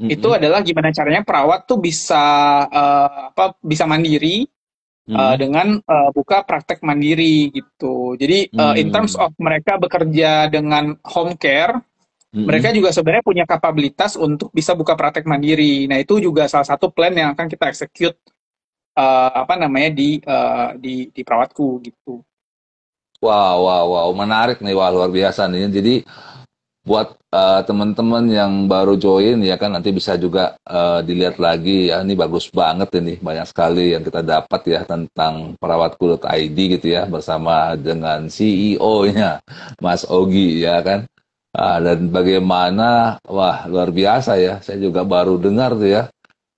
hmm 0.00 0.08
Itu 0.08 0.32
adalah 0.32 0.64
gimana 0.64 0.88
caranya 0.96 1.20
perawat 1.20 1.68
tuh 1.68 1.76
bisa 1.76 2.24
uh, 2.64 3.28
apa 3.28 3.52
bisa 3.60 3.84
mandiri 3.84 4.48
mm-hmm. 4.48 5.12
uh, 5.12 5.36
dengan 5.36 5.76
uh, 5.76 6.08
buka 6.16 6.40
praktek 6.48 6.80
mandiri 6.80 7.52
gitu. 7.52 8.16
Jadi 8.16 8.48
uh, 8.56 8.72
mm-hmm. 8.72 8.80
in 8.80 8.88
terms 8.88 9.12
of 9.20 9.36
mereka 9.36 9.76
bekerja 9.76 10.48
dengan 10.48 10.96
home 11.04 11.36
care, 11.36 11.76
mm-hmm. 11.76 12.48
mereka 12.48 12.72
juga 12.72 12.96
sebenarnya 12.96 13.24
punya 13.28 13.44
kapabilitas 13.44 14.16
untuk 14.16 14.48
bisa 14.56 14.72
buka 14.72 14.96
praktek 14.96 15.28
mandiri. 15.28 15.84
Nah 15.84 16.00
itu 16.00 16.16
juga 16.16 16.48
salah 16.48 16.64
satu 16.64 16.88
plan 16.88 17.12
yang 17.12 17.36
akan 17.36 17.46
kita 17.52 17.68
execute 17.68 18.16
uh, 18.96 19.30
apa 19.44 19.54
namanya 19.58 19.90
di 19.94 20.18
uh, 20.24 20.74
di 20.78 21.08
di 21.10 21.20
perawatku 21.22 21.82
gitu. 21.84 22.22
Wow, 23.20 23.68
wow, 23.68 23.84
wow, 23.84 24.08
menarik 24.16 24.64
nih, 24.64 24.72
wah 24.72 24.88
luar 24.88 25.12
biasa 25.12 25.44
nih. 25.44 25.68
Jadi 25.68 25.94
buat 26.80 27.12
uh, 27.28 27.60
teman-teman 27.68 28.24
yang 28.32 28.52
baru 28.64 28.96
join 28.96 29.44
ya 29.44 29.60
kan 29.60 29.76
nanti 29.76 29.92
bisa 29.92 30.16
juga 30.16 30.56
uh, 30.64 31.04
dilihat 31.04 31.36
lagi 31.36 31.92
ya 31.92 32.00
ini 32.00 32.16
bagus 32.16 32.48
banget 32.48 32.88
ini 32.96 33.20
banyak 33.20 33.46
sekali 33.52 33.92
yang 33.92 34.00
kita 34.00 34.24
dapat 34.24 34.60
ya 34.64 34.80
tentang 34.88 35.60
perawatku.id 35.60 36.56
gitu 36.56 36.86
ya 36.88 37.04
bersama 37.04 37.76
dengan 37.76 38.32
CEO-nya 38.32 39.44
Mas 39.84 40.08
Ogi 40.08 40.64
ya 40.64 40.80
kan 40.80 41.04
uh, 41.52 41.78
dan 41.84 42.08
bagaimana 42.08 43.20
wah 43.28 43.68
luar 43.68 43.92
biasa 43.92 44.40
ya 44.40 44.64
saya 44.64 44.80
juga 44.80 45.04
baru 45.04 45.36
dengar 45.36 45.76
tuh 45.76 45.90
ya 46.00 46.04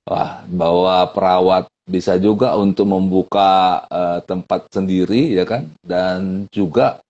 Wah, 0.03 0.43
bahwa 0.51 1.07
perawat 1.15 1.71
bisa 1.93 2.17
juga 2.17 2.57
untuk 2.57 2.89
membuka 2.89 3.85
uh, 3.93 4.25
tempat 4.25 4.73
sendiri 4.73 5.37
ya 5.37 5.45
kan? 5.45 5.69
Dan 5.85 6.49
juga 6.49 7.05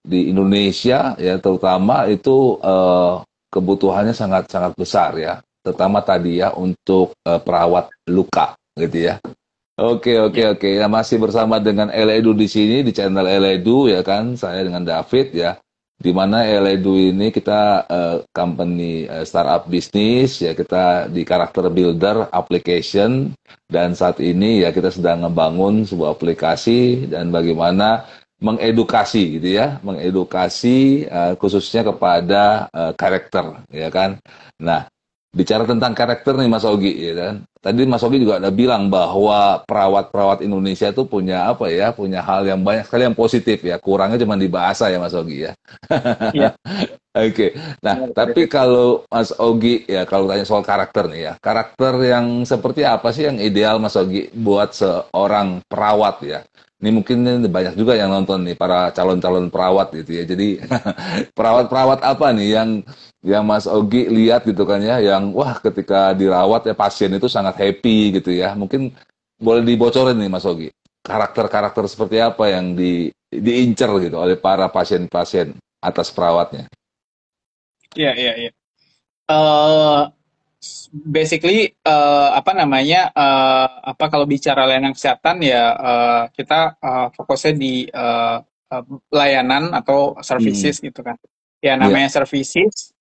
di 0.00 0.30
Indonesia 0.30 1.18
ya 1.18 1.34
terutama 1.42 2.06
itu 2.06 2.54
uh, 2.62 3.26
kebutuhannya 3.50 4.14
sangat 4.14 4.46
sangat 4.46 4.72
besar 4.78 5.18
ya. 5.18 5.34
Terutama 5.66 5.98
tadi 6.06 6.38
ya 6.38 6.54
untuk 6.54 7.18
uh, 7.26 7.42
perawat 7.42 7.90
luka 8.06 8.54
gitu 8.78 9.10
ya. 9.10 9.18
Oke 9.74 10.16
oke 10.22 10.56
oke. 10.56 10.68
Ya 10.78 10.86
masih 10.86 11.18
bersama 11.18 11.58
dengan 11.58 11.90
Eledu 11.90 12.30
di 12.30 12.46
sini 12.46 12.86
di 12.86 12.94
channel 12.94 13.26
Eledu 13.26 13.90
ya 13.90 14.06
kan? 14.06 14.38
Saya 14.38 14.62
dengan 14.62 14.86
David 14.86 15.34
ya 15.34 15.58
di 16.00 16.16
mana 16.16 16.48
Eledu 16.48 16.96
ini 16.96 17.28
kita 17.28 17.84
uh, 17.84 18.16
company 18.32 19.04
uh, 19.04 19.20
startup 19.20 19.68
bisnis 19.68 20.40
ya 20.40 20.56
kita 20.56 21.12
di 21.12 21.28
karakter 21.28 21.68
builder 21.68 22.32
application 22.32 23.36
dan 23.68 23.92
saat 23.92 24.16
ini 24.24 24.64
ya 24.64 24.72
kita 24.72 24.88
sedang 24.88 25.28
ngebangun 25.28 25.84
sebuah 25.84 26.16
aplikasi 26.16 27.04
dan 27.12 27.28
bagaimana 27.28 28.08
mengedukasi 28.40 29.36
gitu 29.36 29.60
ya 29.60 29.76
mengedukasi 29.84 31.04
uh, 31.12 31.36
khususnya 31.36 31.84
kepada 31.84 32.72
uh, 32.72 32.96
karakter 32.96 33.60
ya 33.68 33.92
kan. 33.92 34.16
Nah 34.56 34.88
bicara 35.30 35.62
tentang 35.62 35.94
karakter 35.94 36.34
nih 36.34 36.50
Mas 36.50 36.66
Ogi 36.66 36.90
ya 36.90 37.14
kan. 37.14 37.34
Tadi 37.60 37.86
Mas 37.86 38.02
Ogi 38.02 38.18
juga 38.18 38.40
ada 38.42 38.50
bilang 38.50 38.90
bahwa 38.90 39.62
perawat-perawat 39.68 40.42
Indonesia 40.42 40.90
itu 40.90 41.06
punya 41.06 41.46
apa 41.46 41.70
ya, 41.70 41.94
punya 41.94 42.24
hal 42.24 42.42
yang 42.48 42.60
banyak 42.64 42.88
sekali 42.88 43.06
yang 43.06 43.16
positif 43.16 43.62
ya. 43.62 43.78
Kurangnya 43.78 44.18
cuma 44.18 44.34
di 44.34 44.50
bahasa 44.50 44.90
ya 44.90 44.98
Mas 44.98 45.14
Ogi 45.14 45.46
ya. 45.46 45.52
Iya. 46.34 46.50
Oke. 47.10 47.34
Okay. 47.34 47.50
Nah, 47.82 48.06
ya, 48.06 48.14
tapi 48.14 48.46
kalau 48.46 49.02
Mas 49.10 49.34
Ogi 49.34 49.82
ya 49.90 50.06
kalau 50.06 50.30
tanya 50.30 50.46
soal 50.46 50.62
karakter 50.62 51.10
nih 51.10 51.20
ya. 51.26 51.32
Karakter 51.42 51.98
yang 52.06 52.46
seperti 52.46 52.86
apa 52.86 53.10
sih 53.10 53.26
yang 53.26 53.42
ideal 53.42 53.82
Mas 53.82 53.98
Ogi 53.98 54.30
buat 54.30 54.70
seorang 54.70 55.58
perawat 55.66 56.22
ya? 56.22 56.46
Ini 56.78 56.94
mungkin 56.94 57.26
ini 57.26 57.50
banyak 57.50 57.74
juga 57.74 57.98
yang 57.98 58.14
nonton 58.14 58.46
nih 58.46 58.54
para 58.54 58.94
calon-calon 58.94 59.50
perawat 59.50 59.90
gitu 59.90 60.22
ya. 60.22 60.24
Jadi 60.24 60.62
perawat-perawat 61.36 61.98
apa 61.98 62.30
nih 62.30 62.48
yang 62.54 62.70
yang 63.26 63.42
Mas 63.42 63.66
Ogi 63.66 64.06
lihat 64.06 64.46
gitu 64.46 64.62
kan 64.62 64.78
ya, 64.78 65.02
yang 65.02 65.34
wah 65.34 65.58
ketika 65.58 66.14
dirawat 66.14 66.62
ya 66.70 66.78
pasien 66.78 67.10
itu 67.10 67.26
sangat 67.26 67.58
happy 67.58 68.22
gitu 68.22 68.30
ya. 68.30 68.54
Mungkin 68.54 68.94
boleh 69.34 69.66
dibocorin 69.66 70.14
nih 70.14 70.30
Mas 70.30 70.46
Ogi. 70.46 70.70
Karakter-karakter 71.02 71.90
seperti 71.90 72.22
apa 72.22 72.54
yang 72.54 72.78
di 72.78 73.10
diincar 73.34 73.98
gitu 73.98 74.22
oleh 74.22 74.38
para 74.38 74.70
pasien-pasien 74.70 75.58
atas 75.82 76.14
perawatnya. 76.14 76.70
Iya, 77.96 78.12
iya, 78.14 78.32
iya. 78.46 78.50
Uh, 79.30 80.10
basically 80.92 81.72
uh, 81.88 82.36
apa 82.36 82.52
namanya 82.52 83.08
uh, 83.16 83.96
apa 83.96 84.12
kalau 84.12 84.28
bicara 84.28 84.68
layanan 84.68 84.92
kesehatan 84.92 85.40
ya 85.40 85.64
uh, 85.72 86.22
kita 86.36 86.76
uh, 86.76 87.08
fokusnya 87.16 87.52
di 87.56 87.88
uh, 87.88 88.44
uh, 88.44 88.84
layanan 89.08 89.72
atau 89.72 90.20
services 90.20 90.78
hmm. 90.78 90.92
gitu 90.92 91.00
kan 91.00 91.16
ya 91.64 91.80
namanya 91.80 92.12
yeah. 92.12 92.16
services 92.20 92.92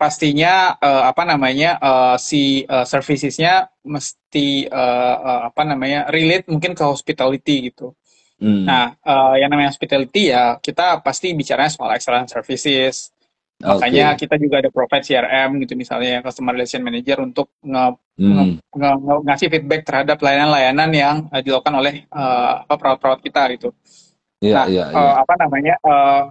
pastinya 0.00 0.74
uh, 0.80 1.08
apa 1.12 1.22
namanya 1.28 1.78
uh, 1.78 2.16
si 2.18 2.66
uh, 2.66 2.88
servicesnya 2.88 3.68
mesti 3.86 4.66
uh, 4.68 5.16
uh, 5.22 5.40
apa 5.52 5.62
namanya 5.62 6.10
relate 6.10 6.50
mungkin 6.50 6.74
ke 6.74 6.82
hospitality 6.82 7.70
gitu 7.72 7.94
hmm. 8.42 8.64
nah 8.66 8.96
uh, 9.04 9.38
yang 9.38 9.52
namanya 9.52 9.70
hospitality 9.70 10.34
ya 10.34 10.58
kita 10.58 11.04
pasti 11.04 11.36
bicaranya 11.36 11.70
soal 11.70 11.94
excellent 11.94 12.32
services 12.32 13.13
Makanya 13.62 14.12
okay. 14.12 14.26
kita 14.26 14.34
juga 14.36 14.58
ada 14.60 14.70
provide 14.72 15.06
CRM 15.06 15.62
gitu 15.62 15.78
misalnya 15.78 16.20
customer 16.20 16.52
relation 16.58 16.82
manager 16.82 17.22
untuk 17.22 17.54
nge, 17.62 17.84
hmm. 18.18 18.60
nge, 18.74 18.90
nge, 18.98 19.16
ngasih 19.24 19.48
feedback 19.48 19.82
terhadap 19.86 20.18
layanan-layanan 20.18 20.90
yang 20.90 21.16
uh, 21.30 21.40
dilakukan 21.40 21.74
oleh 21.78 21.94
uh, 22.10 22.66
apa 22.66 22.74
perawat-perawat 22.74 23.20
kita 23.22 23.42
gitu. 23.54 23.68
Yeah, 24.42 24.66
nah, 24.66 24.66
yeah, 24.68 24.86
yeah. 24.90 24.98
Uh, 24.98 25.14
apa 25.22 25.34
namanya 25.40 25.74
uh, 25.86 26.22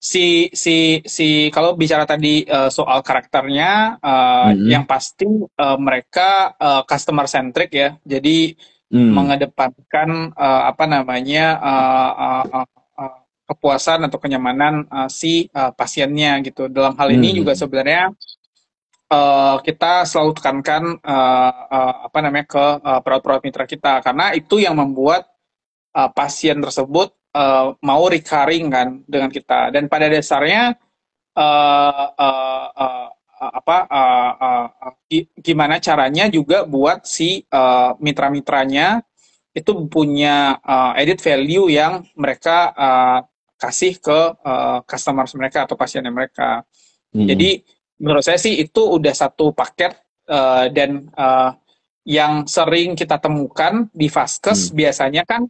si 0.00 0.48
si 0.56 1.04
si 1.04 1.52
kalau 1.52 1.76
bicara 1.76 2.08
tadi 2.08 2.48
uh, 2.48 2.72
soal 2.72 3.04
karakternya 3.04 4.00
uh, 4.00 4.50
mm 4.50 4.52
-hmm. 4.56 4.68
yang 4.72 4.84
pasti 4.88 5.28
uh, 5.60 5.76
mereka 5.76 6.56
uh, 6.56 6.82
customer 6.88 7.28
centric 7.28 7.70
ya. 7.76 7.94
Jadi 8.02 8.56
mm. 8.90 9.10
mengedepankan 9.14 10.34
uh, 10.34 10.62
apa 10.72 10.84
namanya 10.88 11.60
uh, 11.60 12.12
uh, 12.16 12.44
uh, 12.64 12.79
kepuasan 13.50 14.06
atau 14.06 14.22
kenyamanan 14.22 14.86
uh, 14.86 15.10
si 15.10 15.50
uh, 15.50 15.74
pasiennya 15.74 16.38
gitu. 16.46 16.70
Dalam 16.70 16.94
hal 16.94 17.10
ini 17.10 17.34
hmm. 17.34 17.38
juga 17.42 17.52
sebenarnya 17.58 18.14
uh, 19.10 19.58
kita 19.60 20.06
selalu 20.06 20.38
tekankan 20.38 20.82
uh, 21.02 21.52
uh, 21.66 21.94
apa 22.06 22.18
namanya 22.22 22.46
ke 22.46 22.64
uh, 22.80 23.00
perawat-perawat 23.02 23.42
mitra 23.42 23.66
kita 23.66 24.00
karena 24.06 24.32
itu 24.38 24.62
yang 24.62 24.78
membuat 24.78 25.26
uh, 25.98 26.08
pasien 26.14 26.62
tersebut 26.62 27.10
uh, 27.34 27.74
mau 27.82 28.06
recurring 28.06 28.70
kan 28.70 29.02
dengan 29.04 29.28
kita 29.28 29.74
dan 29.74 29.90
pada 29.90 30.06
dasarnya 30.06 30.78
uh, 31.34 32.06
uh, 32.14 32.66
uh, 32.70 33.08
apa 33.40 33.76
uh, 33.88 34.32
uh, 34.36 34.66
uh, 34.92 34.94
gimana 35.40 35.80
caranya 35.80 36.28
juga 36.30 36.62
buat 36.68 37.08
si 37.08 37.42
uh, 37.50 37.96
mitra-mitranya 37.98 39.02
itu 39.50 39.74
punya 39.90 40.60
uh, 40.62 40.94
edit 40.94 41.18
value 41.18 41.72
yang 41.72 42.06
mereka 42.14 42.70
uh, 42.70 43.18
kasih 43.60 44.00
ke 44.00 44.18
uh, 44.40 44.80
customers 44.88 45.36
mereka 45.36 45.68
atau 45.68 45.76
pasiennya 45.76 46.08
mereka. 46.08 46.64
Hmm. 47.12 47.28
Jadi 47.28 47.60
menurut 48.00 48.24
saya 48.24 48.40
sih 48.40 48.56
itu 48.56 48.80
udah 48.80 49.12
satu 49.12 49.52
paket 49.52 49.92
uh, 50.32 50.72
dan 50.72 51.12
uh, 51.12 51.52
yang 52.08 52.48
sering 52.48 52.96
kita 52.96 53.20
temukan 53.20 53.92
di 53.92 54.08
Vaskes 54.08 54.72
hmm. 54.72 54.74
biasanya 54.74 55.22
kan 55.28 55.44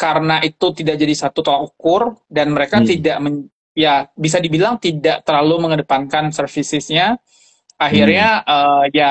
karena 0.00 0.40
itu 0.40 0.72
tidak 0.72 0.96
jadi 0.96 1.14
satu 1.14 1.44
tolak 1.44 1.76
ukur 1.76 2.16
dan 2.32 2.56
mereka 2.56 2.80
hmm. 2.80 2.86
tidak 2.88 3.16
men, 3.20 3.52
ya 3.76 4.08
bisa 4.16 4.40
dibilang 4.40 4.80
tidak 4.80 5.20
terlalu 5.28 5.68
mengedepankan 5.68 6.32
servicesnya 6.32 7.20
akhirnya 7.76 8.42
hmm. 8.42 8.48
uh, 8.48 8.84
ya 8.90 9.10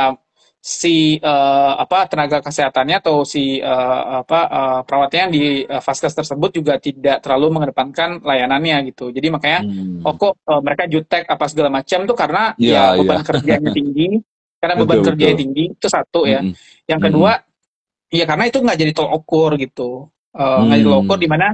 si 0.67 1.15
uh, 1.23 1.79
apa 1.79 2.11
tenaga 2.11 2.43
kesehatannya 2.43 2.99
atau 2.99 3.23
si 3.23 3.63
uh, 3.63 4.19
apa 4.19 4.39
uh, 4.51 4.79
perawatnya 4.83 5.31
di 5.31 5.63
uh, 5.63 5.79
vaskes 5.79 6.11
tersebut 6.11 6.59
juga 6.59 6.75
tidak 6.75 7.23
terlalu 7.23 7.55
mengedepankan 7.55 8.19
layanannya 8.19 8.91
gitu. 8.91 9.07
Jadi 9.15 9.31
makanya 9.31 9.63
hmm. 9.63 10.03
oh 10.03 10.19
kok 10.19 10.35
uh, 10.43 10.59
mereka 10.59 10.83
jutek 10.91 11.23
apa 11.23 11.47
segala 11.47 11.71
macam 11.71 12.03
tuh 12.03 12.17
karena 12.19 12.51
yeah, 12.59 12.91
ya 12.91 12.99
beban 12.99 13.15
yeah. 13.15 13.23
kerjanya 13.23 13.69
tinggi, 13.71 14.07
karena 14.59 14.75
betul, 14.75 14.87
beban 14.91 14.99
kerjanya 15.07 15.35
tinggi 15.39 15.63
itu 15.71 15.87
satu 15.87 16.21
ya. 16.27 16.43
Hmm. 16.43 16.51
Yang 16.83 16.99
kedua 17.07 17.31
hmm. 17.39 18.11
ya 18.11 18.25
karena 18.27 18.43
itu 18.51 18.57
nggak 18.59 18.77
jadi 18.83 18.91
tol 18.91 19.09
ukur 19.15 19.51
gitu. 19.55 20.11
Uh, 20.35 20.67
nggak 20.67 20.67
hmm. 20.67 20.83
jadi 20.83 20.91
tol 20.91 20.99
ukur 20.99 21.17
di 21.23 21.29
mana 21.31 21.47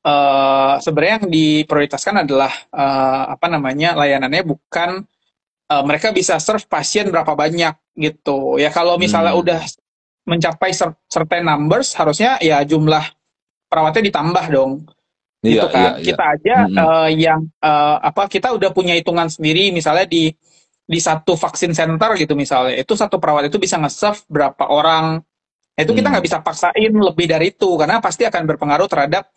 uh, 0.00 0.74
sebenarnya 0.80 1.14
yang 1.20 1.28
diprioritaskan 1.28 2.24
adalah 2.24 2.52
uh, 2.72 3.36
apa 3.36 3.46
namanya 3.52 3.92
layanannya 4.00 4.48
bukan 4.48 5.04
uh, 5.68 5.82
mereka 5.84 6.08
bisa 6.08 6.40
serve 6.40 6.64
pasien 6.64 7.12
berapa 7.12 7.36
banyak 7.36 7.76
gitu. 7.96 8.60
Ya 8.60 8.68
kalau 8.70 9.00
misalnya 9.00 9.32
hmm. 9.32 9.42
udah 9.42 9.60
mencapai 10.26 10.74
certain 11.08 11.44
numbers 11.46 11.96
harusnya 11.96 12.36
ya 12.38 12.60
jumlah 12.62 13.02
perawatnya 13.66 14.04
ditambah 14.12 14.44
dong. 14.52 14.72
Iya, 15.42 15.50
gitu 15.50 15.66
kan. 15.72 15.80
Iya, 15.80 15.90
iya. 15.96 16.04
Kita 16.04 16.24
aja 16.24 16.56
hmm. 16.64 16.76
uh, 16.76 17.08
yang 17.10 17.40
uh, 17.60 17.96
apa 18.04 18.28
kita 18.28 18.52
udah 18.54 18.70
punya 18.70 18.94
hitungan 18.94 19.26
sendiri 19.26 19.72
misalnya 19.72 20.06
di 20.06 20.30
di 20.86 21.02
satu 21.02 21.34
vaksin 21.34 21.74
center 21.74 22.14
gitu 22.14 22.38
misalnya 22.38 22.78
itu 22.78 22.94
satu 22.94 23.18
perawat 23.18 23.50
itu 23.50 23.58
bisa 23.58 23.74
nge-serve 23.74 24.22
berapa 24.30 24.70
orang 24.70 25.18
itu 25.76 25.92
kita 25.92 26.08
nggak 26.08 26.22
hmm. 26.22 26.30
bisa 26.30 26.38
paksain 26.40 26.92
lebih 26.94 27.26
dari 27.26 27.50
itu 27.50 27.74
karena 27.74 27.98
pasti 27.98 28.22
akan 28.22 28.46
berpengaruh 28.46 28.86
terhadap 28.86 29.28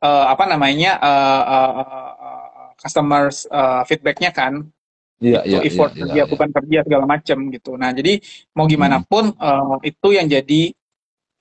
uh, 0.00 0.32
apa 0.32 0.48
namanya 0.48 0.96
uh, 0.98 1.42
uh, 1.44 1.72
uh, 1.84 2.68
customers 2.80 3.44
uh, 3.52 3.84
feedbacknya 3.84 4.32
kan 4.32 4.64
Iya, 5.18 5.42
iya, 5.42 5.58
effort 5.66 5.98
iya, 5.98 6.06
kerja, 6.06 6.14
iya, 6.14 6.24
beban 6.30 6.50
kerja 6.54 6.78
segala 6.86 7.04
macam 7.10 7.38
gitu. 7.50 7.74
Nah, 7.74 7.90
jadi 7.90 8.22
mau 8.54 8.70
gimana 8.70 9.02
hmm. 9.02 9.06
pun 9.10 9.24
uh, 9.34 9.76
itu 9.82 10.14
yang 10.14 10.30
jadi 10.30 10.70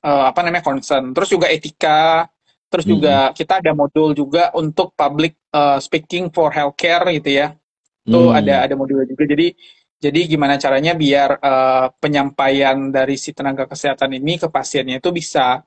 uh, 0.02 0.34
apa 0.34 0.40
namanya 0.42 0.66
concern. 0.66 1.14
Terus 1.14 1.30
juga 1.30 1.46
etika, 1.54 2.26
terus 2.74 2.90
hmm. 2.90 2.92
juga 2.98 3.16
kita 3.38 3.62
ada 3.62 3.78
modul 3.78 4.18
juga 4.18 4.50
untuk 4.58 4.98
public 4.98 5.38
uh, 5.54 5.78
speaking 5.78 6.34
for 6.34 6.50
healthcare 6.50 7.06
gitu 7.14 7.38
ya. 7.38 7.54
Itu 8.02 8.34
hmm. 8.34 8.40
ada 8.42 8.56
ada 8.66 8.74
modul 8.74 9.06
juga. 9.06 9.30
Jadi 9.30 9.54
jadi 9.98 10.20
gimana 10.26 10.58
caranya 10.58 10.94
biar 10.98 11.38
uh, 11.38 11.94
penyampaian 12.02 12.90
dari 12.90 13.14
si 13.14 13.30
tenaga 13.34 13.70
kesehatan 13.70 14.14
ini 14.18 14.42
ke 14.42 14.50
pasiennya 14.50 14.98
itu 14.98 15.10
bisa 15.14 15.62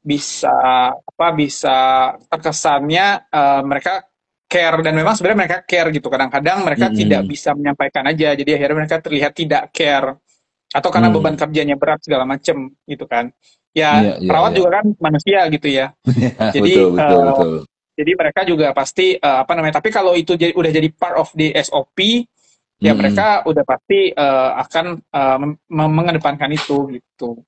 bisa 0.00 0.52
apa 0.96 1.28
bisa 1.36 1.76
terkesannya 2.28 3.28
uh, 3.28 3.60
mereka 3.64 4.09
care 4.50 4.82
dan 4.82 4.98
memang 4.98 5.14
sebenarnya 5.14 5.38
mereka 5.46 5.58
care 5.62 5.94
gitu 5.94 6.10
kadang-kadang 6.10 6.66
mereka 6.66 6.90
mm 6.90 6.92
-hmm. 6.92 7.00
tidak 7.06 7.22
bisa 7.30 7.50
menyampaikan 7.54 8.04
aja 8.10 8.34
jadi 8.34 8.50
akhirnya 8.58 8.76
mereka 8.82 8.96
terlihat 8.98 9.32
tidak 9.38 9.62
care 9.70 10.18
atau 10.70 10.90
karena 10.90 11.08
mm. 11.10 11.14
beban 11.14 11.34
kerjanya 11.38 11.76
berat 11.78 12.02
segala 12.02 12.26
macem 12.26 12.74
gitu 12.90 13.06
kan 13.06 13.30
ya 13.70 14.02
yeah, 14.02 14.18
yeah, 14.18 14.26
perawat 14.26 14.50
yeah. 14.50 14.58
juga 14.58 14.68
kan 14.74 14.84
manusia 14.98 15.40
gitu 15.54 15.68
ya 15.70 15.86
yeah, 16.10 16.50
jadi 16.50 16.72
betul, 16.74 16.90
betul, 16.98 17.18
uh, 17.22 17.26
betul. 17.30 17.52
jadi 17.94 18.12
mereka 18.18 18.40
juga 18.42 18.66
pasti 18.74 19.06
uh, 19.14 19.38
apa 19.46 19.52
namanya 19.54 19.78
tapi 19.78 19.88
kalau 19.94 20.18
itu 20.18 20.34
jadi, 20.34 20.50
udah 20.50 20.70
jadi 20.74 20.88
part 20.90 21.14
of 21.14 21.30
the 21.38 21.54
SOP 21.62 22.26
ya 22.80 22.96
mereka 22.96 23.44
udah 23.44 23.64
pasti 23.68 24.08
uh, 24.16 24.56
akan 24.64 25.04
uh, 25.12 25.38
mengedepankan 25.68 26.48
itu 26.48 26.96
gitu. 26.96 27.44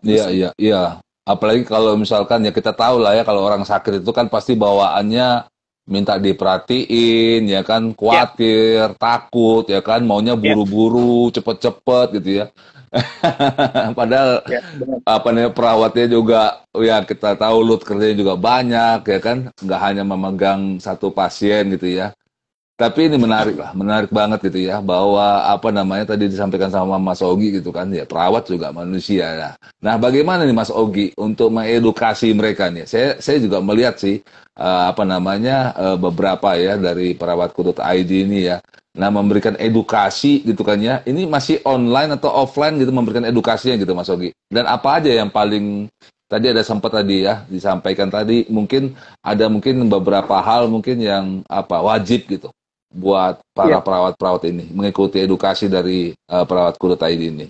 Iya 0.00 0.32
iya 0.32 0.50
iya. 0.56 0.82
Apalagi 1.22 1.62
kalau 1.68 1.94
misalkan 1.94 2.42
ya 2.42 2.50
kita 2.50 2.74
tahu 2.74 2.98
lah 2.98 3.14
ya 3.14 3.22
kalau 3.22 3.46
orang 3.46 3.62
sakit 3.62 4.02
itu 4.02 4.10
kan 4.10 4.26
pasti 4.26 4.56
bawaannya 4.58 5.51
minta 5.82 6.14
diperhatiin 6.14 7.42
ya 7.50 7.66
kan 7.66 7.90
khawatir, 7.90 8.94
ya. 8.94 8.98
takut 8.98 9.66
ya 9.66 9.82
kan 9.82 10.06
maunya 10.06 10.38
ya. 10.38 10.40
buru-buru, 10.40 11.28
ya. 11.30 11.40
cepet-cepet 11.40 12.06
gitu 12.22 12.30
ya. 12.42 12.46
Padahal 13.98 14.44
ya, 14.52 14.60
apa 15.08 15.28
nih 15.32 15.48
perawatnya 15.56 16.06
juga 16.12 16.60
ya 16.76 17.00
kita 17.00 17.40
tahu 17.40 17.64
load 17.64 17.82
kerjanya 17.88 18.16
juga 18.20 18.34
banyak 18.36 19.00
ya 19.08 19.18
kan, 19.18 19.38
nggak 19.48 19.80
hanya 19.80 20.04
memegang 20.04 20.76
satu 20.76 21.08
pasien 21.08 21.72
gitu 21.72 21.88
ya. 21.88 22.12
Tapi 22.72 23.04
ini 23.04 23.20
menarik 23.20 23.60
lah, 23.60 23.76
menarik 23.76 24.08
banget 24.08 24.48
gitu 24.48 24.66
ya, 24.66 24.80
bahwa 24.80 25.44
apa 25.44 25.68
namanya 25.68 26.16
tadi 26.16 26.26
disampaikan 26.26 26.72
sama 26.72 26.96
Mas 26.96 27.20
Ogi 27.20 27.52
gitu 27.60 27.68
kan, 27.68 27.86
ya 27.92 28.08
perawat 28.08 28.48
juga 28.48 28.72
manusia 28.72 29.28
ya. 29.28 29.50
Nah, 29.84 30.00
bagaimana 30.00 30.48
nih 30.48 30.56
Mas 30.56 30.72
Ogi 30.72 31.12
untuk 31.20 31.52
mengedukasi 31.52 32.32
mereka 32.32 32.72
nih? 32.72 32.88
Saya 32.88 33.20
saya 33.20 33.38
juga 33.44 33.60
melihat 33.60 34.00
sih 34.00 34.24
uh, 34.56 34.88
apa 34.88 35.04
namanya 35.04 35.76
uh, 35.76 35.96
beberapa 36.00 36.56
ya 36.56 36.80
dari 36.80 37.12
perawat 37.12 37.52
kudut 37.52 37.76
ID 37.76 38.26
ini 38.26 38.50
ya. 38.50 38.58
Nah, 38.96 39.12
memberikan 39.12 39.52
edukasi 39.60 40.40
gitu 40.40 40.64
kan 40.64 40.80
ya. 40.80 41.04
Ini 41.04 41.28
masih 41.28 41.60
online 41.68 42.16
atau 42.16 42.32
offline 42.32 42.80
gitu 42.80 42.88
memberikan 42.88 43.28
edukasinya 43.28 43.76
gitu 43.76 43.92
Mas 43.92 44.08
Ogi. 44.08 44.32
Dan 44.48 44.64
apa 44.64 44.96
aja 44.96 45.12
yang 45.12 45.28
paling 45.28 45.92
tadi 46.32 46.48
ada 46.48 46.64
sempat 46.64 46.96
tadi 46.96 47.28
ya 47.28 47.44
disampaikan 47.52 48.08
tadi 48.08 48.48
mungkin 48.48 48.96
ada 49.20 49.52
mungkin 49.52 49.84
beberapa 49.92 50.40
hal 50.40 50.64
mungkin 50.72 50.96
yang 51.04 51.44
apa 51.44 51.76
wajib 51.84 52.24
gitu 52.24 52.48
buat 52.92 53.40
para 53.56 53.80
ya. 53.80 53.84
perawat-perawat 53.84 54.42
ini 54.52 54.68
mengikuti 54.70 55.18
edukasi 55.24 55.66
dari 55.66 56.12
uh, 56.28 56.44
perawat 56.44 56.76
kulit 56.76 57.00
ID 57.00 57.22
ini? 57.32 57.46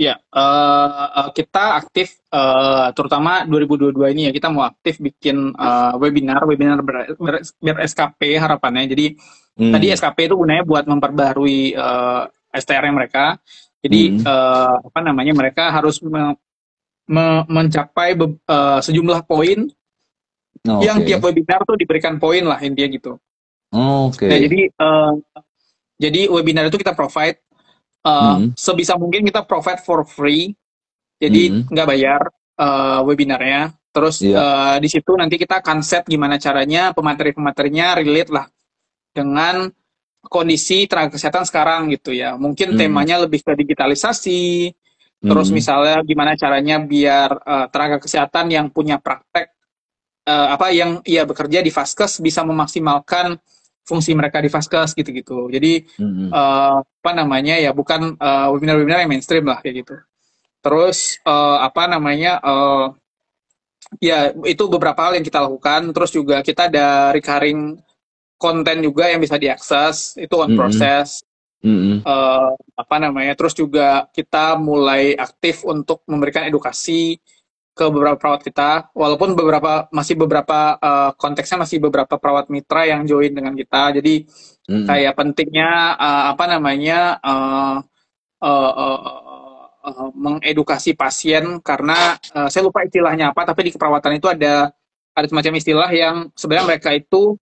Ya, 0.00 0.16
uh, 0.32 1.28
kita 1.36 1.78
aktif 1.78 2.16
uh, 2.32 2.90
terutama 2.96 3.44
2022 3.44 3.92
ini 4.16 4.22
ya 4.26 4.32
kita 4.32 4.48
mau 4.48 4.64
aktif 4.64 4.96
bikin 4.98 5.52
uh, 5.52 5.94
webinar, 6.00 6.42
webinar 6.48 6.80
ber, 6.80 7.12
ber, 7.14 7.44
ber 7.44 7.76
SKP 7.84 8.40
harapannya. 8.40 8.88
Jadi 8.88 9.14
hmm. 9.60 9.70
tadi 9.70 9.86
SKP 9.92 10.32
itu 10.32 10.34
gunanya 10.34 10.64
buat 10.64 10.88
memperbarui 10.88 11.76
uh, 11.76 12.24
STR 12.56 12.88
mereka. 12.88 13.36
Jadi 13.84 14.16
hmm. 14.16 14.24
uh, 14.24 14.80
apa 14.80 15.00
namanya 15.04 15.36
mereka 15.36 15.68
harus 15.68 16.00
me, 16.00 16.40
me, 17.06 17.44
mencapai 17.46 18.16
be, 18.16 18.40
uh, 18.48 18.80
sejumlah 18.80 19.28
poin 19.28 19.68
oh, 20.66 20.80
yang 20.80 21.04
tiap 21.04 21.20
webinar 21.20 21.62
tuh 21.68 21.76
diberikan 21.76 22.16
poin 22.16 22.42
lah 22.48 22.58
intinya 22.64 22.88
gitu. 22.90 23.12
Oke. 23.72 24.28
Okay. 24.28 24.28
Nah, 24.28 24.38
jadi 24.38 24.60
uh, 24.76 25.12
jadi 25.96 26.20
webinar 26.28 26.68
itu 26.68 26.76
kita 26.76 26.92
provide 26.92 27.40
uh, 28.04 28.36
mm. 28.36 28.52
sebisa 28.52 29.00
mungkin 29.00 29.24
kita 29.24 29.48
provide 29.48 29.80
for 29.80 30.04
free. 30.04 30.52
Jadi 31.16 31.48
mm. 31.48 31.72
nggak 31.72 31.88
bayar 31.88 32.20
uh, 32.60 33.00
webinarnya. 33.08 33.72
Terus 33.92 34.20
yeah. 34.24 34.36
Iya. 34.36 34.40
uh, 34.40 34.76
di 34.80 34.88
situ 34.92 35.12
nanti 35.16 35.36
kita 35.40 35.64
akan 35.64 35.80
set 35.80 36.04
gimana 36.04 36.36
caranya 36.36 36.92
pemateri-pematerinya 36.92 37.96
relate 37.96 38.30
lah 38.32 38.46
dengan 39.12 39.68
kondisi 40.22 40.88
tenaga 40.88 41.16
kesehatan 41.16 41.44
sekarang 41.48 41.88
gitu 41.96 42.12
ya. 42.12 42.36
Mungkin 42.36 42.76
mm. 42.76 42.78
temanya 42.78 43.16
lebih 43.24 43.40
ke 43.40 43.56
digitalisasi. 43.56 44.72
Terus 45.22 45.48
mm. 45.48 45.54
misalnya 45.54 45.96
gimana 46.04 46.36
caranya 46.36 46.76
biar 46.82 47.30
uh, 47.40 47.66
tenaga 47.72 48.04
kesehatan 48.04 48.52
yang 48.52 48.66
punya 48.68 49.00
praktek 49.00 49.54
uh, 50.26 50.48
apa 50.54 50.70
yang 50.74 50.98
ia 51.06 51.22
bekerja 51.26 51.62
di 51.62 51.70
Vaskes 51.70 52.22
bisa 52.22 52.42
memaksimalkan 52.46 53.38
fungsi 53.82 54.14
mereka 54.14 54.38
di 54.38 54.48
Vaskes 54.50 54.94
gitu-gitu. 54.94 55.50
Jadi 55.50 55.82
mm-hmm. 55.98 56.28
uh, 56.30 56.78
apa 56.82 57.10
namanya 57.12 57.58
ya 57.58 57.74
bukan 57.74 58.14
uh, 58.16 58.48
webinar-webinar 58.54 59.02
yang 59.02 59.10
mainstream 59.10 59.44
lah 59.46 59.58
kayak 59.58 59.82
gitu. 59.82 59.96
Terus 60.62 61.18
uh, 61.26 61.58
apa 61.66 61.90
namanya 61.90 62.38
uh, 62.38 62.94
ya 63.98 64.30
itu 64.46 64.64
beberapa 64.70 65.10
hal 65.10 65.18
yang 65.18 65.26
kita 65.26 65.42
lakukan. 65.42 65.90
Terus 65.90 66.10
juga 66.14 66.36
kita 66.46 66.70
ada 66.70 67.10
recurring 67.10 67.78
konten 68.38 68.82
juga 68.82 69.10
yang 69.10 69.18
bisa 69.22 69.38
diakses 69.38 70.14
itu 70.18 70.34
on 70.38 70.54
mm-hmm. 70.54 70.58
process. 70.58 71.22
Mm-hmm. 71.62 72.06
Uh, 72.06 72.54
apa 72.78 72.96
namanya? 73.02 73.34
Terus 73.34 73.54
juga 73.54 74.06
kita 74.14 74.58
mulai 74.58 75.14
aktif 75.18 75.66
untuk 75.66 76.06
memberikan 76.06 76.46
edukasi 76.46 77.18
ke 77.72 77.84
beberapa 77.88 78.20
perawat 78.20 78.44
kita, 78.44 78.92
walaupun 78.92 79.32
beberapa 79.32 79.88
masih 79.88 80.14
beberapa 80.20 80.76
uh, 80.76 81.16
konteksnya 81.16 81.64
masih 81.64 81.80
beberapa 81.80 82.20
perawat 82.20 82.52
mitra 82.52 82.84
yang 82.84 83.08
join 83.08 83.32
dengan 83.32 83.56
kita, 83.56 83.96
jadi 83.96 84.28
mm. 84.68 84.84
kayak 84.84 85.12
pentingnya 85.16 85.96
uh, 85.96 86.24
apa 86.36 86.44
namanya 86.52 87.16
uh, 87.24 87.80
uh, 88.44 88.72
uh, 88.76 89.00
uh, 89.88 90.10
mengedukasi 90.12 90.92
pasien 90.92 91.64
karena 91.64 92.20
uh, 92.36 92.52
saya 92.52 92.68
lupa 92.68 92.84
istilahnya 92.84 93.32
apa, 93.32 93.48
tapi 93.48 93.68
di 93.68 93.70
keperawatan 93.72 94.20
itu 94.20 94.28
ada 94.28 94.68
ada 95.16 95.26
semacam 95.28 95.52
istilah 95.56 95.90
yang 95.92 96.16
sebenarnya 96.36 96.66
mereka 96.76 96.90
itu 96.92 97.40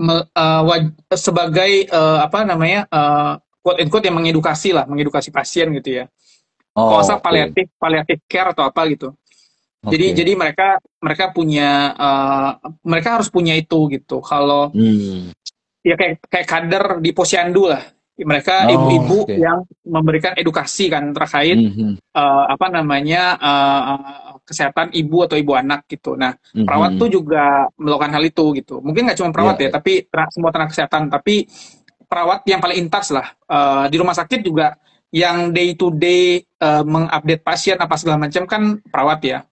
me, 0.00 0.24
uh, 0.24 0.62
sebagai 1.12 1.84
uh, 1.92 2.24
apa 2.24 2.48
namanya 2.48 2.88
uh, 2.88 3.36
quote 3.60 3.80
unquote 3.84 4.08
yang 4.08 4.16
mengedukasi 4.16 4.72
lah, 4.72 4.88
mengedukasi 4.88 5.28
pasien 5.28 5.68
gitu 5.76 6.00
ya. 6.00 6.04
Oh, 6.72 6.96
Kalau 6.96 7.02
okay. 7.02 7.18
paliatif, 7.20 7.66
paliatif 7.76 8.18
care 8.30 8.54
atau 8.54 8.64
apa 8.64 8.86
gitu. 8.88 9.12
Okay. 9.80 9.96
Jadi 9.96 10.06
jadi 10.12 10.32
mereka 10.36 10.68
mereka 11.00 11.32
punya 11.32 11.96
uh, 11.96 12.50
mereka 12.84 13.16
harus 13.16 13.32
punya 13.32 13.56
itu 13.56 13.88
gitu. 13.88 14.20
Kalau 14.20 14.68
hmm. 14.76 15.32
ya 15.80 15.96
kayak 15.96 16.20
kayak 16.28 16.46
kader 16.48 16.84
di 17.00 17.10
posyandu 17.16 17.72
lah. 17.72 17.80
Mereka 18.20 18.68
oh, 18.68 18.72
ibu-ibu 18.76 19.16
oh, 19.16 19.24
okay. 19.24 19.40
yang 19.40 19.64
memberikan 19.80 20.36
edukasi 20.36 20.92
kan 20.92 21.08
terkait 21.16 21.56
mm-hmm. 21.56 22.12
uh, 22.12 22.44
apa 22.52 22.68
namanya 22.68 23.32
uh, 23.40 24.36
kesehatan 24.44 24.92
ibu 24.92 25.24
atau 25.24 25.40
ibu 25.40 25.56
anak 25.56 25.88
gitu. 25.88 26.20
Nah 26.20 26.36
mm-hmm. 26.36 26.68
perawat 26.68 27.00
tuh 27.00 27.08
juga 27.08 27.64
melakukan 27.80 28.12
hal 28.12 28.24
itu 28.28 28.44
gitu. 28.60 28.84
Mungkin 28.84 29.08
nggak 29.08 29.16
cuma 29.16 29.32
perawat 29.32 29.56
yeah, 29.56 29.64
ya, 29.64 29.68
yeah. 29.72 29.76
tapi 29.80 29.92
semua 30.36 30.52
tenaga 30.52 30.68
kesehatan. 30.68 31.08
Tapi 31.08 31.48
perawat 32.04 32.44
yang 32.44 32.60
paling 32.60 32.78
intas 32.84 33.08
lah 33.08 33.32
uh, 33.48 33.88
di 33.88 33.96
rumah 33.96 34.12
sakit 34.12 34.44
juga 34.44 34.76
yang 35.08 35.56
day 35.56 35.72
to 35.72 35.88
day 35.96 36.44
uh, 36.60 36.84
mengupdate 36.84 37.40
pasien 37.40 37.80
apa 37.80 37.96
segala 37.96 38.20
macam 38.20 38.44
kan 38.44 38.84
perawat 38.84 39.20
ya. 39.24 39.48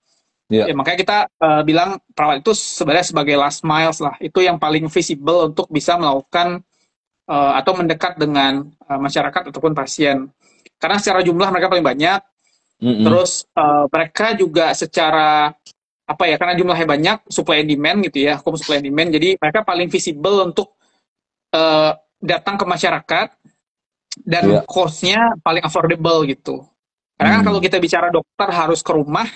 Yeah. 0.48 0.72
Ya, 0.72 0.74
makanya 0.74 0.98
kita 1.04 1.18
uh, 1.44 1.60
bilang 1.60 2.00
perawat 2.16 2.40
itu 2.40 2.56
sebenarnya 2.56 3.12
sebagai 3.12 3.36
last 3.36 3.60
miles 3.68 4.00
lah. 4.00 4.16
Itu 4.16 4.40
yang 4.40 4.56
paling 4.56 4.88
visible 4.88 5.52
untuk 5.52 5.68
bisa 5.68 6.00
melakukan 6.00 6.64
uh, 7.28 7.52
atau 7.60 7.76
mendekat 7.76 8.16
dengan 8.16 8.64
uh, 8.88 8.96
masyarakat 8.96 9.52
ataupun 9.52 9.76
pasien. 9.76 10.32
Karena 10.80 10.96
secara 10.96 11.20
jumlah 11.20 11.52
mereka 11.52 11.68
paling 11.68 11.84
banyak. 11.84 12.20
Mm 12.80 12.88
-hmm. 12.88 13.04
Terus 13.04 13.44
uh, 13.52 13.84
mereka 13.92 14.32
juga 14.32 14.72
secara 14.72 15.52
apa 16.08 16.24
ya? 16.24 16.40
Karena 16.40 16.56
jumlahnya 16.56 16.88
banyak, 16.88 17.18
supply 17.28 17.60
and 17.60 17.68
demand 17.68 17.98
gitu 18.08 18.18
ya, 18.24 18.40
hukum 18.40 18.56
supply 18.56 18.80
and 18.80 18.88
demand. 18.88 19.12
Jadi 19.12 19.36
mereka 19.36 19.60
paling 19.68 19.92
visible 19.92 20.48
untuk 20.48 20.80
uh, 21.52 21.92
datang 22.24 22.56
ke 22.56 22.64
masyarakat 22.64 23.28
dan 24.24 24.44
yeah. 24.48 24.64
cost-nya 24.64 25.36
paling 25.44 25.60
affordable 25.60 26.24
gitu. 26.24 26.64
Karena 27.20 27.28
mm. 27.28 27.36
kan 27.36 27.42
kalau 27.52 27.60
kita 27.60 27.76
bicara 27.76 28.08
dokter 28.08 28.48
harus 28.48 28.80
ke 28.80 28.94
rumah, 28.94 29.28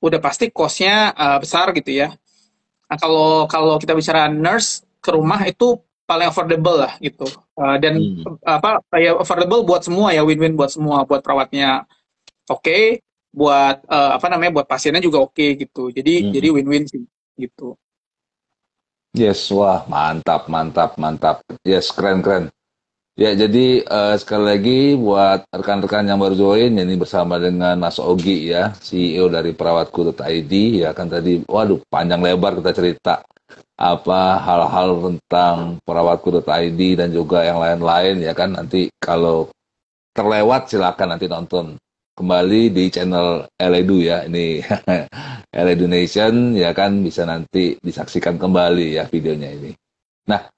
udah 0.00 0.20
pasti 0.20 0.52
costnya 0.52 1.12
uh, 1.16 1.38
besar 1.40 1.72
gitu 1.72 1.92
ya. 1.92 2.12
Nah, 2.86 2.96
kalau 3.00 3.50
kalau 3.50 3.74
kita 3.80 3.96
bicara 3.96 4.30
nurse 4.30 4.86
ke 5.02 5.10
rumah 5.10 5.42
itu 5.46 5.80
paling 6.06 6.30
affordable 6.30 6.78
lah 6.86 6.94
gitu. 7.02 7.26
Uh, 7.58 7.76
dan 7.82 7.98
hmm. 7.98 8.38
apa 8.46 8.78
ya 9.00 9.16
affordable 9.18 9.66
buat 9.66 9.82
semua 9.82 10.14
ya 10.14 10.22
win-win 10.22 10.54
buat 10.54 10.70
semua 10.70 11.02
buat 11.02 11.24
perawatnya 11.24 11.88
oke, 12.46 12.62
okay, 12.62 12.82
buat 13.34 13.82
uh, 13.90 14.16
apa 14.16 14.26
namanya 14.30 14.62
buat 14.62 14.66
pasiennya 14.70 15.02
juga 15.02 15.24
oke 15.24 15.34
okay, 15.34 15.58
gitu. 15.58 15.90
Jadi 15.90 16.14
hmm. 16.22 16.30
jadi 16.30 16.48
win-win 16.54 16.84
sih 16.86 17.02
gitu. 17.36 17.74
Yes, 19.16 19.48
wah 19.48 19.88
mantap, 19.88 20.46
mantap, 20.52 21.00
mantap. 21.00 21.40
Yes, 21.64 21.88
keren, 21.88 22.20
keren. 22.20 22.52
Ya, 23.16 23.32
jadi 23.32 23.80
uh, 23.88 24.12
sekali 24.20 24.44
lagi 24.44 24.80
buat 24.92 25.48
rekan-rekan 25.48 26.04
yang 26.04 26.20
baru 26.20 26.36
join, 26.36 26.76
ini 26.76 27.00
bersama 27.00 27.40
dengan 27.40 27.72
Mas 27.80 27.96
Ogi 27.96 28.52
ya, 28.52 28.76
CEO 28.76 29.32
dari 29.32 29.56
perawatku.id 29.56 30.52
ya 30.84 30.92
kan 30.92 31.08
tadi, 31.08 31.40
waduh 31.48 31.80
panjang 31.88 32.20
lebar 32.20 32.60
kita 32.60 32.76
cerita 32.76 33.14
apa 33.80 34.36
hal-hal 34.36 35.00
tentang 35.00 35.80
perawatku.id 35.88 36.80
dan 37.00 37.08
juga 37.08 37.40
yang 37.40 37.56
lain-lain 37.56 38.20
ya 38.20 38.36
kan 38.36 38.52
nanti 38.52 38.92
kalau 39.00 39.48
terlewat 40.12 40.68
silakan 40.68 41.16
nanti 41.16 41.24
nonton 41.24 41.80
kembali 42.16 42.72
di 42.72 42.84
channel 42.92 43.48
Eledu 43.56 43.96
ya 44.00 44.28
ini 44.28 44.60
Eledu 45.60 45.88
Nation 45.88 46.52
ya 46.52 46.76
kan 46.76 47.00
bisa 47.00 47.24
nanti 47.24 47.80
disaksikan 47.80 48.36
kembali 48.36 49.00
ya 49.00 49.08
videonya 49.08 49.56
ini. 49.56 49.72
Nah 50.28 50.55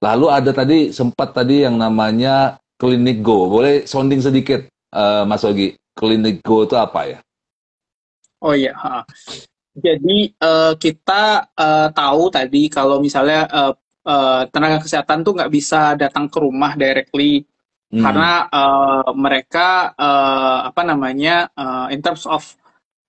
Lalu 0.00 0.26
ada 0.32 0.50
tadi 0.56 0.90
sempat 0.90 1.36
tadi 1.36 1.64
yang 1.64 1.76
namanya 1.76 2.56
Klinik 2.80 3.20
Go. 3.20 3.52
Boleh 3.52 3.84
sounding 3.84 4.24
sedikit, 4.24 4.64
uh, 4.96 5.28
Mas 5.28 5.44
Ogi. 5.44 5.76
Klinik 5.92 6.40
Go 6.40 6.64
itu 6.64 6.76
apa 6.80 7.04
ya? 7.04 7.18
Oh 8.40 8.56
iya. 8.56 8.72
Ha. 8.72 9.04
Jadi 9.76 10.32
uh, 10.40 10.72
kita 10.80 11.52
uh, 11.52 11.88
tahu 11.92 12.32
tadi 12.32 12.72
kalau 12.72 12.98
misalnya 12.98 13.44
uh, 13.52 13.72
uh, 14.08 14.42
tenaga 14.48 14.80
kesehatan 14.80 15.20
tuh 15.20 15.36
nggak 15.36 15.52
bisa 15.52 15.94
datang 15.94 16.26
ke 16.26 16.38
rumah 16.40 16.72
directly 16.74 17.44
Hmm. 17.90 18.06
karena 18.06 18.46
uh, 18.54 19.10
mereka 19.18 19.90
uh, 19.98 20.70
apa 20.70 20.86
namanya 20.86 21.50
uh, 21.58 21.90
in 21.90 21.98
terms 21.98 22.22
of 22.22 22.46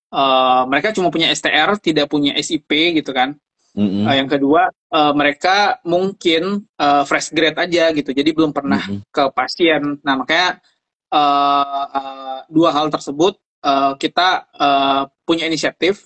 uh, 0.10 0.66
mereka 0.66 0.90
cuma 0.90 1.14
punya 1.14 1.30
STR 1.30 1.78
tidak 1.78 2.10
punya 2.10 2.34
SIP 2.34 2.98
gitu 2.98 3.14
kan 3.14 3.38
Mm-mm. 3.72 4.04
Uh, 4.04 4.16
yang 4.20 4.28
kedua 4.28 4.68
uh, 4.92 5.14
mereka 5.16 5.80
mungkin 5.88 6.68
uh, 6.76 7.04
fresh 7.08 7.32
grade 7.32 7.56
aja 7.56 7.96
gitu 7.96 8.12
jadi 8.12 8.36
belum 8.36 8.52
pernah 8.52 8.84
Mm-mm. 8.84 9.08
ke 9.08 9.24
pasien 9.32 9.96
nah 10.04 10.20
makanya 10.20 10.60
uh, 11.08 11.86
uh, 11.88 12.40
dua 12.52 12.76
hal 12.76 12.92
tersebut 12.92 13.40
uh, 13.64 13.96
kita 13.96 14.52
uh, 14.60 15.08
punya 15.24 15.48
inisiatif 15.48 16.04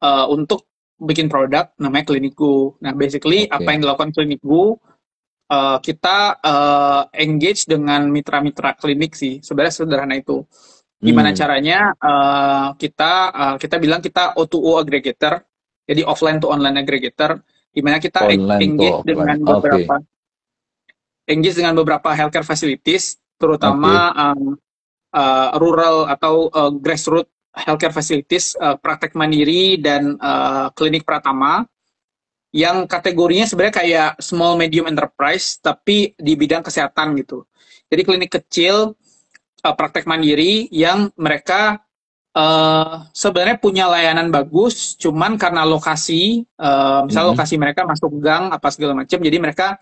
uh, 0.00 0.24
untuk 0.32 0.64
bikin 0.96 1.28
produk 1.28 1.68
namanya 1.76 2.08
Klinikgu 2.08 2.80
nah 2.80 2.96
basically 2.96 3.44
Oke. 3.44 3.60
apa 3.60 3.68
yang 3.76 3.80
dilakukan 3.84 4.12
Klinikgu 4.16 4.80
uh, 5.52 5.78
kita 5.84 6.40
uh, 6.40 7.02
engage 7.12 7.68
dengan 7.68 8.08
mitra-mitra 8.08 8.72
klinik 8.74 9.12
sih 9.12 9.44
sebenarnya 9.44 9.84
sederhana 9.84 10.16
itu 10.16 10.42
gimana 10.96 11.30
Hmm. 11.30 11.38
caranya 11.38 11.78
uh, 12.00 12.72
kita 12.80 13.12
uh, 13.28 13.56
kita 13.60 13.76
bilang 13.76 14.00
kita 14.00 14.32
O2O 14.32 14.80
aggregator 14.80 15.44
jadi 15.86 16.02
offline 16.04 16.42
to 16.42 16.50
online 16.50 16.82
aggregator 16.82 17.40
gimana 17.72 18.02
kita 18.02 18.26
Online 18.26 18.60
engage 18.60 19.00
dengan 19.06 19.36
beberapa 19.40 19.94
engage 21.26 21.56
dengan 21.56 21.74
beberapa 21.78 22.10
healthcare 22.12 22.46
facilities 22.46 23.16
terutama 23.36 24.12
um, 24.14 24.56
uh, 25.14 25.56
rural 25.56 26.10
atau 26.10 26.50
uh, 26.50 26.72
grassroots 26.74 27.30
healthcare 27.56 27.94
facilities 27.94 28.52
uh, 28.60 28.76
praktek 28.76 29.16
mandiri 29.16 29.80
dan 29.80 30.20
uh, 30.20 30.68
klinik 30.76 31.08
pratama 31.08 31.64
yang 32.52 32.84
kategorinya 32.84 33.48
sebenarnya 33.48 33.76
kayak 33.80 34.10
small 34.20 34.60
medium 34.60 34.88
enterprise 34.88 35.56
tapi 35.60 36.12
di 36.16 36.32
bidang 36.36 36.64
kesehatan 36.64 37.16
gitu. 37.20 37.48
Jadi 37.88 38.02
klinik 38.04 38.32
kecil 38.32 38.92
uh, 39.64 39.74
praktek 39.76 40.04
mandiri 40.04 40.68
yang 40.68 41.08
mereka 41.16 41.80
uh, 42.36 43.08
sebenarnya 43.16 43.56
punya 43.56 43.88
layanan 43.88 44.28
bagus, 44.28 44.94
cuman 45.00 45.40
karena 45.40 45.64
lokasi, 45.64 46.44
uh, 46.60 47.08
misalnya 47.08 47.32
Mhm. 47.32 47.34
lokasi 47.34 47.54
mereka 47.56 47.88
masuk 47.88 48.12
gang 48.20 48.52
apa 48.52 48.68
segala 48.68 48.92
macam, 48.92 49.16
jadi 49.16 49.36
mereka 49.40 49.80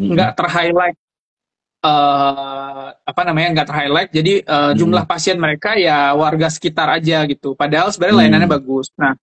Mm-mm. 0.00 0.16
nggak 0.16 0.30
ter-highlight 0.40 0.96
uh, 1.84 2.88
apa 2.96 3.22
namanya 3.28 3.48
nggak 3.60 3.68
ter-highlight. 3.68 4.10
Jadi 4.16 4.32
uh, 4.44 4.72
Mhm. 4.72 4.76
jumlah 4.80 5.04
pasien 5.04 5.36
mereka 5.36 5.76
ya 5.76 6.16
warga 6.16 6.48
sekitar 6.48 6.88
aja 6.88 7.24
gitu. 7.28 7.52
Padahal 7.52 7.92
sebenarnya 7.92 8.14
Hmm. 8.16 8.22
layanannya 8.24 8.50
bagus. 8.50 8.88
Nah 8.96 9.14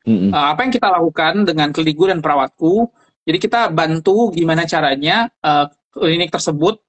Mm-mm. 0.00 0.32
Uh, 0.32 0.46
apa 0.56 0.64
yang 0.64 0.72
kita 0.72 0.88
lakukan 0.88 1.44
dengan 1.44 1.68
klinikku 1.76 2.08
dan 2.08 2.24
perawatku, 2.24 2.88
jadi 3.28 3.36
kita 3.36 3.60
bantu 3.68 4.32
gimana 4.32 4.64
caranya 4.64 5.28
uh, 5.44 5.68
klinik 5.92 6.32
tersebut 6.32 6.80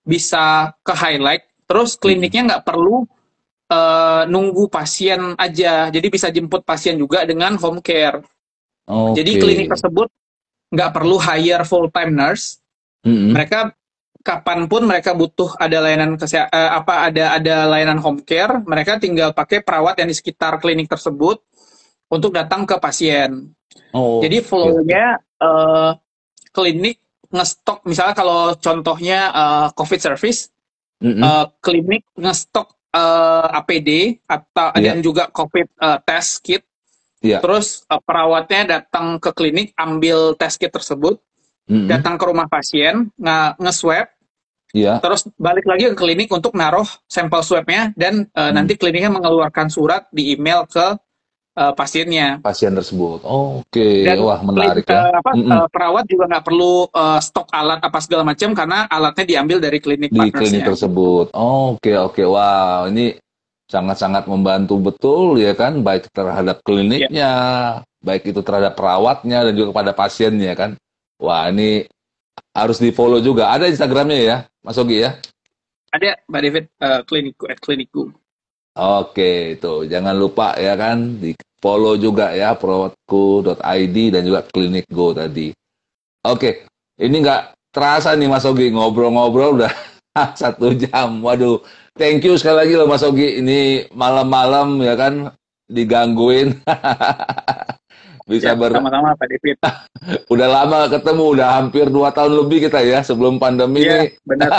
bisa 0.00 0.72
ke 0.80 0.96
highlight, 0.96 1.44
terus 1.68 2.00
kliniknya 2.00 2.48
nggak 2.48 2.64
perlu 2.64 3.04
uh, 3.74 4.22
nunggu 4.30 4.70
pasien 4.70 5.34
aja, 5.34 5.90
jadi 5.90 6.06
bisa 6.06 6.30
jemput 6.30 6.62
pasien 6.62 6.94
juga 6.94 7.26
dengan 7.26 7.58
home 7.58 7.82
care. 7.82 8.22
Jadi 8.86 9.30
Oke. 9.34 9.40
klinik 9.42 9.68
tersebut 9.72 10.12
nggak 10.70 10.90
perlu 10.92 11.16
hire 11.16 11.64
full 11.64 11.88
time 11.90 12.12
nurse, 12.12 12.60
Mm-mm. 13.02 13.32
mereka 13.34 13.72
kapan 14.24 14.68
pun 14.68 14.84
mereka 14.88 15.12
butuh 15.12 15.56
ada 15.60 15.84
layanan 15.84 16.16
kesehatan 16.16 16.52
apa 16.52 17.08
ada 17.08 17.24
ada 17.36 17.56
layanan 17.68 18.00
home 18.00 18.20
care, 18.24 18.60
mereka 18.64 19.00
tinggal 19.00 19.32
pakai 19.32 19.64
perawat 19.64 20.00
yang 20.00 20.08
di 20.08 20.16
sekitar 20.16 20.60
klinik 20.60 20.88
tersebut 20.88 21.40
untuk 22.12 22.32
datang 22.32 22.68
ke 22.68 22.76
pasien. 22.76 23.52
Oh, 23.96 24.20
Jadi 24.20 24.44
flow-nya 24.44 25.18
eh, 25.20 25.90
klinik 26.52 27.00
ngestok 27.32 27.88
misalnya 27.88 28.14
kalau 28.14 28.52
contohnya 28.58 29.20
eh, 29.32 29.66
COVID 29.72 30.00
service, 30.00 30.52
Mm-mm. 31.00 31.24
eh, 31.24 31.46
klinik 31.64 32.04
ngestok 32.20 32.73
eh, 32.94 33.58
APD 33.58 33.90
atau 34.24 34.70
Iya. 34.72 34.94
dan 34.94 34.96
juga 35.02 35.26
COVID 35.28 35.66
eh, 35.74 35.98
test 36.06 36.40
kit. 36.40 36.62
Iya. 37.20 37.42
Terus 37.42 37.82
eh, 37.84 38.00
perawatnya 38.00 38.62
datang 38.78 39.18
ke 39.18 39.34
klinik 39.34 39.74
ambil 39.74 40.38
test 40.38 40.56
kit 40.56 40.70
tersebut, 40.70 41.18
Mm-mm. 41.66 41.90
datang 41.90 42.14
ke 42.14 42.24
rumah 42.24 42.46
pasien, 42.46 43.10
nge- 43.16 43.54
nge-swab, 43.58 44.06
Iya. 44.74 44.98
terus 44.98 45.26
balik 45.38 45.64
lagi 45.64 45.86
ke 45.90 45.96
klinik 45.96 46.28
untuk 46.28 46.54
naruh 46.54 46.86
sampel 47.06 47.42
swabnya 47.42 47.94
dan 47.94 48.26
eh, 48.26 48.40
Hmm. 48.42 48.54
nanti 48.54 48.74
kliniknya 48.74 49.10
mengeluarkan 49.10 49.70
surat 49.70 50.06
di 50.10 50.34
email 50.34 50.66
ke 50.66 50.98
eh, 51.54 51.72
pasiennya. 51.72 52.42
Pasien 52.42 52.74
tersebut. 52.74 53.22
Oke. 53.22 54.02
Dan 54.02 54.20
Wah, 54.22 54.40
menarik 54.42 54.84
Klin- 54.84 54.94
ya. 54.94 55.00
eh, 55.08 55.12
apa, 55.18 55.30
Mm-mm. 55.34 55.50
eh, 55.54 55.66
perawat 55.70 56.04
juga 56.10 56.24
nggak 56.28 56.44
perlu 56.44 56.74
eh, 56.90 57.20
stok 57.22 57.48
alat 57.54 57.80
apa 57.80 57.98
segala 58.02 58.22
macam 58.26 58.50
karena 58.52 58.78
alatnya 58.90 59.24
diambil 59.24 59.58
dari 59.62 59.78
klinik 59.78 60.10
di 60.10 60.28
klinik 60.34 60.62
tersebut. 60.66 61.30
Oke, 61.34 61.94
oke. 61.94 62.22
Wow, 62.26 62.90
ini 62.90 63.16
sangat-sangat 63.64 64.28
membantu 64.28 64.76
betul 64.76 65.40
ya 65.40 65.56
kan, 65.56 65.80
baik 65.80 66.12
terhadap 66.12 66.60
kliniknya, 66.60 67.32
baik 68.04 68.28
itu 68.28 68.44
terhadap 68.44 68.76
perawatnya 68.76 69.48
dan 69.48 69.52
juga 69.56 69.72
kepada 69.72 69.92
pasiennya 69.96 70.52
kan. 70.52 70.70
Wah, 71.16 71.48
ini 71.48 71.88
harus 72.52 72.78
di-follow 72.78 73.22
juga. 73.22 73.50
Ada 73.50 73.70
Instagramnya 73.70 74.20
ya, 74.20 74.36
Mas 74.62 74.78
Ogi 74.78 75.02
ya? 75.02 75.16
Ada 75.94 76.18
Mbak 76.26 76.40
David 76.42 76.64
eh, 76.82 77.00
klinikku 77.06 77.44
at 77.46 77.58
klinikku. 77.62 78.10
Oke, 78.74 79.54
itu 79.54 79.86
jangan 79.86 80.18
lupa 80.18 80.58
ya 80.58 80.74
kan 80.74 81.22
di 81.22 81.30
follow 81.62 81.94
juga 81.94 82.34
ya 82.34 82.58
perawatku.id 82.58 83.96
dan 84.10 84.22
juga 84.26 84.42
klinik 84.50 84.90
go 84.90 85.14
tadi. 85.14 85.54
Oke, 86.26 86.66
ini 86.98 87.22
nggak 87.22 87.70
terasa 87.70 88.18
nih 88.18 88.26
Mas 88.26 88.42
Ogi 88.42 88.74
ngobrol-ngobrol 88.74 89.62
udah 89.62 89.70
satu 90.40 90.74
jam. 90.74 91.22
Waduh, 91.22 91.62
thank 91.94 92.26
you 92.26 92.34
sekali 92.34 92.66
lagi 92.66 92.74
loh 92.74 92.90
Mas 92.90 93.06
Ogi. 93.06 93.38
Ini 93.38 93.86
malam-malam 93.94 94.82
ya 94.82 94.98
kan 94.98 95.30
digangguin. 95.70 96.58
Bisa 98.24 98.52
Ya, 98.52 98.56
ber 98.56 98.72
sama-sama 98.72 99.12
Pak 99.20 99.26
David. 99.28 99.56
udah 100.32 100.48
lama 100.48 100.88
ketemu, 100.88 101.24
udah 101.36 101.48
hampir 101.60 101.92
dua 101.92 102.08
tahun 102.08 102.32
lebih 102.40 102.68
kita 102.68 102.80
ya 102.80 103.04
sebelum 103.04 103.36
pandemi 103.36 103.84
Iya, 103.84 104.08
nih. 104.08 104.08
benar. 104.24 104.50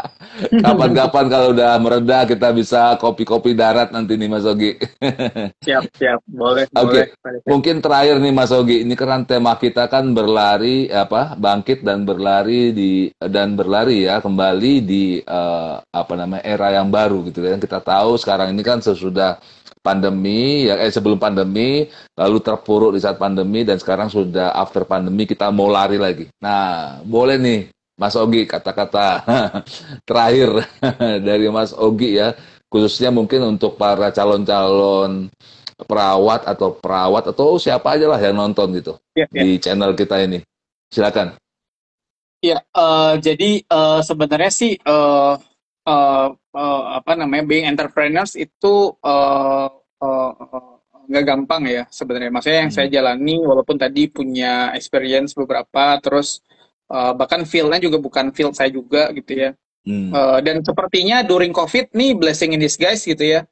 Kapan-kapan 0.64 1.24
kalau 1.28 1.48
udah 1.52 1.76
mereda 1.76 2.24
kita 2.24 2.56
bisa 2.56 2.96
kopi-kopi 2.96 3.52
darat 3.52 3.92
nanti 3.92 4.16
nih 4.16 4.28
Mas 4.32 4.48
Ogi. 4.48 4.80
siap, 5.66 5.92
siap. 5.92 6.24
Boleh, 6.24 6.64
Oke. 6.72 7.12
David. 7.20 7.44
Mungkin 7.44 7.84
terakhir 7.84 8.16
nih 8.16 8.32
Mas 8.32 8.52
Ogi, 8.52 8.80
ini 8.80 8.96
kan 8.96 9.28
tema 9.28 9.60
kita 9.60 9.92
kan 9.92 10.16
berlari 10.16 10.88
apa 10.88 11.36
bangkit 11.36 11.84
dan 11.84 12.08
berlari 12.08 12.72
di 12.72 13.12
dan 13.20 13.60
berlari 13.60 14.08
ya 14.08 14.24
kembali 14.24 14.72
di 14.80 15.20
eh, 15.20 15.74
apa 15.84 16.12
namanya 16.16 16.44
era 16.48 16.72
yang 16.72 16.88
baru 16.88 17.28
gitu 17.28 17.44
kan. 17.44 17.60
Kita 17.60 17.84
tahu 17.84 18.16
sekarang 18.16 18.56
ini 18.56 18.64
kan 18.64 18.80
sesudah 18.80 19.36
pandemi 19.86 20.66
ya 20.66 20.74
eh 20.82 20.90
sebelum 20.90 21.22
pandemi 21.22 21.86
lalu 22.18 22.38
terpuruk 22.42 22.98
di 22.98 23.00
saat 23.00 23.22
pandemi 23.22 23.62
dan 23.62 23.78
sekarang 23.78 24.10
sudah 24.10 24.50
after 24.58 24.82
pandemi 24.82 25.22
kita 25.30 25.54
mau 25.54 25.70
lari 25.70 26.02
lagi. 26.02 26.26
Nah, 26.42 26.98
boleh 27.06 27.38
nih 27.38 27.60
Mas 27.94 28.18
Ogi 28.18 28.42
kata-kata 28.50 29.22
terakhir 30.08 30.66
dari 31.28 31.46
Mas 31.54 31.70
Ogi 31.70 32.18
ya 32.18 32.34
khususnya 32.66 33.14
mungkin 33.14 33.56
untuk 33.56 33.78
para 33.78 34.10
calon-calon 34.10 35.30
perawat 35.86 36.42
atau 36.50 36.74
perawat 36.74 37.30
atau 37.30 37.60
siapa 37.62 37.94
aja 37.94 38.10
lah 38.10 38.18
yang 38.18 38.34
nonton 38.34 38.74
gitu 38.74 38.98
Iya, 39.16 39.26
iya. 39.32 39.42
di 39.44 39.50
channel 39.56 39.92
kita 39.96 40.20
ini. 40.20 40.44
Silakan. 40.92 41.36
Iya, 42.44 42.60
eh, 42.60 43.12
jadi 43.20 43.50
eh, 43.64 44.00
sebenarnya 44.04 44.52
sih 44.52 44.76
eh, 44.76 45.34
eh, 45.88 46.26
eh, 46.56 46.82
apa 46.98 47.12
namanya 47.20 47.44
being 47.50 47.66
entrepreneurs 47.68 48.32
itu 48.36 48.74
eh, 49.04 49.68
eh, 50.04 50.32
eh, 50.42 50.72
nggak 51.06 51.24
gampang 51.30 51.62
ya 51.70 51.82
sebenarnya. 51.90 52.30
Maksudnya 52.34 52.60
yang 52.66 52.72
saya 52.74 52.88
Hmm. 52.90 52.94
jalani 52.96 53.36
walaupun 53.44 53.76
tadi 53.78 54.02
punya 54.10 54.74
experience 54.78 55.32
beberapa, 55.38 55.84
terus 56.04 56.42
eh, 56.90 57.12
bahkan 57.18 57.42
fieldnya 57.46 57.80
juga 57.86 57.98
bukan 58.02 58.26
field 58.36 58.54
saya 58.58 58.70
juga 58.72 59.10
gitu 59.14 59.32
ya. 59.34 59.50
Hmm. 59.86 60.10
Eh, 60.14 60.38
dan 60.46 60.56
sepertinya 60.66 61.22
during 61.22 61.52
COVID 61.54 61.94
nih 61.94 62.10
blessing 62.18 62.54
in 62.56 62.60
disguise 62.62 63.02
gitu 63.06 63.22
ya. 63.24 63.42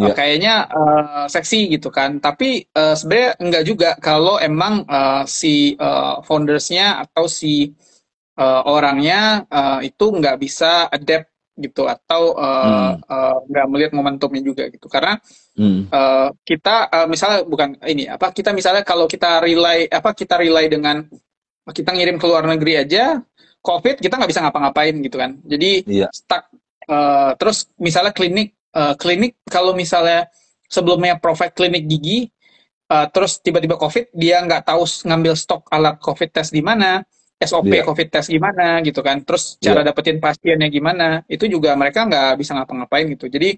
Eh, 0.00 0.10
Ya. 0.10 0.14
kayaknya 0.16 0.54
eh, 0.74 1.26
seksi 1.30 1.60
gitu 1.78 1.88
kan. 1.94 2.18
Tapi 2.18 2.66
eh, 2.66 2.94
sebenarnya 2.98 3.30
enggak 3.42 3.64
juga 3.68 3.90
kalau 4.02 4.36
emang 4.42 4.82
eh, 4.88 5.22
si 5.28 5.76
eh, 5.78 6.14
foundersnya 6.26 7.04
atau 7.04 7.26
si 7.30 7.70
eh, 8.38 8.62
orangnya 8.66 9.46
eh, 9.50 9.78
itu 9.90 10.06
nggak 10.10 10.36
bisa 10.40 10.88
adapt 10.90 11.30
gitu 11.54 11.86
atau 11.86 12.34
eh, 12.34 12.66
Hmm. 12.66 12.94
eh, 12.98 13.36
nggak 13.46 13.66
melihat 13.70 13.92
momentumnya 13.94 14.42
juga 14.42 14.66
gitu. 14.68 14.90
Karena 14.90 15.14
Hmm. 15.54 15.86
eh, 15.86 16.28
kita 16.42 16.76
eh, 16.90 17.06
misalnya 17.06 17.46
bukan 17.46 17.78
ini 17.86 18.10
apa 18.10 18.34
kita 18.34 18.50
misalnya 18.50 18.82
kalau 18.82 19.06
kita 19.06 19.38
rely 19.38 19.86
apa 19.86 20.10
kita 20.12 20.34
rely 20.38 20.66
dengan 20.66 21.06
kita 21.64 21.94
ngirim 21.94 22.18
ke 22.20 22.26
luar 22.26 22.44
negeri 22.44 22.84
aja 22.84 23.16
COVID 23.64 23.96
kita 24.04 24.20
nggak 24.20 24.30
bisa 24.30 24.42
ngapa-ngapain 24.44 24.94
gitu 25.00 25.16
kan. 25.16 25.40
Jadi 25.46 25.70
Iya. 25.88 26.08
stuck. 26.12 26.50
Eh, 26.84 27.30
terus 27.40 27.72
misalnya 27.80 28.12
klinik, 28.12 28.52
eh, 28.76 28.94
klinik 29.00 29.40
kalau 29.48 29.72
misalnya 29.72 30.28
sebelumnya 30.68 31.16
provide 31.16 31.56
klinik 31.56 31.88
gigi, 31.88 32.28
eh, 32.90 33.06
terus 33.08 33.40
tiba-tiba 33.40 33.80
COVID 33.80 34.12
dia 34.12 34.44
nggak 34.44 34.68
tahu 34.68 34.84
ngambil 35.08 35.32
stok 35.32 35.64
alat 35.72 35.96
COVID 35.96 36.28
test 36.28 36.52
di 36.52 36.60
mana, 36.60 37.00
SOP 37.44 37.68
Iya. 37.70 37.84
COVID 37.84 38.08
test 38.10 38.28
gimana 38.28 38.80
gitu 38.80 39.00
kan, 39.00 39.20
terus 39.22 39.56
cara 39.60 39.84
Iya. 39.84 39.92
dapetin 39.92 40.18
pasiennya 40.18 40.68
gimana, 40.68 41.22
itu 41.28 41.44
juga 41.46 41.76
mereka 41.76 42.08
nggak 42.08 42.40
bisa 42.40 42.52
ngapa-ngapain 42.56 43.06
gitu. 43.12 43.28
Jadi 43.28 43.56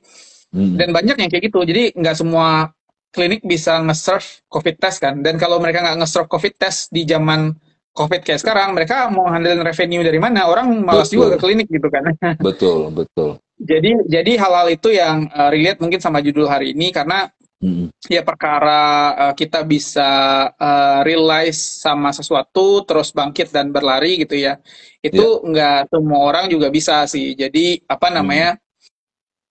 Mm. 0.54 0.78
dan 0.78 0.88
banyak 0.94 1.16
yang 1.18 1.30
kayak 1.30 1.44
gitu. 1.50 1.60
Jadi 1.66 1.90
nggak 1.98 2.16
semua 2.16 2.70
klinik 3.10 3.42
bisa 3.42 3.80
nge-serve 3.82 4.46
COVID 4.46 4.76
test 4.76 4.98
kan. 5.02 5.18
Dan 5.18 5.40
kalau 5.40 5.58
mereka 5.58 5.82
nggak 5.82 6.04
nge-serve 6.04 6.28
COVID 6.30 6.54
test 6.54 6.92
di 6.92 7.02
zaman 7.02 7.50
COVID 7.96 8.20
kayak 8.22 8.40
sekarang, 8.44 8.76
mereka 8.76 9.08
mau 9.08 9.24
handle 9.26 9.64
revenue 9.64 10.04
dari 10.04 10.20
mana? 10.20 10.44
Orang 10.46 10.84
malas 10.84 11.08
Betul. 11.08 11.16
juga 11.16 11.26
ke 11.34 11.38
klinik 11.40 11.68
gitu 11.72 11.88
kan. 11.88 12.04
Betul, 12.46 12.92
betul. 12.92 13.40
jadi 13.56 13.96
jadi 14.04 14.32
hal-hal 14.36 14.68
itu 14.68 14.92
yang 14.92 15.32
uh, 15.32 15.48
relate 15.48 15.80
mungkin 15.80 15.96
sama 15.96 16.20
judul 16.20 16.44
hari 16.44 16.76
ini 16.76 16.92
karena 16.92 17.32
Mm. 17.56 17.88
ya 18.12 18.20
perkara 18.20 18.84
uh, 19.16 19.32
kita 19.32 19.64
bisa 19.64 20.04
uh, 20.52 21.00
realize 21.08 21.56
sama 21.56 22.12
sesuatu 22.12 22.84
terus 22.84 23.16
bangkit 23.16 23.48
dan 23.48 23.72
berlari 23.72 24.20
gitu 24.20 24.36
ya. 24.36 24.60
Itu 25.00 25.40
nggak 25.40 25.88
semua 25.88 26.20
orang 26.20 26.44
juga 26.52 26.68
bisa 26.68 27.08
sih. 27.08 27.32
Jadi 27.32 27.80
apa 27.88 28.12
namanya 28.12 28.60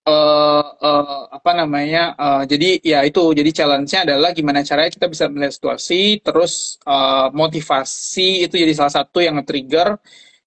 eh 0.06 0.66
eh, 0.86 1.22
apa 1.34 1.50
namanya 1.50 2.14
eh, 2.14 2.42
jadi 2.46 2.68
ya 2.78 2.98
itu. 3.02 3.34
Jadi 3.34 3.50
challenge-nya 3.50 4.06
adalah 4.06 4.30
gimana 4.30 4.62
caranya 4.62 4.94
kita 4.94 5.10
bisa 5.10 5.26
melihat 5.26 5.58
situasi 5.58 6.22
terus 6.22 6.78
eh, 6.86 7.26
motivasi 7.34 8.46
itu 8.46 8.54
jadi 8.54 8.70
salah 8.70 8.94
satu 9.02 9.18
yang 9.18 9.34
nge-trigger. 9.42 9.98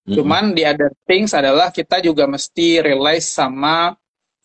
Mm. 0.09 0.15
cuman 0.15 0.43
the 0.57 0.65
other 0.65 0.89
things 1.05 1.37
adalah 1.37 1.69
kita 1.69 2.01
juga 2.01 2.25
mesti 2.25 2.81
realize 2.81 3.29
sama 3.29 3.93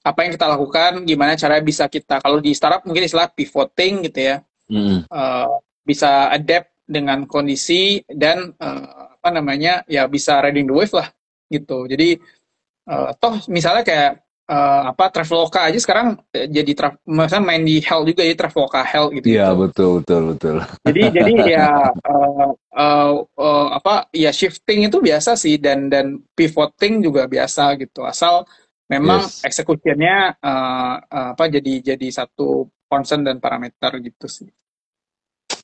apa 0.04 0.18
yang 0.20 0.36
kita 0.36 0.46
lakukan 0.46 0.92
gimana 1.02 1.32
caranya 1.34 1.64
bisa 1.64 1.88
kita 1.88 2.20
kalau 2.20 2.36
di 2.38 2.52
startup 2.52 2.84
mungkin 2.84 3.08
istilah 3.08 3.32
pivoting 3.32 4.04
gitu 4.06 4.20
ya 4.20 4.36
Mm. 4.64 5.04
eh, 5.04 5.48
bisa 5.84 6.32
adapt 6.32 6.72
dengan 6.88 7.28
kondisi 7.28 8.00
dan 8.08 8.48
eh, 8.56 8.88
apa 9.16 9.28
namanya 9.28 9.84
ya 9.84 10.08
bisa 10.08 10.40
riding 10.40 10.64
the 10.64 10.72
wave 10.72 10.92
lah 10.92 11.08
gitu 11.48 11.84
jadi 11.84 12.16
eh, 12.88 13.10
toh 13.20 13.44
misalnya 13.48 13.84
kayak 13.84 14.12
eh, 14.44 14.82
apa 14.88 15.04
Traveloka 15.12 15.68
aja 15.68 15.76
sekarang 15.76 16.16
jadi 16.32 16.72
tra- 16.72 16.96
misalnya 17.04 17.44
main 17.44 17.60
di 17.60 17.76
Hell 17.80 18.08
juga 18.08 18.24
ya 18.24 18.32
Traveloka 18.32 18.80
Hell 18.80 19.12
gitu 19.12 19.36
Iya, 19.36 19.52
betul, 19.52 20.00
betul, 20.00 20.20
betul. 20.32 20.56
jadi 20.80 21.02
jadi 21.12 21.32
ya 21.44 21.68
eh, 21.92 22.50
eh, 22.80 23.12
eh, 23.20 23.66
apa 23.68 23.94
ya 24.16 24.32
shifting 24.32 24.88
itu 24.88 24.96
biasa 24.96 25.36
sih 25.36 25.60
dan 25.60 25.92
dan 25.92 26.24
pivoting 26.32 27.04
juga 27.04 27.28
biasa 27.28 27.76
gitu 27.76 28.00
asal 28.00 28.48
memang 28.88 29.24
Yes. 29.24 29.40
executionnya 29.44 30.36
eh, 30.38 30.94
eh, 31.00 31.28
apa 31.32 31.44
jadi 31.48 31.94
jadi 31.94 32.08
satu 32.10 32.68
concern 32.88 33.24
dan 33.24 33.40
parameter 33.40 33.98
gitu 34.00 34.28
sih 34.28 34.50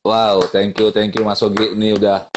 Wow, 0.01 0.49
thank 0.49 0.81
you, 0.81 0.89
thank 0.89 1.13
you 1.13 1.21
Mas 1.29 1.45
Ogi. 1.45 1.77
Ini 1.77 2.01
udah, 2.01 2.33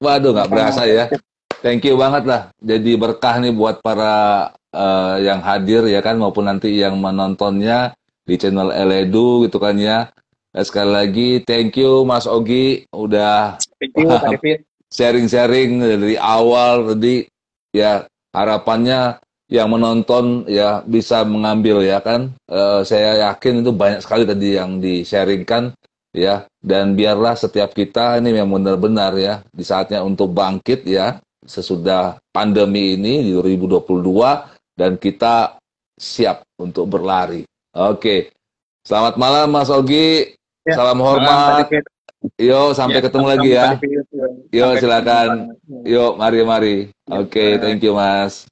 waduh 0.00 0.32
nggak 0.32 0.48
berasa 0.48 0.88
ya. 0.88 1.12
Thank 1.60 1.84
you 1.84 2.00
banget 2.00 2.24
lah. 2.24 2.48
Jadi 2.56 2.96
berkah 2.96 3.36
nih 3.44 3.52
buat 3.52 3.84
para 3.84 4.48
eh, 4.72 5.28
yang 5.28 5.44
hadir 5.44 5.84
ya 5.84 6.00
kan 6.00 6.16
maupun 6.16 6.48
nanti 6.48 6.80
yang 6.80 6.96
menontonnya 6.96 7.92
di 8.24 8.40
channel 8.40 8.72
Eledu 8.72 9.44
gitu 9.44 9.60
kan 9.60 9.76
ya. 9.76 10.08
Sekali 10.56 10.90
lagi 10.96 11.28
thank 11.44 11.76
you 11.76 12.08
Mas 12.08 12.24
Ogi 12.24 12.88
udah 12.88 13.60
sharing-sharing 14.96 15.84
dari 15.84 16.16
awal 16.16 16.94
tadi 16.94 17.28
ya 17.74 18.08
harapannya 18.32 19.20
yang 19.52 19.68
menonton 19.68 20.48
ya 20.48 20.80
bisa 20.84 21.20
mengambil 21.24 21.84
ya 21.84 22.00
kan 22.00 22.32
Eh, 22.44 22.80
saya 22.86 23.32
yakin 23.32 23.66
itu 23.66 23.74
banyak 23.74 24.00
sekali 24.04 24.22
tadi 24.22 24.54
yang 24.54 24.78
di-sharingkan 24.78 25.74
ya 26.14 26.46
dan 26.62 26.94
biarlah 26.94 27.34
setiap 27.34 27.74
kita 27.74 28.22
ini 28.22 28.38
yang 28.38 28.46
benar-benar 28.46 29.10
ya 29.18 29.42
di 29.50 29.66
saatnya 29.66 30.06
untuk 30.06 30.30
bangkit 30.30 30.86
ya 30.86 31.18
sesudah 31.42 32.16
pandemi 32.30 32.94
ini 32.94 33.26
di 33.26 33.32
2022 33.34 34.78
dan 34.78 34.94
kita 35.02 35.58
siap 35.98 36.46
untuk 36.62 36.86
berlari. 36.86 37.42
Oke. 37.74 38.30
Selamat 38.86 39.18
malam 39.18 39.50
Mas 39.50 39.68
Ogi. 39.72 40.36
Ya, 40.62 40.78
Salam 40.78 40.96
Malam, 40.96 41.20
Pak 41.20 41.26
hormat. 41.26 41.66
David. 41.68 41.84
Yo 42.40 42.72
sampai 42.72 43.00
Ya, 43.00 43.04
ketemu 43.04 43.26
lagi 43.28 43.50
ya. 43.52 43.68
Yo, 44.48 44.66
silakan. 44.80 45.28
Yuk, 45.84 46.16
mari 46.16 46.38
mari. 46.40 46.76
Ya, 47.04 47.20
Oke, 47.20 47.58
bye. 47.58 47.60
thank 47.60 47.84
you 47.84 47.92
Mas. 47.92 48.48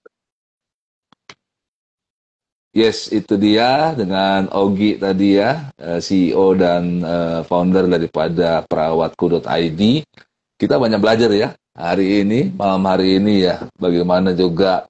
Yes, 2.73 3.13
itu 3.13 3.37
dia 3.37 3.93
dengan 3.93 4.49
Ogi 4.49 4.97
tadi 4.97 5.37
ya, 5.37 5.69
eh, 5.77 6.01
CEO 6.01 6.57
dan 6.57 7.05
eh, 7.05 7.41
founder 7.45 7.85
daripada 7.85 8.65
perawatku.id. 8.65 9.81
Kita 10.57 10.81
banyak 10.81 10.97
belajar 10.97 11.29
ya 11.37 11.53
hari 11.77 12.25
ini, 12.25 12.49
malam 12.57 12.81
hari 12.89 13.21
ini 13.21 13.45
ya, 13.45 13.69
bagaimana 13.77 14.33
juga 14.33 14.89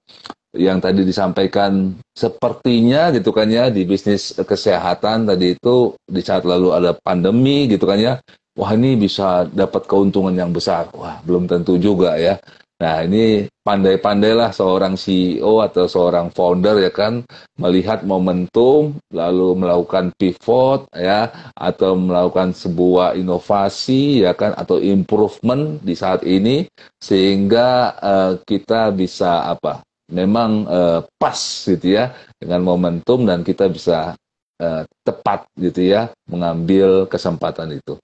yang 0.55 0.79
tadi 0.79 1.03
disampaikan 1.03 1.99
sepertinya 2.15 3.11
gitu 3.11 3.35
kan 3.35 3.51
ya 3.51 3.67
di 3.67 3.83
bisnis 3.83 4.37
kesehatan 4.37 5.27
tadi 5.27 5.57
itu 5.57 5.97
di 6.07 6.23
saat 6.23 6.47
lalu 6.47 6.71
ada 6.71 6.95
pandemi 6.95 7.67
gitu 7.67 7.83
kan 7.83 7.99
ya. 7.99 8.15
Wah, 8.53 8.79
ini 8.79 8.95
bisa 9.01 9.49
dapat 9.49 9.91
keuntungan 9.91 10.37
yang 10.37 10.55
besar. 10.55 10.87
Wah, 10.95 11.19
belum 11.27 11.51
tentu 11.51 11.81
juga 11.83 12.15
ya. 12.15 12.39
Nah, 12.83 13.07
ini 13.07 13.47
pandai-pandailah 13.63 14.51
seorang 14.51 14.99
CEO 14.99 15.63
atau 15.63 15.87
seorang 15.87 16.35
founder 16.35 16.83
ya 16.83 16.91
kan 16.91 17.23
melihat 17.55 18.03
momentum 18.03 18.99
lalu 19.15 19.55
melakukan 19.55 20.11
pivot 20.19 20.91
ya 20.91 21.31
atau 21.55 21.95
melakukan 21.95 22.51
sebuah 22.51 23.15
inovasi 23.15 24.27
ya 24.27 24.35
kan 24.35 24.59
atau 24.59 24.83
improvement 24.83 25.79
di 25.79 25.95
saat 25.95 26.27
ini 26.27 26.67
sehingga 26.99 27.95
eh, 28.03 28.33
kita 28.43 28.91
bisa 28.91 29.47
apa? 29.47 29.87
Memang 30.11 30.67
eh, 30.67 31.01
pas 31.23 31.39
gitu 31.63 31.87
ya 31.87 32.11
dengan 32.43 32.67
momentum 32.67 33.23
dan 33.23 33.47
kita 33.47 33.71
bisa 33.71 34.19
eh, 34.63 34.83
tepat 35.03 35.51
gitu 35.59 35.83
ya 35.83 36.15
mengambil 36.31 37.11
kesempatan 37.11 37.75
itu. 37.75 37.99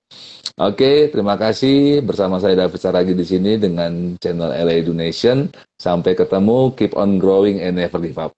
Oke, 0.58 1.06
terima 1.14 1.38
kasih 1.38 2.02
bersama 2.02 2.42
saya 2.42 2.58
David 2.58 2.82
Saragi 2.82 3.14
di 3.14 3.22
sini 3.22 3.54
dengan 3.62 4.18
channel 4.18 4.50
LA 4.50 4.82
Donation. 4.82 5.46
Sampai 5.78 6.18
ketemu, 6.18 6.74
keep 6.74 6.98
on 6.98 7.22
growing 7.22 7.62
and 7.62 7.78
never 7.78 8.02
give 8.02 8.18
up. 8.18 8.34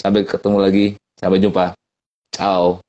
Sampai 0.00 0.24
ketemu 0.24 0.56
lagi, 0.64 0.86
sampai 1.20 1.44
jumpa. 1.44 1.76
Ciao. 2.32 2.87